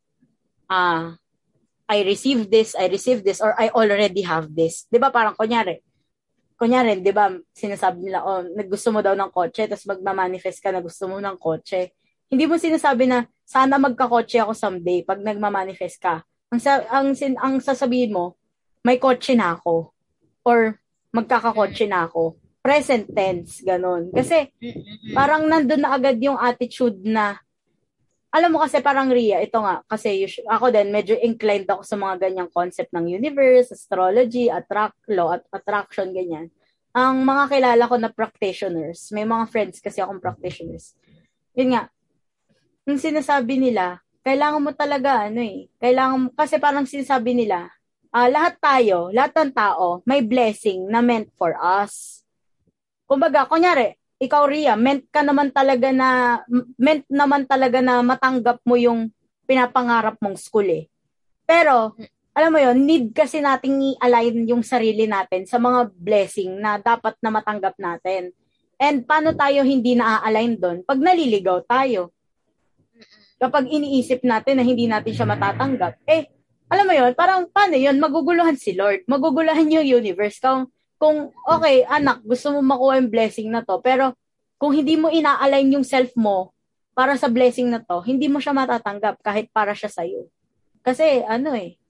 ah 0.67 1.15
I 1.91 2.07
receive 2.07 2.47
this, 2.47 2.79
I 2.79 2.87
receive 2.87 3.27
this, 3.27 3.43
or 3.43 3.51
I 3.59 3.75
already 3.75 4.23
have 4.23 4.55
this. 4.55 4.87
'Di 4.87 5.03
ba 5.03 5.11
parang 5.11 5.35
kunyari, 5.35 5.83
kunyari, 6.55 7.03
'di 7.03 7.11
ba, 7.11 7.35
sinasabi 7.51 8.07
nila, 8.07 8.23
oh, 8.23 8.47
naggusto 8.47 8.95
mo 8.95 9.03
daw 9.03 9.19
ng 9.19 9.31
kotse, 9.35 9.67
tapos 9.67 9.91
magma-manifest 9.91 10.63
ka 10.63 10.71
na 10.71 10.79
gusto 10.79 11.11
mo 11.11 11.19
ng 11.19 11.35
kotse. 11.35 11.91
Hindi 12.31 12.47
mo 12.47 12.55
sinasabi 12.63 13.11
na 13.11 13.27
sana 13.43 13.75
magka-kotse 13.83 14.39
ako 14.39 14.55
someday 14.55 15.03
pag 15.03 15.19
nagma-manifest 15.19 15.99
ka. 15.99 16.23
Ang 16.55 16.63
sa, 16.63 16.79
ang 16.87 17.11
sin, 17.19 17.35
ang 17.43 17.59
sasabihin 17.59 18.15
mo, 18.15 18.39
may 18.87 19.03
kotse 19.03 19.35
na 19.35 19.59
ako 19.59 19.91
or 20.47 20.79
magkakakotse 21.11 21.91
na 21.91 22.07
ako. 22.07 22.39
Present 22.63 23.11
tense, 23.11 23.67
ganun. 23.67 24.15
Kasi 24.15 24.47
parang 25.11 25.51
nandun 25.51 25.83
na 25.83 25.91
agad 25.97 26.23
yung 26.23 26.39
attitude 26.39 27.03
na 27.03 27.41
alam 28.31 28.55
mo 28.55 28.63
kasi 28.63 28.79
parang 28.79 29.11
Ria, 29.11 29.43
ito 29.43 29.59
nga, 29.59 29.83
kasi 29.91 30.23
usu- 30.23 30.47
ako 30.47 30.71
din, 30.71 30.95
medyo 30.95 31.19
inclined 31.19 31.67
ako 31.67 31.83
sa 31.83 31.99
mga 31.99 32.31
ganyang 32.31 32.51
concept 32.55 32.95
ng 32.95 33.11
universe, 33.11 33.75
astrology, 33.75 34.47
attract, 34.47 34.97
law, 35.11 35.35
at 35.35 35.43
attraction, 35.51 36.15
ganyan. 36.15 36.47
Ang 36.95 37.27
mga 37.27 37.51
kilala 37.51 37.85
ko 37.91 37.99
na 37.99 38.11
practitioners, 38.11 39.11
may 39.11 39.27
mga 39.27 39.51
friends 39.51 39.83
kasi 39.83 39.99
akong 39.99 40.23
practitioners. 40.23 40.95
Yun 41.59 41.75
nga, 41.75 41.91
yung 42.87 43.03
sinasabi 43.03 43.59
nila, 43.59 43.99
kailangan 44.23 44.63
mo 44.63 44.71
talaga, 44.79 45.27
ano 45.27 45.43
eh, 45.43 45.67
kailangan 45.83 46.19
mo, 46.19 46.29
kasi 46.31 46.63
parang 46.63 46.87
sinasabi 46.87 47.35
nila, 47.35 47.67
ah 48.15 48.27
lahat 48.31 48.59
tayo, 48.63 49.11
lahat 49.11 49.35
ng 49.39 49.53
tao, 49.55 50.03
may 50.07 50.23
blessing 50.23 50.87
na 50.87 51.03
meant 51.03 51.31
for 51.35 51.59
us. 51.59 52.23
Kumbaga, 53.11 53.43
kunyari, 53.47 54.00
ikaw 54.21 54.45
Ria, 54.45 54.77
meant 54.77 55.09
ka 55.09 55.25
naman 55.25 55.49
talaga 55.49 55.89
na, 55.91 56.41
meant 56.77 57.09
naman 57.09 57.49
talaga 57.49 57.81
na 57.81 58.05
matanggap 58.05 58.61
mo 58.69 58.77
yung 58.77 59.09
pinapangarap 59.49 60.21
mong 60.21 60.37
school 60.37 60.69
eh. 60.69 60.93
Pero, 61.49 61.97
alam 62.37 62.53
mo 62.53 62.61
yon 62.63 62.85
need 62.85 63.17
kasi 63.17 63.43
nating 63.43 63.97
i-align 63.97 64.47
yung 64.47 64.63
sarili 64.63 65.09
natin 65.09 65.49
sa 65.49 65.59
mga 65.59 65.91
blessing 65.97 66.61
na 66.61 66.79
dapat 66.79 67.17
na 67.25 67.33
matanggap 67.33 67.75
natin. 67.81 68.31
And 68.77 69.03
paano 69.09 69.35
tayo 69.35 69.65
hindi 69.65 69.97
na-align 69.97 70.61
doon? 70.61 70.79
Pag 70.85 71.01
naliligaw 71.01 71.65
tayo. 71.67 72.15
Kapag 73.41 73.73
iniisip 73.73 74.21
natin 74.21 74.61
na 74.61 74.65
hindi 74.69 74.85
natin 74.85 75.17
siya 75.17 75.25
matatanggap, 75.25 75.97
eh, 76.05 76.29
alam 76.71 76.85
mo 76.87 76.93
yon 76.93 77.17
parang 77.17 77.49
paano 77.49 77.75
yon 77.75 77.97
maguguluhan 77.97 78.55
si 78.55 78.77
Lord, 78.77 79.09
maguguluhan 79.09 79.81
yung 79.81 80.05
universe. 80.05 80.39
Kung, 80.39 80.69
kung, 81.01 81.33
okay, 81.49 81.89
anak, 81.89 82.21
gusto 82.21 82.53
mo 82.53 82.61
makuha 82.61 83.01
yung 83.01 83.09
blessing 83.09 83.49
na 83.49 83.65
to, 83.65 83.81
pero 83.81 84.13
kung 84.61 84.77
hindi 84.77 85.01
mo 85.01 85.09
ina-align 85.09 85.81
yung 85.81 85.87
self 85.89 86.13
mo 86.13 86.53
para 86.93 87.17
sa 87.17 87.33
blessing 87.33 87.73
na 87.73 87.81
to, 87.81 88.05
hindi 88.05 88.29
mo 88.29 88.37
siya 88.37 88.53
matatanggap 88.53 89.17
kahit 89.25 89.49
para 89.49 89.73
siya 89.73 89.89
sa'yo. 89.89 90.29
Kasi, 90.85 91.25
ano 91.25 91.57
eh, 91.57 91.81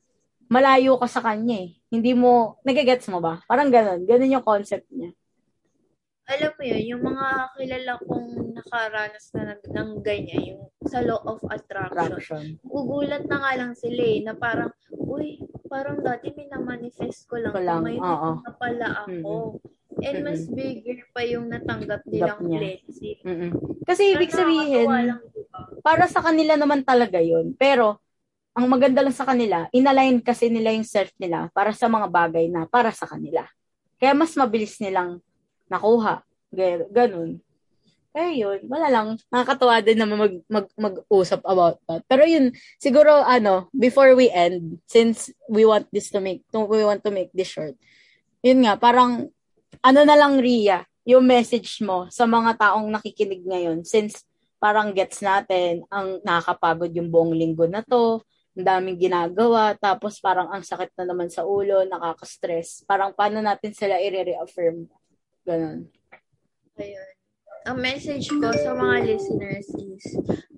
malayo 0.47 0.95
ka 1.03 1.11
sa 1.11 1.19
kanya 1.27 1.59
eh. 1.59 1.75
Hindi 1.91 2.15
mo, 2.15 2.63
nagigets 2.63 3.11
mo 3.11 3.19
ba? 3.19 3.43
Parang 3.51 3.67
ganun. 3.67 4.07
Ganun 4.07 4.35
yung 4.39 4.47
concept 4.47 4.87
niya. 4.95 5.11
Alam 6.31 6.55
mo 6.55 6.63
yun, 6.63 6.83
yung 6.95 7.03
mga 7.03 7.27
kilala 7.59 7.93
kong 8.07 8.55
nakaranas 8.55 9.35
na 9.35 9.43
ng, 9.51 9.63
ng 9.75 9.91
ganyan, 10.07 10.43
yung 10.55 10.63
sa 10.87 11.03
law 11.03 11.19
of 11.27 11.43
attraction. 11.51 11.99
Attraction. 11.99 12.45
Gugulat 12.63 13.27
na 13.27 13.43
nga 13.43 13.53
lang 13.59 13.75
sila 13.75 14.03
eh, 14.07 14.23
na 14.23 14.39
parang, 14.39 14.71
uy, 14.95 15.43
parang 15.71 16.03
dati 16.03 16.35
minamamanifest 16.35 17.31
ko 17.31 17.39
lang, 17.39 17.55
Ko 17.55 17.63
lang, 17.63 17.81
may 17.87 17.95
oo. 17.97 18.31
na 18.43 18.51
pala 18.51 19.07
ako. 19.07 19.63
And 20.01 20.27
mas 20.27 20.47
bigger 20.47 21.07
pa 21.15 21.23
yung 21.23 21.47
natanggap 21.47 22.03
nilang 22.05 22.43
blessing. 22.43 23.21
Kasi 23.87 24.19
ibig 24.19 24.35
sabihin, 24.35 24.87
lang, 24.91 25.23
diba? 25.31 25.61
para 25.87 26.11
sa 26.11 26.19
kanila 26.19 26.59
naman 26.59 26.83
talaga 26.83 27.23
yun. 27.23 27.55
Pero, 27.55 28.03
ang 28.51 28.67
maganda 28.67 28.99
lang 28.99 29.15
sa 29.15 29.23
kanila, 29.23 29.71
inalign 29.71 30.19
kasi 30.19 30.51
nila 30.51 30.75
yung 30.75 30.87
self 30.87 31.15
nila 31.17 31.53
para 31.55 31.71
sa 31.71 31.87
mga 31.87 32.11
bagay 32.11 32.51
na 32.51 32.67
para 32.67 32.91
sa 32.91 33.07
kanila. 33.07 33.47
Kaya 33.95 34.11
mas 34.11 34.35
mabilis 34.35 34.75
nilang 34.83 35.23
nakuha. 35.71 36.27
Ga- 36.51 36.89
Ganun. 36.91 37.39
Kaya 38.11 38.31
yun, 38.35 38.67
wala 38.67 38.91
lang. 38.91 39.09
Nakakatawa 39.31 39.79
din 39.87 39.99
naman 40.03 40.19
mag, 40.19 40.35
mag, 40.51 40.67
mag-usap 40.75 41.47
about 41.47 41.79
that. 41.87 42.03
Pero 42.11 42.27
yun, 42.27 42.51
siguro, 42.83 43.23
ano, 43.23 43.71
before 43.71 44.19
we 44.19 44.27
end, 44.35 44.83
since 44.91 45.31
we 45.47 45.63
want 45.63 45.87
this 45.95 46.11
to 46.11 46.19
make, 46.19 46.43
to, 46.51 46.67
we 46.67 46.83
want 46.83 47.07
to 47.07 47.15
make 47.15 47.31
this 47.31 47.55
short, 47.55 47.79
yun 48.43 48.67
nga, 48.67 48.75
parang, 48.75 49.31
ano 49.79 50.01
na 50.03 50.19
lang, 50.19 50.43
Ria, 50.43 50.83
yung 51.07 51.23
message 51.23 51.79
mo 51.87 52.11
sa 52.11 52.27
mga 52.27 52.59
taong 52.59 52.91
nakikinig 52.91 53.47
ngayon, 53.47 53.87
since 53.87 54.27
parang 54.59 54.91
gets 54.91 55.23
natin, 55.23 55.87
ang 55.87 56.19
nakakapagod 56.27 56.91
yung 56.91 57.15
buong 57.15 57.33
linggo 57.33 57.71
na 57.71 57.87
to, 57.87 58.19
ang 58.59 58.67
daming 58.67 58.99
ginagawa, 58.99 59.79
tapos 59.79 60.19
parang 60.19 60.51
ang 60.51 60.67
sakit 60.67 60.91
na 60.99 61.15
naman 61.15 61.31
sa 61.31 61.47
ulo, 61.47 61.87
nakaka-stress. 61.87 62.83
Parang 62.91 63.15
paano 63.15 63.39
natin 63.39 63.71
sila 63.71 64.03
i-reaffirm? 64.03 64.91
Ganon. 65.47 65.87
Ayun. 66.75 67.20
Ang 67.69 67.79
message 67.85 68.33
ko 68.33 68.49
sa 68.53 68.73
mga 68.73 68.97
listeners 69.05 69.69
is, 69.77 70.05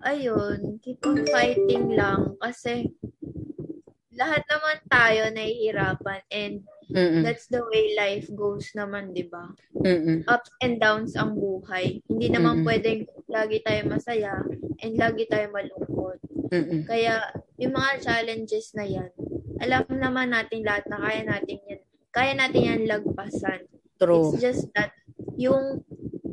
ayun, 0.06 0.78
keep 0.78 1.02
on 1.02 1.26
fighting 1.26 1.98
lang 1.98 2.38
kasi 2.38 2.94
lahat 4.14 4.44
naman 4.46 4.78
tayo 4.86 5.20
nahihirapan 5.34 6.22
and 6.30 6.62
Mm-mm. 6.92 7.24
that's 7.24 7.48
the 7.48 7.64
way 7.72 7.96
life 7.96 8.28
goes 8.36 8.68
naman, 8.76 9.16
di 9.16 9.24
ba? 9.24 9.48
Ups 10.28 10.52
and 10.60 10.76
downs 10.76 11.16
ang 11.16 11.40
buhay. 11.40 12.04
Hindi 12.06 12.28
naman 12.28 12.60
Mm-mm. 12.60 12.68
pwedeng 12.68 13.00
lagi 13.32 13.64
tayo 13.64 13.80
masaya 13.88 14.44
and 14.84 14.94
lagi 15.00 15.24
tayo 15.26 15.48
malungkot. 15.50 16.20
Mm-mm. 16.52 16.84
Kaya, 16.84 17.32
yung 17.56 17.72
mga 17.72 17.92
challenges 18.04 18.76
na 18.76 18.84
yan, 18.84 19.10
alam 19.58 19.88
naman 19.88 20.36
natin 20.36 20.60
lahat 20.62 20.84
na 20.92 21.00
kaya 21.00 21.22
natin 21.24 21.58
yan. 21.64 21.80
Kaya 22.12 22.32
natin 22.36 22.62
yan 22.68 22.82
lagpasan. 22.84 23.64
True. 23.96 24.36
It's 24.36 24.44
just 24.44 24.68
that, 24.76 24.92
yung 25.40 25.80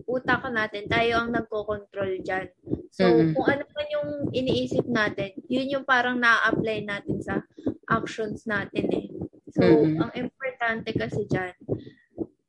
utak 0.09 0.41
natin, 0.49 0.89
tayo 0.89 1.21
ang 1.21 1.29
nagko-control 1.29 2.25
dyan. 2.25 2.49
So, 2.89 3.05
Mm-mm. 3.05 3.37
kung 3.37 3.45
ano 3.45 3.63
man 3.69 3.87
yung 3.93 4.09
iniisip 4.33 4.89
natin, 4.89 5.37
yun 5.45 5.69
yung 5.69 5.85
parang 5.85 6.17
na-apply 6.17 6.89
natin 6.89 7.21
sa 7.21 7.45
actions 7.85 8.49
natin 8.49 8.89
eh. 8.89 9.07
So, 9.53 9.61
Mm-mm. 9.61 10.01
ang 10.01 10.11
importante 10.17 10.89
kasi 10.97 11.29
dyan, 11.29 11.53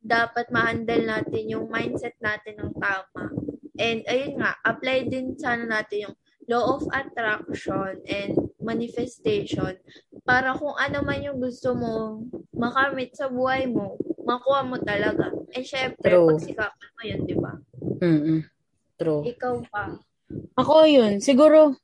dapat 0.00 0.48
ma-handle 0.48 1.04
natin 1.04 1.52
yung 1.52 1.68
mindset 1.68 2.16
natin 2.24 2.56
ng 2.56 2.72
tama. 2.80 3.28
And 3.76 4.00
ayun 4.08 4.40
nga, 4.40 4.56
apply 4.64 5.12
din 5.12 5.36
sana 5.36 5.68
natin 5.68 6.10
yung 6.10 6.16
law 6.50 6.80
of 6.80 6.88
attraction 6.90 8.02
and 8.10 8.34
manifestation 8.58 9.78
para 10.26 10.52
kung 10.58 10.74
ano 10.74 10.98
man 11.06 11.22
yung 11.22 11.38
gusto 11.38 11.72
mo 11.78 12.26
makamit 12.50 13.14
sa 13.14 13.30
buhay 13.30 13.70
mo, 13.70 13.94
makuha 14.24 14.60
mo 14.66 14.76
talaga. 14.80 15.32
And 15.54 15.64
syempre, 15.66 16.12
True. 16.12 16.28
pagsikapan 16.34 16.88
mo 16.94 17.02
yun, 17.02 17.20
di 17.26 17.36
ba? 17.36 17.52
Mm-mm. 18.00 18.40
True. 19.00 19.22
Ikaw 19.26 19.54
pa. 19.68 19.96
Ako 20.54 20.86
yun, 20.86 21.18
siguro, 21.18 21.74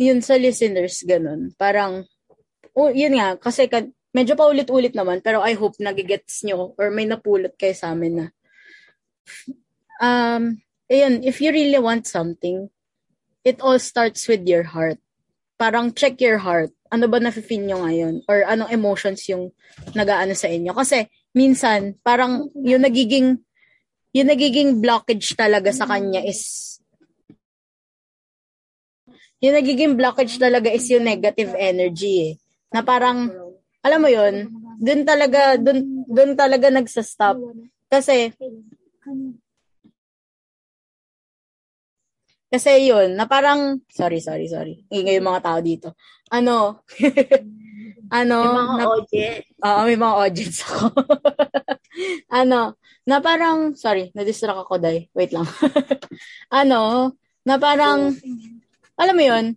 yun 0.00 0.24
sa 0.24 0.34
listeners, 0.34 1.04
ganun. 1.06 1.54
Parang, 1.54 2.02
oh, 2.74 2.90
yun 2.90 3.14
nga, 3.16 3.38
kasi 3.38 3.70
ka, 3.70 3.86
medyo 4.12 4.36
paulit-ulit 4.36 4.92
naman, 4.92 5.22
pero 5.24 5.40
I 5.40 5.54
hope 5.56 5.78
nagigets 5.78 6.44
nyo 6.44 6.74
or 6.76 6.92
may 6.92 7.08
napulot 7.08 7.54
kayo 7.56 7.72
sa 7.72 7.94
amin 7.94 8.24
na, 8.24 8.26
um, 10.02 10.58
ayun, 10.90 11.22
if 11.24 11.40
you 11.40 11.54
really 11.54 11.78
want 11.78 12.04
something, 12.10 12.68
it 13.46 13.62
all 13.62 13.78
starts 13.78 14.26
with 14.26 14.44
your 14.44 14.66
heart. 14.66 14.98
Parang 15.56 15.94
check 15.94 16.18
your 16.18 16.42
heart. 16.42 16.74
Ano 16.92 17.08
ba 17.08 17.22
nafe-feel 17.22 17.64
nyo 17.64 17.86
ngayon? 17.86 18.26
Or 18.26 18.44
anong 18.44 18.74
emotions 18.74 19.24
yung 19.30 19.54
nagaano 19.94 20.34
sa 20.34 20.50
inyo? 20.50 20.74
Kasi, 20.74 21.06
minsan, 21.32 21.96
parang 22.00 22.48
yung 22.60 22.84
nagiging, 22.84 23.40
yung 24.12 24.28
nagiging 24.28 24.80
blockage 24.80 25.32
talaga 25.36 25.72
sa 25.72 25.88
kanya 25.88 26.20
is 26.24 26.72
yung 29.42 29.58
nagiging 29.58 29.98
blockage 29.98 30.38
talaga 30.38 30.70
is 30.70 30.86
yung 30.86 31.02
negative 31.02 31.50
energy 31.58 32.30
eh. 32.30 32.32
Na 32.70 32.86
parang, 32.86 33.26
alam 33.82 33.98
mo 33.98 34.06
yun, 34.06 34.46
dun 34.78 35.02
talaga, 35.02 35.58
dun, 35.58 36.06
dun 36.06 36.38
talaga 36.38 36.70
nagsa-stop. 36.70 37.42
Kasi, 37.90 38.30
kasi 42.46 42.70
yun, 42.86 43.18
na 43.18 43.26
parang, 43.26 43.82
sorry, 43.90 44.22
sorry, 44.22 44.46
sorry. 44.46 44.86
Ingay 44.94 45.18
yung 45.18 45.26
mga 45.26 45.42
tao 45.42 45.58
dito. 45.58 45.98
Ano, 46.30 46.86
ano, 48.12 48.36
Yung 48.44 48.58
mga 48.60 48.74
na, 48.76 48.84
audience. 48.84 49.46
Oo, 49.64 49.80
may 49.88 49.98
mga 49.98 50.14
audience 50.20 50.58
ako. 50.68 50.84
ano, 52.44 52.60
na 53.08 53.16
parang, 53.24 53.72
sorry, 53.72 54.12
na-distract 54.12 54.68
ako, 54.68 54.76
Day. 54.76 55.08
Wait 55.16 55.32
lang. 55.32 55.48
ano, 56.62 57.12
na 57.42 57.56
parang, 57.56 58.12
alam 59.00 59.16
mo 59.16 59.24
yun, 59.24 59.56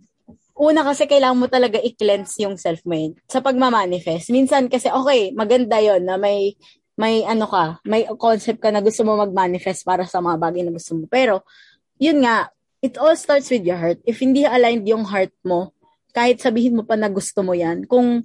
una 0.56 0.88
kasi 0.88 1.04
kailangan 1.04 1.36
mo 1.38 1.48
talaga 1.52 1.78
i-cleanse 1.84 2.48
yung 2.48 2.56
self 2.56 2.80
mo 2.88 2.96
yun 2.96 3.14
sa 3.28 3.44
pagmamanifest. 3.44 4.32
Minsan 4.32 4.72
kasi, 4.72 4.88
okay, 4.88 5.36
maganda 5.36 5.84
yon 5.84 6.08
na 6.08 6.16
may, 6.16 6.56
may 6.96 7.28
ano 7.28 7.46
ka, 7.46 7.84
may 7.84 8.08
concept 8.16 8.64
ka 8.64 8.72
na 8.72 8.80
gusto 8.80 9.04
mo 9.04 9.20
mag-manifest 9.20 9.84
para 9.84 10.08
sa 10.08 10.24
mga 10.24 10.40
bagay 10.40 10.64
na 10.64 10.72
gusto 10.72 10.96
mo. 10.96 11.12
Pero, 11.12 11.44
yun 12.00 12.24
nga, 12.24 12.48
it 12.80 12.96
all 12.96 13.14
starts 13.20 13.52
with 13.52 13.68
your 13.68 13.76
heart. 13.76 14.00
If 14.08 14.24
hindi 14.24 14.48
aligned 14.48 14.88
yung 14.88 15.04
heart 15.04 15.36
mo, 15.44 15.76
kahit 16.16 16.40
sabihin 16.40 16.80
mo 16.80 16.88
pa 16.88 16.96
na 16.96 17.12
gusto 17.12 17.44
mo 17.44 17.52
yan, 17.52 17.84
kung 17.84 18.24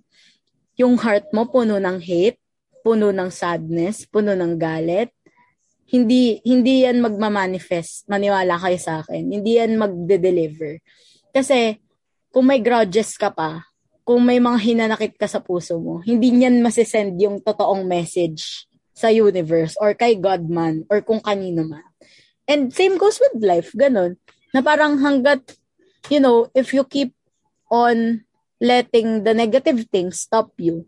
yung 0.80 0.96
heart 0.96 1.28
mo 1.36 1.44
puno 1.44 1.76
ng 1.76 2.00
hate, 2.00 2.40
puno 2.80 3.12
ng 3.12 3.28
sadness, 3.28 4.08
puno 4.08 4.32
ng 4.32 4.56
galit, 4.56 5.12
hindi 5.92 6.40
hindi 6.46 6.88
yan 6.88 7.04
magmamanifest. 7.04 8.08
Maniwala 8.08 8.56
kayo 8.56 8.78
sa 8.80 9.04
akin. 9.04 9.28
Hindi 9.28 9.60
yan 9.60 9.76
magde-deliver. 9.76 10.80
Kasi 11.34 11.76
kung 12.32 12.48
may 12.48 12.62
grudges 12.64 13.18
ka 13.20 13.28
pa, 13.28 13.60
kung 14.06 14.24
may 14.24 14.40
mga 14.40 14.58
hinanakit 14.58 15.14
ka 15.20 15.28
sa 15.28 15.42
puso 15.44 15.76
mo, 15.76 16.00
hindi 16.00 16.32
niyan 16.32 16.64
masisend 16.64 17.20
yung 17.20 17.42
totoong 17.42 17.84
message 17.84 18.66
sa 18.96 19.12
universe 19.12 19.76
or 19.78 19.92
kay 19.94 20.16
God 20.16 20.46
man 20.48 20.86
or 20.88 21.04
kung 21.04 21.20
kanino 21.20 21.66
man. 21.66 21.84
And 22.48 22.72
same 22.74 22.98
goes 22.98 23.20
with 23.22 23.38
life, 23.42 23.70
ganun. 23.76 24.18
Na 24.50 24.64
parang 24.64 24.98
hanggat, 24.98 25.54
you 26.10 26.18
know, 26.18 26.50
if 26.56 26.74
you 26.74 26.82
keep 26.82 27.14
on 27.70 28.26
letting 28.60 29.24
the 29.24 29.32
negative 29.32 29.88
things 29.88 30.20
stop 30.20 30.52
you, 30.60 30.84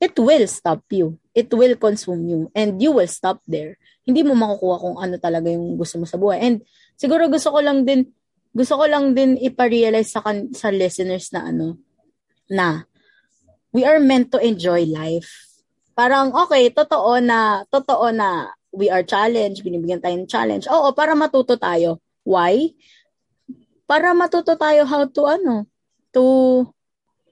it 0.00 0.16
will 0.16 0.46
stop 0.46 0.86
you. 0.88 1.18
It 1.34 1.52
will 1.52 1.76
consume 1.76 2.24
you. 2.30 2.48
And 2.56 2.80
you 2.80 2.94
will 2.96 3.10
stop 3.10 3.42
there. 3.44 3.76
Hindi 4.06 4.24
mo 4.24 4.38
makukuha 4.38 4.76
kung 4.80 4.96
ano 4.96 5.14
talaga 5.20 5.52
yung 5.52 5.76
gusto 5.76 6.00
mo 6.00 6.06
sa 6.08 6.16
buhay. 6.16 6.40
And 6.40 6.56
siguro 6.96 7.28
gusto 7.28 7.52
ko 7.52 7.60
lang 7.60 7.84
din, 7.84 8.08
gusto 8.54 8.80
ko 8.80 8.88
lang 8.88 9.12
din 9.12 9.36
iparealize 9.36 10.10
sa, 10.14 10.24
kan- 10.24 10.50
sa 10.56 10.72
listeners 10.72 11.28
na 11.34 11.50
ano, 11.52 11.76
na 12.48 12.88
we 13.70 13.84
are 13.84 14.00
meant 14.00 14.32
to 14.32 14.40
enjoy 14.40 14.88
life. 14.88 15.28
Parang, 15.92 16.32
okay, 16.32 16.72
totoo 16.72 17.20
na, 17.20 17.62
totoo 17.68 18.08
na 18.10 18.50
we 18.72 18.88
are 18.88 19.04
challenged, 19.04 19.62
binibigyan 19.62 20.00
tayo 20.00 20.16
ng 20.16 20.30
challenge. 20.30 20.64
Oo, 20.70 20.94
para 20.96 21.12
matuto 21.14 21.58
tayo. 21.60 22.00
Why? 22.24 22.72
Para 23.84 24.14
matuto 24.16 24.54
tayo 24.54 24.86
how 24.86 25.06
to, 25.06 25.22
ano, 25.26 25.66
to 26.14 26.22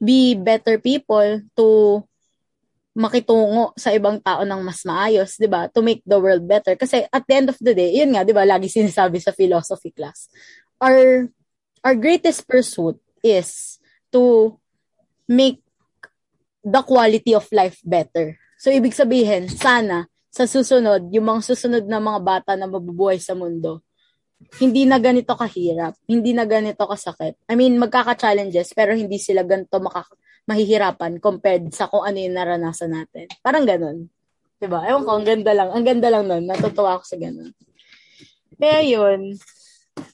be 0.00 0.34
better 0.38 0.78
people, 0.78 1.42
to 1.54 1.66
makitungo 2.98 3.70
sa 3.78 3.94
ibang 3.94 4.18
tao 4.18 4.42
ng 4.42 4.60
mas 4.66 4.82
maayos, 4.82 5.38
'di 5.38 5.46
ba? 5.46 5.70
To 5.70 5.78
make 5.78 6.02
the 6.02 6.18
world 6.18 6.42
better 6.42 6.74
kasi 6.74 7.06
at 7.06 7.22
the 7.30 7.34
end 7.38 7.48
of 7.54 7.58
the 7.62 7.70
day, 7.70 7.94
'yun 7.94 8.10
nga, 8.10 8.26
'di 8.26 8.34
ba, 8.34 8.42
lagi 8.42 8.66
sinasabi 8.78 9.22
sa 9.22 9.30
philosophy 9.30 9.94
class. 9.94 10.26
Our 10.82 11.30
our 11.86 11.94
greatest 11.94 12.50
pursuit 12.50 12.98
is 13.22 13.78
to 14.10 14.54
make 15.30 15.62
the 16.66 16.82
quality 16.82 17.38
of 17.38 17.46
life 17.54 17.78
better. 17.86 18.34
So 18.58 18.74
ibig 18.74 18.98
sabihin, 18.98 19.46
sana 19.46 20.10
sa 20.28 20.44
susunod, 20.44 21.08
yung 21.14 21.30
mga 21.30 21.54
susunod 21.54 21.84
na 21.86 22.02
mga 22.02 22.20
bata 22.20 22.52
na 22.58 22.66
mabubuhay 22.66 23.22
sa 23.22 23.38
mundo, 23.38 23.80
hindi 24.58 24.86
na 24.86 25.02
ganito 25.02 25.34
kahirap, 25.34 25.98
hindi 26.06 26.32
na 26.32 26.46
ganito 26.46 26.86
kasakit. 26.86 27.36
I 27.50 27.54
mean, 27.58 27.76
magkaka-challenges, 27.76 28.72
pero 28.72 28.94
hindi 28.94 29.18
sila 29.18 29.42
ganito 29.42 29.76
makaka- 29.82 30.16
mahihirapan 30.48 31.20
compared 31.20 31.68
sa 31.76 31.92
kung 31.92 32.08
ano 32.08 32.16
yung 32.16 32.32
naranasan 32.32 32.96
natin. 32.96 33.28
Parang 33.44 33.68
ganun. 33.68 34.08
Diba? 34.58 34.80
Ewan 34.88 35.04
ko, 35.04 35.10
ang 35.20 35.26
ganda 35.28 35.52
lang. 35.52 35.68
Ang 35.70 35.84
ganda 35.84 36.08
lang 36.08 36.24
nun. 36.24 36.48
Natutuwa 36.48 36.98
ako 36.98 37.04
sa 37.04 37.20
ganun. 37.20 37.52
Kaya 38.58 38.80
yun, 38.82 39.38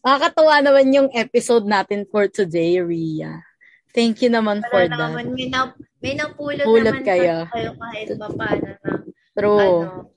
makakatuwa 0.05 0.61
naman 0.61 0.93
yung 0.93 1.09
episode 1.15 1.65
natin 1.65 2.05
for 2.11 2.29
today, 2.29 2.83
Ria. 2.83 3.41
Thank 3.95 4.27
you 4.27 4.29
naman 4.29 4.61
Wala 4.61 4.69
for 4.69 4.83
naman, 4.91 5.25
that. 5.31 5.37
may, 5.39 5.49
na, 5.49 5.61
may 6.03 6.15
napulot 6.19 6.67
Pulot 6.67 6.99
naman 6.99 7.07
kayo. 7.07 7.47
kayo 7.55 7.71
kahit 7.79 8.09
pa 8.19 8.29
paano 8.35 8.69
na, 8.75 8.93
True. 9.39 9.61
ano, 9.87 10.14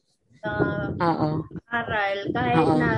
na 0.47 1.07
Oo. 1.11 1.29
aral. 1.67 2.17
Kahit 2.31 2.57
Oo. 2.63 2.75
na, 2.79 2.91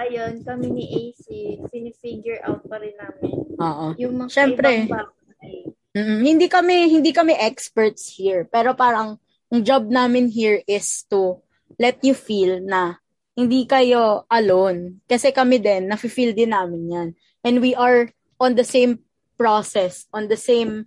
ayun, 0.00 0.40
kami 0.40 0.66
ni 0.72 0.84
AC, 0.88 1.24
finifigure 1.68 2.40
out 2.48 2.64
pa 2.64 2.80
rin 2.80 2.96
namin 2.96 3.34
Oo. 3.60 3.86
yung 4.00 4.14
mga 4.24 4.30
Syempre. 4.32 4.88
ibang 4.88 5.04
bagay. 5.04 5.56
Mm, 5.94 6.20
hindi 6.26 6.46
kami 6.50 6.90
hindi 6.90 7.14
kami 7.14 7.38
experts 7.38 8.10
here, 8.18 8.48
pero 8.50 8.74
parang 8.74 9.20
ang 9.52 9.60
job 9.62 9.86
namin 9.86 10.26
here 10.26 10.58
is 10.66 11.06
to 11.06 11.38
let 11.78 12.02
you 12.02 12.18
feel 12.18 12.58
na 12.58 12.98
hindi 13.38 13.66
kayo 13.66 14.26
alone. 14.30 15.02
Kasi 15.06 15.30
kami 15.30 15.62
din, 15.62 15.90
nafe-feel 15.90 16.34
din 16.34 16.50
namin 16.50 16.82
yan. 16.90 17.08
And 17.42 17.62
we 17.62 17.74
are 17.74 18.10
on 18.38 18.58
the 18.58 18.66
same 18.66 19.02
process, 19.38 20.06
on 20.14 20.26
the 20.30 20.38
same 20.38 20.86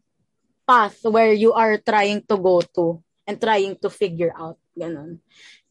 path 0.67 0.99
where 1.07 1.31
you 1.31 1.55
are 1.55 1.79
trying 1.79 2.23
to 2.27 2.35
go 2.35 2.59
to 2.75 2.99
and 3.27 3.39
trying 3.39 3.75
to 3.79 3.87
figure 3.91 4.31
out. 4.35 4.59
Ganon. 4.77 5.17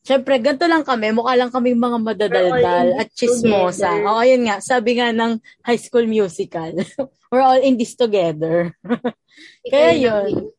Siyempre, 0.03 0.39
ganito 0.39 0.67
lang 0.67 0.87
kami. 0.87 1.11
Mukha 1.11 1.35
lang 1.35 1.51
kami 1.51 1.75
mga 1.75 1.99
madadaldal 1.99 2.89
at 2.95 3.11
chismosa. 3.11 3.91
together. 3.91 4.07
Oo, 4.07 4.23
yun 4.23 4.43
nga. 4.47 4.63
Sabi 4.63 4.99
nga 4.99 5.11
ng 5.11 5.39
High 5.63 5.83
School 5.83 6.07
Musical. 6.07 6.79
We're 7.31 7.43
all 7.43 7.59
in 7.59 7.75
this 7.75 7.99
together. 7.99 8.71
Kaya 9.71 9.99
yun. 9.99 10.55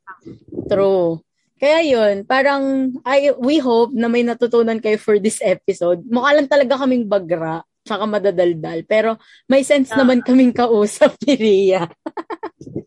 True. 0.67 1.23
Kaya 1.57 1.79
yun, 1.81 2.15
parang 2.21 2.93
I, 3.01 3.33
we 3.39 3.57
hope 3.57 3.89
na 3.89 4.05
may 4.05 4.21
natutunan 4.21 4.77
kayo 4.77 4.99
for 4.99 5.17
this 5.17 5.39
episode. 5.41 6.03
Mukha 6.05 6.35
lang 6.37 6.45
talaga 6.45 6.77
kaming 6.77 7.09
bagra, 7.09 7.63
tsaka 7.81 8.03
madadaldal. 8.05 8.85
Pero 8.85 9.15
may 9.47 9.63
sense 9.63 9.89
Ah. 9.89 10.03
naman 10.03 10.21
kaming 10.21 10.53
kausap 10.53 11.15
ni 11.25 11.33
Ria. 11.33 11.87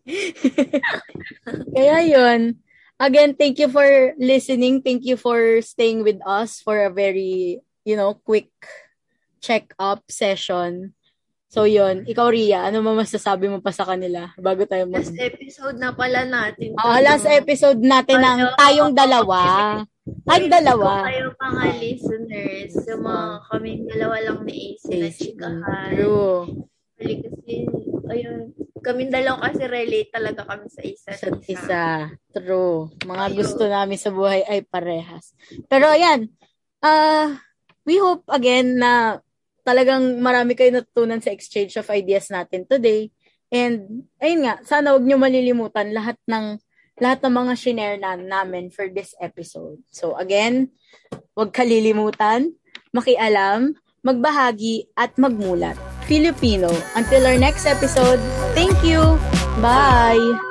Kaya 1.75 1.97
yun. 2.05 2.55
Again, 3.01 3.33
thank 3.33 3.57
you 3.57 3.65
for 3.65 4.13
listening. 4.21 4.85
Thank 4.85 5.09
you 5.09 5.17
for 5.17 5.57
staying 5.65 6.05
with 6.05 6.21
us 6.21 6.61
for 6.61 6.85
a 6.85 6.93
very, 6.93 7.57
you 7.81 7.97
know, 7.97 8.13
quick 8.13 8.53
check-up 9.41 10.05
session. 10.05 10.93
So 11.49 11.65
yun, 11.65 12.05
ikaw 12.05 12.29
Ria, 12.29 12.69
ano 12.69 12.79
mo 12.85 12.93
masasabi 12.93 13.49
mo 13.49 13.59
pa 13.59 13.73
sa 13.73 13.83
kanila 13.83 14.29
bago 14.37 14.63
tayo 14.69 14.85
mag... 14.85 15.01
Last 15.01 15.17
episode 15.17 15.77
na 15.81 15.91
pala 15.91 16.23
natin. 16.29 16.77
Oh, 16.77 16.95
last 17.01 17.25
episode 17.25 17.81
natin 17.81 18.21
ng 18.21 18.39
tayong 18.55 18.93
dalawa. 18.93 19.39
Tayong 20.23 20.53
dalawa. 20.53 20.91
Kung 21.03 21.09
kayo 21.09 21.27
mga 21.35 21.65
listeners, 21.81 22.71
yung 22.85 23.03
mga 23.03 23.25
kaming 23.49 23.83
dalawa 23.89 24.15
lang 24.23 24.39
ni 24.45 24.53
AC 24.77 24.83
na 24.93 25.09
chikahan. 25.09 25.89
True. 25.89 26.70
Actually, 27.01 27.25
kasi, 27.25 27.53
ayun, 28.13 28.53
kaming 28.85 29.09
dalawa 29.09 29.49
kasi 29.49 29.65
relate 29.65 30.13
talaga 30.13 30.45
kami 30.45 30.69
sa 30.69 30.81
isa. 30.85 31.09
Isa't 31.17 31.41
isa. 31.49 31.81
True. 32.29 32.93
Mga 33.09 33.25
Ayun. 33.25 33.37
gusto 33.41 33.63
namin 33.65 33.97
sa 33.97 34.13
buhay 34.13 34.45
ay 34.45 34.61
parehas. 34.69 35.33
Pero 35.65 35.89
ayan, 35.89 36.29
uh, 36.85 37.33
we 37.89 37.97
hope 37.97 38.21
again 38.29 38.77
na 38.77 39.17
talagang 39.65 40.21
marami 40.21 40.53
kayo 40.53 40.69
natutunan 40.69 41.17
sa 41.17 41.33
exchange 41.33 41.73
of 41.81 41.89
ideas 41.89 42.29
natin 42.29 42.69
today. 42.69 43.09
And 43.49 44.05
ayun 44.21 44.45
nga, 44.45 44.61
sana 44.61 44.93
wag 44.93 45.01
niyo 45.01 45.17
malilimutan 45.17 45.89
lahat 45.97 46.21
ng 46.29 46.61
lahat 47.01 47.25
ng 47.25 47.33
mga 47.33 47.53
shinare 47.57 47.97
na 47.97 48.13
namin 48.13 48.69
for 48.69 48.85
this 48.93 49.17
episode. 49.17 49.81
So 49.89 50.13
again, 50.21 50.69
wag 51.33 51.49
kalilimutan, 51.49 52.53
makialam, 52.93 53.73
magbahagi 54.05 54.93
at 54.93 55.17
magmulat. 55.17 55.90
Filipino. 56.11 56.67
Until 56.99 57.23
our 57.23 57.39
next 57.39 57.63
episode, 57.63 58.19
thank 58.51 58.75
you. 58.83 58.99
Bye. 59.63 60.50